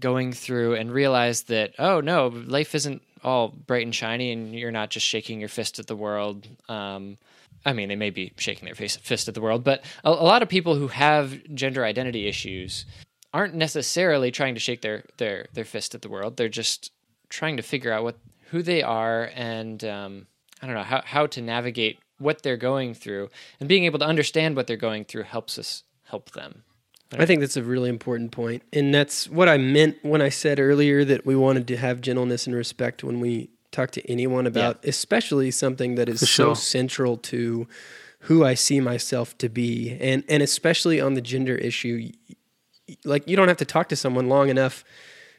going 0.00 0.32
through 0.32 0.74
and 0.74 0.92
realize 0.92 1.44
that 1.44 1.72
oh 1.78 2.00
no, 2.00 2.26
life 2.26 2.74
isn't 2.74 3.02
all 3.22 3.48
bright 3.48 3.86
and 3.86 3.94
shiny, 3.94 4.32
and 4.32 4.52
you're 4.52 4.72
not 4.72 4.90
just 4.90 5.06
shaking 5.06 5.38
your 5.38 5.48
fist 5.48 5.78
at 5.78 5.86
the 5.86 5.96
world. 5.96 6.48
Um, 6.68 7.16
I 7.64 7.72
mean, 7.74 7.88
they 7.88 7.96
may 7.96 8.10
be 8.10 8.32
shaking 8.38 8.66
their 8.66 8.74
face, 8.74 8.96
fist 8.96 9.28
at 9.28 9.34
the 9.34 9.40
world, 9.40 9.62
but 9.62 9.84
a, 10.02 10.10
a 10.10 10.10
lot 10.10 10.42
of 10.42 10.48
people 10.48 10.74
who 10.74 10.88
have 10.88 11.38
gender 11.54 11.84
identity 11.84 12.26
issues 12.26 12.86
aren't 13.32 13.54
necessarily 13.54 14.30
trying 14.30 14.54
to 14.54 14.60
shake 14.60 14.82
their 14.82 15.04
their 15.16 15.46
their 15.52 15.64
fist 15.64 15.94
at 15.94 16.02
the 16.02 16.08
world. 16.08 16.36
They're 16.36 16.48
just 16.48 16.92
trying 17.28 17.56
to 17.56 17.62
figure 17.62 17.92
out 17.92 18.04
what 18.04 18.16
who 18.50 18.62
they 18.62 18.82
are 18.82 19.30
and 19.34 19.82
um, 19.84 20.26
I 20.60 20.66
don't 20.66 20.76
know 20.76 20.82
how 20.82 21.02
how 21.04 21.26
to 21.28 21.40
navigate 21.40 21.98
what 22.18 22.42
they're 22.42 22.56
going 22.56 22.94
through, 22.94 23.30
and 23.58 23.68
being 23.68 23.84
able 23.84 23.98
to 23.98 24.04
understand 24.04 24.54
what 24.54 24.66
they're 24.68 24.76
going 24.76 25.04
through 25.04 25.24
helps 25.24 25.58
us 25.58 25.82
help 26.04 26.30
them. 26.32 26.62
I 27.18 27.26
think 27.26 27.40
that's 27.40 27.56
a 27.58 27.62
really 27.62 27.90
important. 27.90 28.62
And 28.72 28.94
that's 28.94 29.28
what 29.28 29.46
I 29.48 29.58
meant 29.58 29.98
when 30.02 30.22
I 30.22 30.30
said 30.30 30.58
earlier 30.58 31.04
that 31.04 31.26
we 31.26 31.36
wanted 31.36 31.68
to 31.68 31.76
have 31.76 32.00
gentleness 32.00 32.46
and 32.46 32.56
respect 32.56 33.04
when 33.04 33.20
we 33.20 33.50
talk 33.70 33.90
to 33.92 34.10
anyone 34.10 34.46
about, 34.46 34.82
especially 34.84 35.50
something 35.50 35.96
that 35.96 36.08
is 36.08 36.20
For 36.20 36.26
so 36.26 36.44
sure. 36.48 36.54
central 36.56 37.16
to 37.18 37.66
who 38.20 38.44
I 38.46 38.54
see 38.54 38.80
myself 38.80 39.36
to 39.38 39.50
be. 39.50 39.98
And, 40.00 40.24
and 40.26 40.42
especially 40.42 41.02
on 41.02 41.12
the 41.12 41.20
gender 41.20 41.54
issue, 41.56 41.98
y- 42.02 42.12
y- 42.30 42.36
like 43.04 43.28
you 43.28 43.36
don't 43.36 43.48
have 43.48 43.56
to 43.58 43.64
talk 43.64 43.88
to 43.88 43.96
someone 43.96 44.28
long 44.28 44.48
enough, 44.48 44.84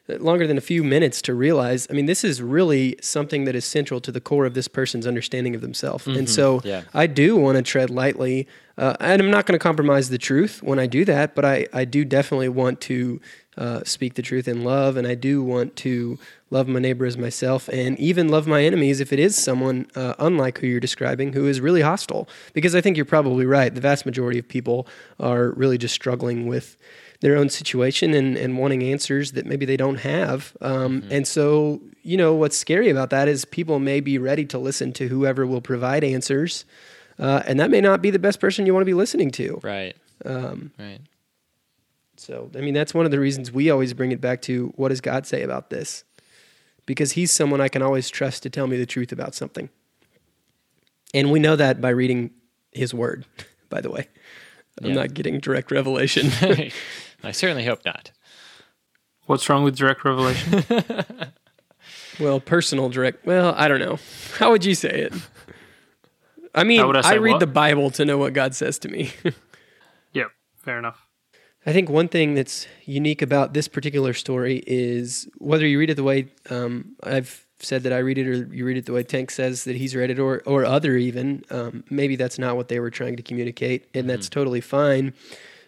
longer 0.08 0.46
than 0.46 0.58
a 0.58 0.62
few 0.62 0.84
minutes 0.84 1.22
to 1.22 1.34
realize, 1.34 1.88
I 1.90 1.94
mean, 1.94 2.08
this 2.08 2.24
is 2.26 2.42
really 2.42 2.98
something 3.02 3.46
that 3.46 3.56
is 3.56 3.64
central 3.64 4.02
to 4.02 4.12
the 4.12 4.20
core 4.20 4.46
of 4.46 4.54
this 4.54 4.68
person's 4.68 5.08
understanding 5.08 5.56
of 5.56 5.62
themselves. 5.62 6.06
And 6.08 6.30
so 6.30 6.62
Yeah. 6.66 6.82
I 6.94 7.08
do 7.08 7.38
want 7.38 7.56
to 7.56 7.62
tread 7.62 7.90
lightly, 7.90 8.48
uh, 8.78 8.96
and 9.00 9.22
I'm 9.22 9.32
not 9.32 9.46
going 9.46 9.58
to 9.58 9.64
compromise 9.64 10.10
the 10.10 10.18
truth 10.18 10.62
when 10.62 10.78
I 10.78 10.88
do 10.88 11.06
that. 11.06 11.36
But 11.36 11.46
I, 11.46 11.68
I 11.72 11.86
do 11.86 12.04
definitely 12.04 12.50
want 12.50 12.82
to 12.82 13.22
uh, 13.56 13.84
speak 13.86 14.16
the 14.16 14.22
truth 14.22 14.48
in 14.48 14.64
love, 14.64 14.98
and 14.98 15.08
I 15.08 15.16
do 15.16 15.42
want 15.44 15.76
to 15.78 16.18
love 16.50 16.68
my 16.68 16.80
neighbor 16.80 17.06
as 17.06 17.18
myself, 17.18 17.70
and 17.70 17.98
even 18.00 18.28
love 18.28 18.46
my 18.46 18.64
enemies 18.64 19.00
if 19.00 19.14
it 19.14 19.20
is 19.20 19.36
someone 19.42 19.88
uh, 19.96 20.16
unlike 20.20 20.58
who 20.58 20.68
you're 20.68 20.80
describing 20.80 21.34
who 21.34 21.48
is 21.48 21.62
really 21.62 21.82
hostile. 21.82 22.28
Because 22.54 22.76
I 22.76 22.82
think 22.82 22.98
you're 22.98 23.06
probably 23.06 23.46
right. 23.46 23.74
The 23.74 23.82
vast 23.82 24.06
majority 24.06 24.40
of 24.40 24.50
people 24.50 24.88
are 25.20 25.52
really 25.52 25.78
just 25.78 25.94
struggling 25.94 26.48
with 26.48 26.78
their 27.24 27.38
own 27.38 27.48
situation 27.50 28.14
and, 28.14 28.36
and 28.38 28.58
wanting 28.58 28.84
answers 28.84 29.32
that 29.32 29.46
maybe 29.46 29.66
they 29.66 29.78
don't 29.78 30.00
have. 30.02 30.56
Um, 30.60 31.04
And 31.10 31.26
so, 31.26 31.82
you 32.04 32.18
know, 32.18 32.36
what's 32.36 32.58
scary 32.58 32.90
about 32.90 33.12
that 33.12 33.30
is 33.30 33.46
people 33.46 33.80
may 33.80 34.02
be 34.02 34.18
ready 34.18 34.44
to 34.48 34.58
listen 34.60 34.92
to 34.94 35.08
whoever 35.08 35.46
will 35.48 35.62
provide 35.62 36.04
answers. 36.04 36.66
Uh, 37.18 37.42
and 37.48 37.60
that 37.62 37.70
may 37.72 37.80
not 37.80 38.02
be 38.02 38.10
the 38.12 38.20
best 38.20 38.42
person 38.42 38.66
you 38.66 38.74
want 38.74 38.82
to 38.82 38.86
be 38.94 38.94
listening 38.94 39.32
to. 39.32 39.60
Right. 39.64 39.96
Um, 40.26 40.72
Right. 40.78 41.00
so, 42.18 42.52
I 42.58 42.60
mean, 42.60 42.74
that's 42.74 42.94
one 42.94 43.06
of 43.06 43.12
the 43.12 43.20
reasons 43.22 43.52
we 43.54 43.70
always 43.70 43.94
bring 43.94 44.12
it 44.12 44.20
back 44.20 44.42
to 44.44 44.74
what 44.76 44.90
does 44.90 45.00
God 45.02 45.26
say 45.26 45.44
about 45.44 45.70
this? 45.70 46.04
Because 46.86 47.14
he's 47.14 47.32
someone 47.32 47.62
I 47.62 47.70
can 47.70 47.82
always 47.82 48.10
trust 48.10 48.44
to 48.44 48.50
tell 48.50 48.68
me 48.68 48.76
the 48.78 48.86
truth 48.86 49.14
about 49.14 49.34
something. 49.34 49.70
And 51.14 51.32
we 51.32 51.40
know 51.40 51.56
that 51.56 51.80
by 51.80 51.90
reading 51.90 52.32
his 52.74 52.94
word, 52.94 53.26
by 53.70 53.80
the 53.80 53.90
way. 53.90 54.08
I'm 54.82 54.90
Yeah. 54.90 54.96
not 54.96 55.14
getting 55.14 55.40
direct 55.40 55.72
revelation. 55.72 56.32
I 57.24 57.32
certainly 57.32 57.66
hope 57.66 57.86
not. 57.86 58.12
What's 59.26 59.48
wrong 59.50 59.64
with 59.64 59.78
direct 59.78 60.04
revelation? 60.04 60.64
well, 62.20 62.40
personal 62.40 62.90
direct. 62.90 63.26
Well, 63.26 63.54
I 63.58 63.68
don't 63.68 63.80
know. 63.80 63.98
How 64.38 64.52
would 64.52 64.66
you 64.66 64.76
say 64.76 64.90
it? 64.90 65.14
I 66.54 66.64
mean, 66.64 66.82
I 66.82 67.02
I, 67.04 67.14
read 67.16 67.34
what? 67.34 67.40
the 67.40 67.48
Bible 67.48 67.90
to 67.92 68.06
know 68.06 68.18
what 68.18 68.34
God 68.34 68.54
says 68.54 68.78
to 68.80 68.90
me. 68.90 69.12
yep, 70.14 70.28
fair 70.58 70.78
enough. 70.78 71.08
I 71.66 71.72
think 71.72 71.90
one 71.90 72.10
thing 72.10 72.36
that's 72.36 72.68
unique 72.84 73.22
about 73.22 73.54
this 73.54 73.68
particular 73.68 74.14
story 74.14 74.62
is 74.68 75.28
whether 75.38 75.66
you 75.66 75.80
read 75.80 75.90
it 75.90 75.96
the 75.96 76.04
way 76.04 76.28
um, 76.50 76.96
I've 77.02 77.48
said 77.60 77.84
that 77.84 77.94
I 77.94 78.00
read 78.00 78.18
it, 78.18 78.28
or 78.28 78.54
you 78.54 78.66
read 78.66 78.78
it 78.78 78.86
the 78.86 78.92
way 78.92 79.04
Tank 79.04 79.32
says 79.32 79.64
that 79.64 79.78
he's 79.78 79.96
read 79.96 80.12
it, 80.12 80.20
or 80.20 80.44
or 80.46 80.66
other 80.66 80.98
even. 80.98 81.44
Um, 81.50 81.86
maybe 81.90 82.18
that's 82.18 82.38
not 82.38 82.58
what 82.58 82.68
they 82.68 82.80
were 82.80 82.92
trying 82.92 83.16
to 83.16 83.24
communicate, 83.24 83.88
and 83.94 84.10
that's 84.10 84.28
totally 84.30 84.62
fine. 84.62 85.14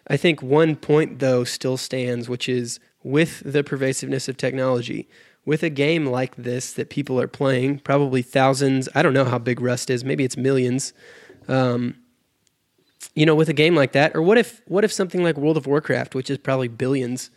I 0.08 0.18
think 0.18 0.42
one 0.42 0.76
point 0.76 1.20
though 1.20 1.44
still 1.44 1.78
stands, 1.78 2.30
which 2.30 2.50
is 2.50 2.80
with 3.04 3.42
the 3.46 3.64
pervasiveness 3.64 4.28
of 4.28 4.38
technology, 4.38 5.08
with 5.46 5.64
a 5.64 5.70
game 5.70 6.06
like 6.08 6.36
this 6.36 6.74
that 6.74 6.90
people 6.90 7.22
are 7.22 7.28
playing, 7.28 7.80
probably 7.80 8.22
thousands. 8.22 8.90
I 8.96 9.02
don't 9.02 9.14
know 9.14 9.26
how 9.26 9.38
big 9.38 9.62
Rust 9.62 9.90
is. 9.90 10.04
Maybe 10.04 10.24
it's 10.24 10.38
millions 10.38 10.94
you 13.16 13.26
know, 13.26 13.36
with 13.36 13.50
a 13.50 13.54
game 13.54 13.76
like 13.76 13.94
that, 13.94 14.16
or 14.16 14.22
what 14.22 14.38
if 14.38 14.62
what 14.68 14.84
if 14.84 14.92
something 14.92 15.24
like 15.24 15.38
World 15.38 15.58
of 15.58 15.68
Warcraft, 15.68 16.16
which 16.16 16.30
is 16.30 16.38
probably 16.38 16.68
billions, 16.68 17.32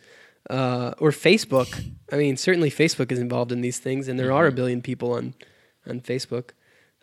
uh, 0.49 0.93
or 0.99 1.11
Facebook? 1.11 1.93
I 2.11 2.17
mean, 2.17 2.37
certainly 2.37 2.69
Facebook 2.69 3.11
is 3.11 3.19
involved 3.19 3.51
in 3.51 3.61
these 3.61 3.79
things, 3.79 4.07
and 4.07 4.19
there 4.19 4.31
are 4.31 4.47
a 4.47 4.51
billion 4.51 4.81
people 4.81 5.13
on 5.13 5.33
on 5.87 6.01
Facebook. 6.01 6.51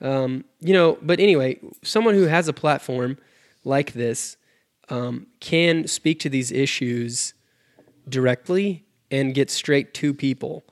Um, 0.00 0.44
you 0.60 0.74
know, 0.74 0.98
but 1.00 1.20
anyway, 1.20 1.58
someone 1.82 2.14
who 2.14 2.24
has 2.24 2.48
a 2.48 2.52
platform 2.52 3.18
like 3.64 3.94
this 3.94 4.36
um, 4.89 5.26
can 5.41 5.87
speak 5.87 6.20
to 6.20 6.28
these 6.28 6.53
issues 6.53 7.34
directly 8.09 8.84
and 9.11 9.34
get 9.34 9.51
straight 9.51 9.95
to 9.95 10.14
people 10.14 10.64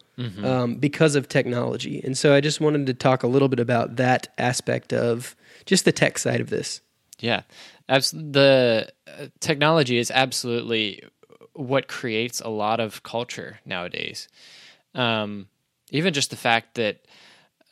um, 0.45 0.77
because 0.77 1.17
of 1.17 1.29
technology. 1.29 2.01
And 2.05 2.17
so, 2.17 2.35
I 2.35 2.41
just 2.41 2.61
wanted 2.61 2.87
to 2.87 2.95
talk 2.95 3.23
a 3.23 3.27
little 3.27 3.49
bit 3.49 3.59
about 3.61 3.97
that 3.97 4.29
aspect 4.39 4.93
of 4.93 5.35
just 5.67 5.85
the 5.85 5.93
tech 5.93 6.19
side 6.19 6.41
of 6.41 6.51
this. 6.51 6.81
Yeah, 7.21 7.43
Abs- 7.89 8.13
the 8.13 8.89
uh, 9.07 9.27
technology 9.41 9.99
is 9.99 10.11
absolutely 10.11 11.03
what 11.55 11.89
creates 11.89 12.41
a 12.41 12.49
lot 12.49 12.81
of 12.81 13.03
culture 13.03 13.61
nowadays. 13.65 14.29
Um, 14.95 15.49
even 15.91 16.13
just 16.13 16.31
the 16.31 16.37
fact 16.37 16.75
that 16.75 17.05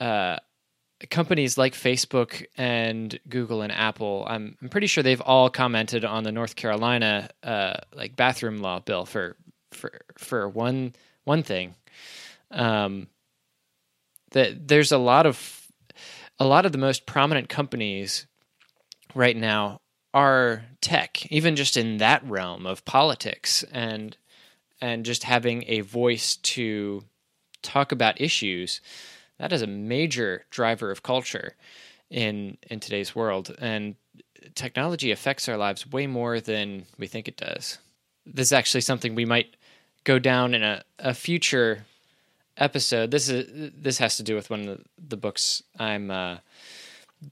uh, 0.01 0.39
companies 1.11 1.59
like 1.59 1.75
Facebook 1.75 2.45
and 2.57 3.19
Google 3.29 3.63
and 3.63 3.73
Apple, 3.73 4.27
I'm, 4.29 4.57
I'm 4.61 4.69
pretty 4.69 4.87
sure 4.87 5.03
they've 5.03 5.21
all 5.21 5.51
commented 5.51 6.05
on 6.05 6.25
the 6.25 6.33
North 6.33 6.57
Carolina 6.57 7.31
uh, 7.43 7.75
like 7.95 8.17
bathroom 8.17 8.59
law 8.59 8.81
bill 8.81 9.05
for 9.05 9.37
for 9.73 10.01
for 10.19 10.49
one 10.49 10.95
one 11.25 11.43
thing. 11.43 11.75
Um, 12.51 13.09
that 14.33 14.69
there's 14.69 14.93
a 14.93 14.99
lot 14.99 15.27
of 15.27 15.69
a 16.39 16.47
lot 16.47 16.67
of 16.67 16.73
the 16.73 16.79
most 16.79 17.07
prominent 17.07 17.49
companies 17.49 18.27
right 19.15 19.37
now 19.37 19.81
are 20.15 20.65
tech, 20.81 21.27
even 21.31 21.57
just 21.57 21.77
in 21.77 21.99
that 21.99 22.25
realm 22.29 22.67
of 22.67 22.85
politics 22.85 23.65
and 23.73 24.17
and 24.81 25.05
just 25.05 25.23
having 25.23 25.65
a 25.69 25.81
voice 25.81 26.37
to 26.37 27.05
talk 27.63 27.93
about 27.93 28.21
issues. 28.21 28.81
That 29.39 29.53
is 29.53 29.63
a 29.63 29.67
major 29.67 30.45
driver 30.51 30.91
of 30.91 31.03
culture 31.03 31.55
in 32.11 32.59
in 32.71 32.81
today's 32.81 33.15
world, 33.15 33.55
and 33.59 33.97
technology 34.55 35.11
affects 35.11 35.49
our 35.49 35.57
lives 35.57 35.87
way 35.87 36.07
more 36.07 36.41
than 36.41 36.87
we 36.99 37.07
think 37.07 37.29
it 37.29 37.37
does. 37.37 37.79
This 38.27 38.49
is 38.49 38.53
actually 38.53 38.83
something 38.83 39.15
we 39.15 39.25
might 39.25 39.57
go 40.05 40.19
down 40.19 40.55
in 40.55 40.63
a, 40.63 40.83
a 40.99 41.15
future 41.15 41.85
episode. 42.57 43.11
This 43.11 43.29
is 43.29 43.73
this 43.75 43.99
has 43.99 44.17
to 44.17 44.23
do 44.23 44.35
with 44.35 44.51
one 44.51 44.61
of 44.61 44.67
the, 44.67 44.85
the 45.09 45.17
books 45.17 45.63
I'm 45.79 46.11
uh, 46.11 46.39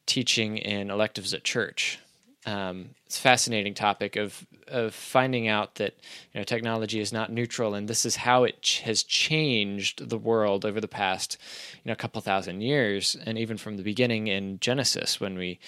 teaching 0.07 0.59
in 0.59 0.91
electives 0.91 1.35
at 1.35 1.45
church. 1.45 1.99
Um, 2.47 2.91
it's 3.07 3.19
a 3.19 3.21
fascinating 3.21 3.75
topic 3.75 4.17
of 4.17 4.47
of 4.71 4.95
finding 4.95 5.49
out 5.49 5.77
that 5.77 5.95
you 6.33 6.41
know 6.41 6.45
technology 6.45 7.01
is 7.01 7.13
not 7.13 7.33
neutral, 7.33 7.75
and 7.75 7.89
this 7.89 8.05
is 8.05 8.17
how 8.17 8.45
it 8.45 8.63
ch- 8.63 8.81
has 8.81 9.03
changed 9.03 10.09
the 10.09 10.19
world 10.19 10.65
over 10.65 10.81
the 10.81 10.89
past 10.89 11.39
you 11.85 11.91
know 11.91 11.95
couple 11.95 12.21
thousand 12.21 12.61
years, 12.61 13.17
and 13.27 13.39
even 13.39 13.57
from 13.57 13.77
the 13.77 13.83
beginning 13.83 14.29
in 14.29 14.59
Genesis 14.61 15.21
when 15.21 15.37
we 15.37 15.59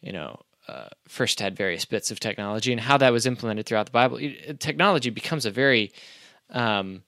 you 0.00 0.12
know 0.12 0.40
uh, 0.68 0.88
first 1.08 1.40
had 1.40 1.56
various 1.56 1.84
bits 1.84 2.10
of 2.10 2.20
technology 2.20 2.70
and 2.72 2.80
how 2.80 2.96
that 2.96 3.12
was 3.12 3.26
implemented 3.26 3.66
throughout 3.66 3.86
the 3.86 3.92
Bible. 3.92 4.18
Technology 4.58 5.10
becomes 5.10 5.44
a 5.44 5.50
very 5.50 5.90
um, 6.50 7.02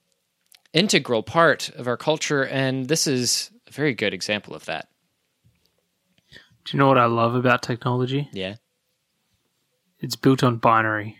integral 0.73 1.23
part 1.23 1.71
of 1.71 1.87
our 1.87 1.97
culture, 1.97 2.45
and 2.45 2.89
this 2.89 3.07
is 3.07 3.51
a 3.69 3.73
very 3.73 3.95
good 3.95 4.15
example 4.15 4.55
of 4.55 4.65
that. 4.65 4.89
Do 6.65 6.77
you 6.77 6.79
know 6.79 6.89
what 6.89 6.99
I 6.99 7.07
love 7.07 7.35
about 7.35 7.63
technology? 7.63 8.29
Yeah. 8.33 8.57
It's 9.99 10.17
built 10.17 10.43
on 10.43 10.57
binary. 10.57 11.17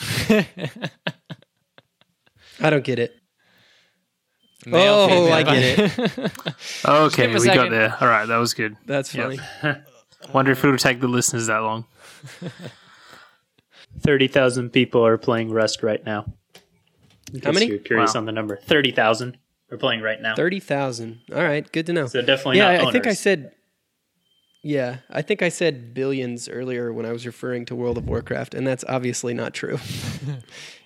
I 2.60 2.70
don't 2.70 2.84
get 2.84 2.98
it. 2.98 3.16
Male, 4.66 4.92
oh, 4.94 5.08
female. 5.08 5.32
I 5.32 5.42
get 5.42 5.78
it. 5.78 6.32
Okay, 6.84 7.22
give 7.22 7.30
him 7.30 7.36
a 7.36 7.40
we 7.40 7.46
got 7.46 7.70
there. 7.70 7.96
All 8.00 8.08
right, 8.08 8.26
that 8.26 8.36
was 8.36 8.52
good. 8.54 8.76
That's 8.86 9.14
Yep. 9.14 9.38
funny. 9.62 9.78
Wonder 10.34 10.52
if 10.52 10.62
it'll 10.64 10.76
take 10.76 11.00
the 11.00 11.08
listeners 11.08 11.46
that 11.46 11.58
long. 11.58 11.84
30,000 14.00 14.70
people 14.70 15.04
are 15.04 15.16
playing 15.18 15.50
Rust 15.50 15.82
right 15.82 16.04
now. 16.04 16.32
In 17.32 17.40
How 17.42 17.52
many? 17.52 17.66
You're 17.66 17.78
curious 17.78 18.14
Wow. 18.14 18.20
on 18.20 18.26
the 18.26 18.32
number. 18.32 18.56
Thirty 18.56 18.90
thousand. 18.90 19.38
We're 19.70 19.78
playing 19.78 20.00
right 20.02 20.20
now. 20.20 20.34
Thirty 20.34 20.58
thousand. 20.58 21.20
All 21.32 21.42
right, 21.42 21.70
good 21.70 21.86
to 21.86 21.92
know. 21.92 22.06
So 22.08 22.20
definitely 22.22 22.58
yeah, 22.58 22.76
not 22.78 22.86
I, 22.86 22.88
I 22.88 22.92
think 22.92 23.06
I 23.06 23.12
said. 23.14 23.52
Yeah, 24.62 24.98
I 25.08 25.22
think 25.22 25.40
I 25.42 25.48
said 25.48 25.94
billions 25.94 26.48
earlier 26.48 26.92
when 26.92 27.06
I 27.06 27.12
was 27.12 27.24
referring 27.24 27.64
to 27.66 27.74
World 27.74 27.96
of 27.96 28.06
Warcraft, 28.06 28.54
and 28.54 28.66
that's 28.66 28.84
obviously 28.88 29.34
not 29.34 29.54
true. 29.54 29.78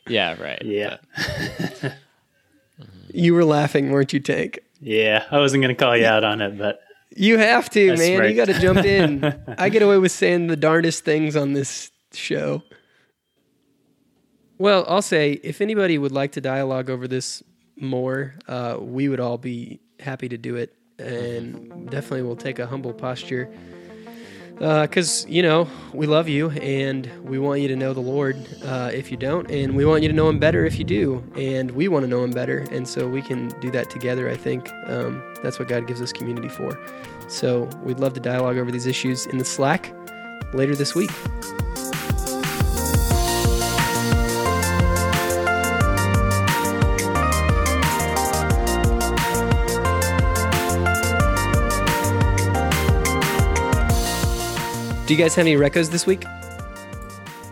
Yeah, 0.07 0.39
right. 0.39 0.61
Yeah. 0.62 0.99
You 3.09 3.33
were 3.33 3.43
laughing, 3.45 3.91
weren't 3.91 4.12
you, 4.12 4.20
Tank? 4.20 4.59
Yeah. 4.79 5.25
I 5.31 5.39
wasn't 5.39 5.62
gonna 5.62 5.75
call 5.75 5.97
you 5.97 6.05
out 6.05 6.25
on 6.25 6.43
it, 6.43 6.59
but 6.59 6.81
You 7.16 7.39
have 7.39 7.70
to, 7.70 7.89
That's 7.89 8.01
man. 8.03 8.20
right. 8.20 8.29
You 8.29 8.37
got 8.37 8.53
to 8.53 8.61
jump 8.61 8.85
in. 8.85 9.25
I 9.59 9.70
get 9.70 9.81
away 9.81 9.97
with 9.97 10.12
saying 10.12 10.49
the 10.49 10.57
darndest 10.57 11.07
things 11.07 11.37
on 11.37 11.55
this 11.55 11.91
show. 12.12 12.62
Well, 14.59 14.85
I'll 14.89 15.01
say 15.01 15.33
if 15.43 15.62
anybody 15.62 15.97
would 15.97 16.12
like 16.12 16.33
to 16.33 16.41
dialogue 16.43 16.91
over 16.91 17.09
this 17.09 17.43
more, 17.77 18.35
uh, 18.47 18.77
we 18.81 19.09
would 19.09 19.20
all 19.20 19.39
be 19.39 19.81
happy 20.01 20.29
to 20.29 20.37
do 20.37 20.57
it, 20.57 20.75
and 20.99 21.90
definitely 21.90 22.22
will 22.22 22.36
take 22.36 22.59
a 22.59 22.66
humble 22.66 22.92
posture. 22.92 23.51
Because 24.55 25.26
you 25.28 25.42
know 25.42 25.68
we 25.92 26.07
love 26.07 26.28
you, 26.28 26.51
and 26.51 27.11
we 27.24 27.40
want 27.40 27.61
you 27.61 27.68
to 27.68 27.76
know 27.76 27.92
the 27.92 28.01
Lord. 28.01 28.36
Uh, 28.64 28.90
if 28.92 29.11
you 29.11 29.16
don't, 29.16 29.51
and 29.51 29.74
we 29.74 29.84
want 29.84 30.05
you 30.05 30.09
to 30.09 30.14
know 30.14 30.28
Him 30.28 30.38
better 30.38 30.64
if 30.64 30.78
you 30.78 30.84
do, 30.84 31.24
and 31.36 31.72
we 31.72 31.88
want 31.88 32.05
to 32.05 32.09
know 32.09 32.22
Him 32.22 32.30
better, 32.30 32.59
and 32.70 32.86
so 32.86 33.09
we 33.09 33.20
can 33.20 33.49
do 33.61 33.70
that 33.72 33.90
together. 33.90 34.28
I 34.28 34.36
think 34.36 34.70
um, 34.86 35.20
that's 35.42 35.59
what 35.59 35.66
God 35.66 35.88
gives 35.88 36.01
us 36.01 36.12
community 36.12 36.49
for. 36.49 36.78
So 37.26 37.68
we'd 37.82 37.99
love 37.99 38.14
to 38.14 38.20
dialogue 38.20 38.59
over 38.59 38.70
these 38.70 38.86
issues 38.86 39.26
in 39.26 39.38
the 39.38 39.45
Slack 39.45 39.92
later 40.53 40.76
this 40.76 40.95
week. 40.95 41.11
Do 55.07 55.13
you 55.13 55.21
guys 55.21 55.35
have 55.35 55.47
any 55.47 55.55
recos 55.57 55.91
this 55.91 56.07
week? 56.07 56.25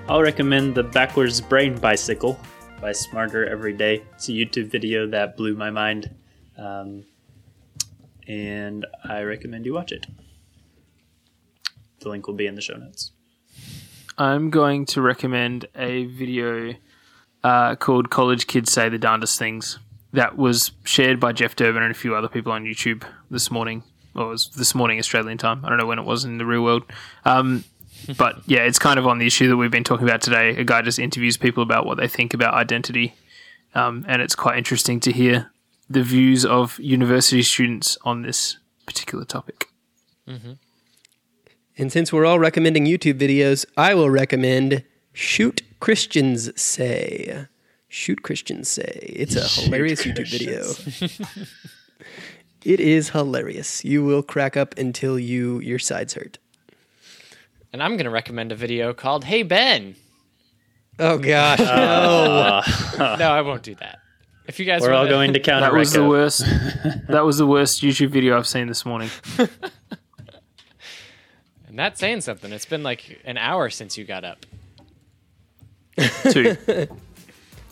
I'll 0.09 0.23
recommend 0.23 0.75
the 0.75 0.83
Backwards 0.83 1.39
Brain 1.39 1.77
Bicycle 1.77 2.41
by 2.81 2.93
Smarter 2.93 3.47
Every 3.47 3.75
Day. 3.75 4.03
It's 4.15 4.27
a 4.31 4.33
YouTube 4.33 4.69
video 4.69 5.07
that 5.09 5.37
blew 5.37 5.55
my 5.55 5.69
mind, 5.69 6.15
um, 6.57 7.05
and 8.27 8.87
I 9.05 9.21
recommend 9.21 9.67
you 9.67 9.75
watch 9.75 9.93
it. 9.93 10.07
The 12.01 12.09
link 12.09 12.27
will 12.27 12.33
be 12.33 12.47
in 12.47 12.55
the 12.55 12.63
show 12.63 12.77
notes. 12.77 13.13
I'm 14.17 14.49
going 14.49 14.87
to 14.87 15.03
recommend 15.03 15.67
a 15.77 16.07
video 16.07 16.73
uh, 17.45 17.77
called 17.77 18.09
College 18.09 18.47
Kids 18.47 18.73
Say 18.73 18.89
the 18.89 18.97
Darndest 18.97 19.39
Things 19.39 19.79
that 20.15 20.39
was 20.39 20.73
shared 20.85 21.21
by 21.21 21.33
Jeff 21.33 21.55
Durbin 21.55 21.83
and 21.83 21.91
a 21.91 21.99
few 21.99 22.15
other 22.15 22.29
people 22.29 22.51
on 22.51 22.65
YouTube 22.65 23.05
this 23.31 23.51
morning. 23.51 23.83
Or 24.15 24.27
it 24.27 24.29
was 24.29 24.49
this 24.49 24.75
morning 24.75 24.99
Australian 24.99 25.39
time. 25.39 25.65
I 25.65 25.69
don't 25.69 25.79
know 25.79 25.87
when 25.87 25.99
it 25.99 26.05
was 26.05 26.25
in 26.25 26.39
the 26.39 26.47
real 26.47 26.63
world. 26.63 26.85
Um, 27.25 27.65
but 28.17 28.41
yeah, 28.47 28.61
it's 28.61 28.79
kind 28.79 28.99
of 28.99 29.07
on 29.07 29.19
the 29.19 29.27
issue 29.27 29.49
that 29.49 29.57
we've 29.57 29.71
been 29.71 29.85
talking 29.85 30.07
about 30.07 30.21
today. 30.21 30.51
A 30.57 30.65
guy 30.65 30.83
just 30.83 30.99
interviews 30.99 31.37
people 31.37 31.63
about 31.63 31.87
what 31.87 31.99
they 31.99 32.09
think 32.09 32.35
about 32.35 32.55
identity. 32.55 33.15
Um, 33.75 34.05
and 34.09 34.21
it's 34.21 34.35
quite 34.35 34.59
interesting 34.59 35.01
to 35.01 35.13
hear 35.13 35.51
the 35.89 36.03
views 36.03 36.45
of 36.45 36.79
university 36.79 37.43
students 37.43 37.97
on 38.03 38.23
this 38.23 38.59
particular 38.87 39.25
topic. 39.25 39.69
And 41.79 41.91
since 41.91 42.13
we're 42.13 42.27
all 42.27 42.39
recommending 42.39 42.85
YouTube 42.85 43.19
videos, 43.19 43.65
I 43.77 43.95
will 43.95 44.11
recommend 44.11 44.85
Shoot 45.13 45.63
Christians 45.81 46.61
Say. 46.61 47.47
Shoot 47.89 48.23
Christians 48.23 48.69
Say. 48.69 49.01
It's 49.17 49.37
a 49.37 49.63
hilarious 49.63 50.05
YouTube 50.05 50.31
video. 50.31 50.65
it 52.65 52.81
is 52.81 53.11
hilarious. 53.11 53.85
You 53.85 54.05
will 54.05 54.23
crack 54.23 54.57
up 54.57 54.77
until 54.79 55.19
you 55.19 55.61
your 55.61 55.79
sides 55.79 56.15
hurt. 56.15 56.39
And 57.73 57.83
I'm 57.83 57.93
going 57.93 58.05
to 58.05 58.11
recommend 58.11 58.53
a 58.53 58.55
video 58.55 58.93
called 58.93 59.25
Hey 59.25 59.43
Ben. 59.43 59.97
Oh 60.99 61.19
gosh, 61.19 61.59
no. 61.59 62.63
no, 63.19 63.31
I 63.31 63.41
won't 63.43 63.63
do 63.63 63.75
that. 63.77 63.99
If 64.47 64.59
you 64.59 64.67
guys 64.67 64.83
We're 64.83 64.93
all 64.93 65.01
wanna- 65.05 65.11
going 65.11 65.33
to 65.35 65.41
counter 65.41 65.67
That 65.71 65.75
was 65.75 65.93
the 65.93 66.07
worst. 66.07 66.41
that 67.09 67.25
was 67.25 67.39
the 67.39 67.47
worst 67.47 67.81
YouTube 67.83 68.09
video 68.11 68.37
I've 68.37 68.47
seen 68.47 68.67
this 68.67 68.85
morning. 68.85 69.11
And 71.69 71.79
that's 71.79 71.99
saying 72.01 72.21
something. 72.21 72.53
It's 72.53 72.67
been 72.67 72.83
like 72.83 73.23
an 73.25 73.39
hour 73.39 73.71
since 73.71 73.97
you 73.97 74.05
got 74.05 74.25
up. 74.27 74.45
Two. 76.31 76.55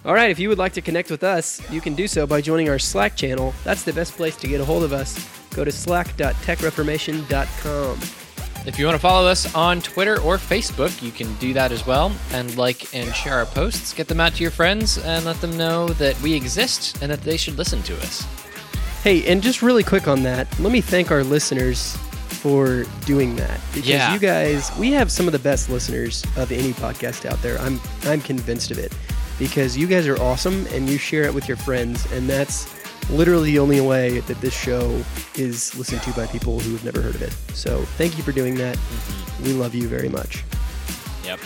All 0.05 0.15
right, 0.15 0.31
if 0.31 0.39
you 0.39 0.49
would 0.49 0.57
like 0.59 0.73
to 0.75 0.81
connect 0.81 1.11
with 1.11 1.23
us, 1.23 1.61
you 1.71 1.81
can 1.83 1.95
do 1.95 2.09
so 2.09 2.27
by 2.27 2.41
joining 2.41 2.71
our 2.71 2.79
Slack 2.79 3.17
channel. 3.17 3.53
That's 3.65 3.83
the 3.83 3.93
best 3.93 4.15
place 4.15 4.35
to 4.37 4.49
get 4.49 4.59
a 4.61 4.65
hold 4.65 4.83
of 4.83 4.93
us. 4.95 5.29
Go 5.55 5.63
to 5.65 5.71
slack.techreformation.com. 5.71 7.99
If 8.67 8.79
you 8.79 8.85
want 8.87 8.95
to 8.95 8.99
follow 9.01 9.27
us 9.29 9.55
on 9.55 9.81
Twitter 9.83 10.19
or 10.21 10.37
Facebook, 10.37 11.03
you 11.03 11.11
can 11.13 11.35
do 11.37 11.53
that 11.55 11.71
as 11.73 11.87
well. 11.87 12.13
And 12.33 12.55
like 12.57 12.95
and 12.95 13.13
share 13.15 13.35
our 13.35 13.47
posts, 13.47 13.93
get 13.95 14.07
them 14.09 14.21
out 14.21 14.35
to 14.35 14.43
your 14.43 14.51
friends, 14.51 14.97
and 14.99 15.25
let 15.25 15.41
them 15.41 15.57
know 15.59 15.89
that 15.89 16.19
we 16.23 16.35
exist 16.35 17.01
and 17.03 17.11
that 17.11 17.21
they 17.23 17.37
should 17.37 17.57
listen 17.59 17.83
to 17.83 17.95
us. 17.99 18.23
Hey, 19.03 19.31
and 19.31 19.43
just 19.43 19.61
really 19.63 19.83
quick 19.83 20.09
on 20.09 20.23
that, 20.25 20.47
let 20.61 20.73
me 20.73 20.81
thank 20.83 21.11
our 21.11 21.25
listeners 21.25 21.97
for 22.29 22.85
doing 23.07 23.35
that 23.37 23.61
because 23.75 23.89
Yeah. 23.89 24.13
you 24.15 24.19
guys, 24.19 24.71
we 24.79 24.93
have 24.93 25.11
some 25.13 25.27
of 25.27 25.33
the 25.33 25.39
best 25.39 25.69
listeners 25.71 26.23
of 26.37 26.53
any 26.53 26.73
podcast 26.75 27.25
out 27.31 27.41
there. 27.43 27.59
I'm 27.61 27.81
I'm 28.05 28.21
convinced 28.23 28.71
of 28.71 28.79
it 28.79 28.93
because 29.41 29.77
you 29.77 29.89
guys 29.89 30.07
are 30.07 30.21
awesome 30.21 30.67
and 30.67 30.89
you 30.89 30.99
share 30.99 31.25
it 31.25 31.35
with 31.35 31.49
your 31.49 31.57
friends, 31.57 32.07
and 32.13 32.29
that's 32.29 32.69
literally 33.11 33.53
the 33.53 33.59
only 33.59 33.81
way 33.81 34.21
that 34.21 34.41
this 34.41 34.55
show 34.55 35.03
is 35.35 35.77
listened 35.77 36.03
to 36.03 36.13
by 36.13 36.27
people 36.27 36.61
who 36.61 36.73
have 36.73 36.85
never 36.85 37.01
heard 37.01 37.15
of 37.15 37.23
it. 37.23 37.33
So 37.57 37.81
thank 37.97 38.17
you 38.17 38.23
for 38.23 38.33
doing 38.33 38.55
that. 38.57 38.79
We 39.43 39.55
love 39.55 39.75
you 39.75 39.89
very 39.89 40.11
much. 40.11 40.45
Yep. 41.25 41.41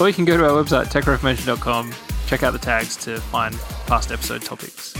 Or 0.00 0.08
you 0.08 0.14
can 0.14 0.24
go 0.24 0.36
to 0.36 0.44
our 0.44 0.64
website, 0.64 0.86
techreformation.com, 0.86 1.92
check 2.26 2.42
out 2.42 2.52
the 2.52 2.58
tags 2.58 2.96
to 3.04 3.20
find 3.20 3.54
past 3.86 4.10
episode 4.10 4.42
topics. 4.42 4.94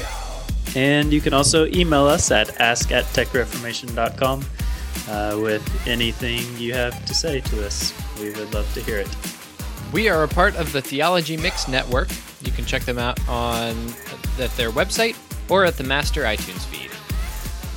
And 0.76 1.12
you 1.12 1.20
can 1.20 1.32
also 1.32 1.66
email 1.66 2.06
us 2.06 2.30
at 2.30 2.60
ask 2.60 2.92
at 2.92 3.04
techreformation.com 3.06 4.44
uh, 5.08 5.38
with 5.40 5.88
anything 5.88 6.42
you 6.58 6.74
have 6.74 7.04
to 7.06 7.14
say 7.14 7.40
to 7.40 7.66
us. 7.66 7.94
We 8.20 8.30
would 8.30 8.52
love 8.52 8.72
to 8.74 8.82
hear 8.82 8.98
it. 8.98 9.33
We 9.94 10.08
are 10.08 10.24
a 10.24 10.28
part 10.28 10.56
of 10.56 10.72
the 10.72 10.82
Theology 10.82 11.36
Mix 11.36 11.68
Network. 11.68 12.08
You 12.42 12.50
can 12.50 12.64
check 12.64 12.82
them 12.82 12.98
out 12.98 13.16
on 13.28 13.76
at 14.40 14.50
their 14.56 14.72
website 14.72 15.16
or 15.48 15.64
at 15.64 15.76
the 15.76 15.84
Master 15.84 16.24
iTunes 16.24 16.64
feed. 16.64 16.90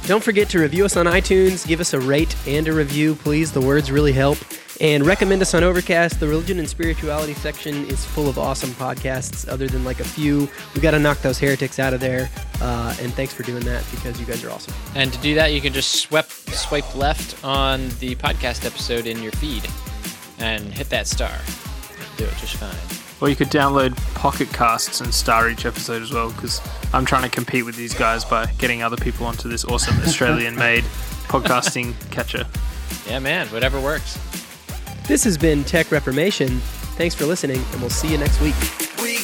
Don't 0.07 0.23
forget 0.23 0.49
to 0.49 0.59
review 0.59 0.83
us 0.83 0.97
on 0.97 1.05
iTunes, 1.05 1.67
give 1.67 1.79
us 1.79 1.93
a 1.93 1.99
rate 1.99 2.35
and 2.47 2.67
a 2.67 2.73
review, 2.73 3.13
please. 3.13 3.51
The 3.51 3.61
words 3.61 3.91
really 3.91 4.13
help. 4.13 4.39
And 4.81 5.05
recommend 5.05 5.43
us 5.43 5.53
on 5.53 5.63
Overcast. 5.63 6.19
The 6.19 6.27
religion 6.27 6.57
and 6.57 6.67
spirituality 6.67 7.35
section 7.35 7.85
is 7.85 8.03
full 8.03 8.27
of 8.27 8.39
awesome 8.39 8.71
podcasts, 8.71 9.47
other 9.47 9.67
than 9.67 9.83
like 9.83 9.99
a 9.99 10.03
few. 10.03 10.49
We 10.73 10.81
got 10.81 10.91
to 10.91 10.99
knock 10.99 11.19
those 11.19 11.37
heretics 11.37 11.77
out 11.77 11.93
of 11.93 11.99
there. 11.99 12.31
Uh, 12.59 12.95
and 12.99 13.13
thanks 13.13 13.33
for 13.35 13.43
doing 13.43 13.63
that 13.65 13.83
because 13.91 14.19
you 14.19 14.25
guys 14.25 14.43
are 14.43 14.49
awesome. 14.49 14.73
And 14.95 15.13
to 15.13 15.19
do 15.19 15.35
that, 15.35 15.53
you 15.53 15.61
can 15.61 15.71
just 15.71 15.91
swipe 15.97 16.31
swipe 16.31 16.95
left 16.95 17.43
on 17.43 17.89
the 17.99 18.15
podcast 18.15 18.65
episode 18.65 19.05
in 19.05 19.21
your 19.21 19.33
feed 19.33 19.67
and 20.39 20.73
hit 20.73 20.89
that 20.89 21.05
star. 21.05 21.37
Do 22.17 22.25
it 22.25 22.35
just 22.37 22.55
fine. 22.55 22.75
Or 23.19 23.29
you 23.29 23.35
could 23.35 23.49
download 23.49 23.95
Pocket 24.13 24.51
Casts 24.53 25.01
and 25.01 25.13
star 25.13 25.49
each 25.49 25.65
episode 25.65 26.01
as 26.01 26.11
well, 26.11 26.31
because 26.31 26.61
I'm 26.93 27.05
trying 27.05 27.23
to 27.23 27.29
compete 27.29 27.65
with 27.65 27.75
these 27.75 27.93
guys 27.93 28.23
by 28.23 28.45
getting 28.57 28.83
other 28.83 28.97
people 28.97 29.25
onto 29.25 29.49
this 29.49 29.65
awesome 29.65 29.97
Australian 30.01 30.55
made 30.55 30.83
podcasting 31.27 31.93
catcher. 32.11 32.45
Yeah, 33.07 33.19
man, 33.19 33.47
whatever 33.47 33.79
works. 33.79 34.19
This 35.07 35.23
has 35.23 35.37
been 35.37 35.63
Tech 35.63 35.91
Reformation. 35.91 36.59
Thanks 36.97 37.15
for 37.15 37.25
listening, 37.25 37.63
and 37.71 37.81
we'll 37.81 37.89
see 37.89 38.11
you 38.11 38.17
next 38.17 38.41
week. 38.41 38.55
We 39.01 39.17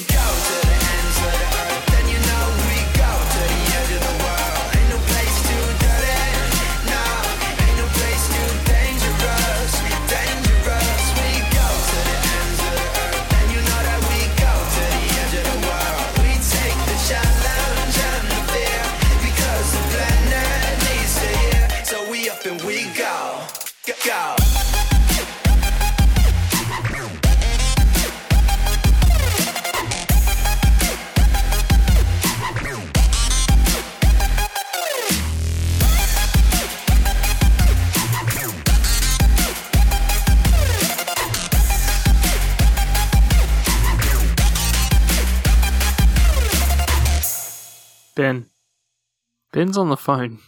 Ben's 49.64 49.78
on 49.78 49.88
the 49.88 49.98
phone. 49.98 50.40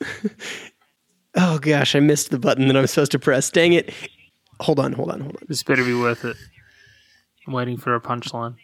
Oh 1.36 1.58
gosh, 1.58 1.96
I 1.96 1.98
missed 2.00 2.30
the 2.30 2.38
button 2.38 2.68
that 2.68 2.76
I'm 2.76 2.86
supposed 2.86 3.10
to 3.10 3.18
press. 3.18 3.50
Dang 3.50 3.72
it. 3.72 3.92
Hold 4.60 4.78
on, 4.78 4.92
hold 4.92 5.10
on, 5.10 5.20
hold 5.20 5.34
on. 5.34 5.42
This 5.48 5.64
better 5.64 5.84
be 5.84 5.92
worth 5.92 6.24
it. 6.24 6.36
I'm 7.44 7.52
waiting 7.52 7.76
for 7.76 7.92
a 7.96 8.00
punchline. 8.00 8.54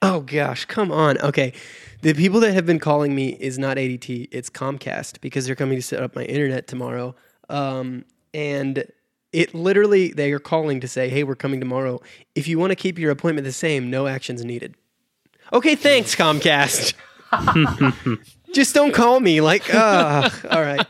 Oh 0.00 0.20
gosh, 0.20 0.64
come 0.64 0.90
on. 0.90 1.18
Okay. 1.18 1.52
The 2.00 2.14
people 2.14 2.40
that 2.40 2.54
have 2.54 2.64
been 2.64 2.78
calling 2.78 3.14
me 3.14 3.36
is 3.38 3.58
not 3.58 3.76
ADT, 3.76 4.28
it's 4.32 4.48
Comcast 4.48 5.20
because 5.20 5.44
they're 5.44 5.54
coming 5.54 5.76
to 5.76 5.82
set 5.82 6.02
up 6.02 6.16
my 6.16 6.24
internet 6.24 6.68
tomorrow. 6.68 7.14
Um, 7.50 8.06
and 8.32 8.86
it 9.34 9.54
literally, 9.54 10.14
they 10.14 10.32
are 10.32 10.38
calling 10.38 10.80
to 10.80 10.88
say, 10.88 11.10
hey, 11.10 11.22
we're 11.22 11.36
coming 11.36 11.60
tomorrow. 11.60 12.00
If 12.34 12.48
you 12.48 12.58
want 12.58 12.70
to 12.70 12.76
keep 12.76 12.98
your 12.98 13.10
appointment 13.10 13.44
the 13.44 13.52
same, 13.52 13.90
no 13.90 14.06
actions 14.06 14.42
needed. 14.42 14.74
Okay, 15.52 15.74
thanks, 15.74 16.16
Comcast. 16.16 16.94
Just 18.56 18.74
don't 18.74 18.94
call 18.94 19.20
me. 19.20 19.42
Like, 19.42 19.64
ah, 19.74 20.32
all 20.50 20.62
right. 20.62 20.86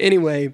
Anyway, 0.00 0.52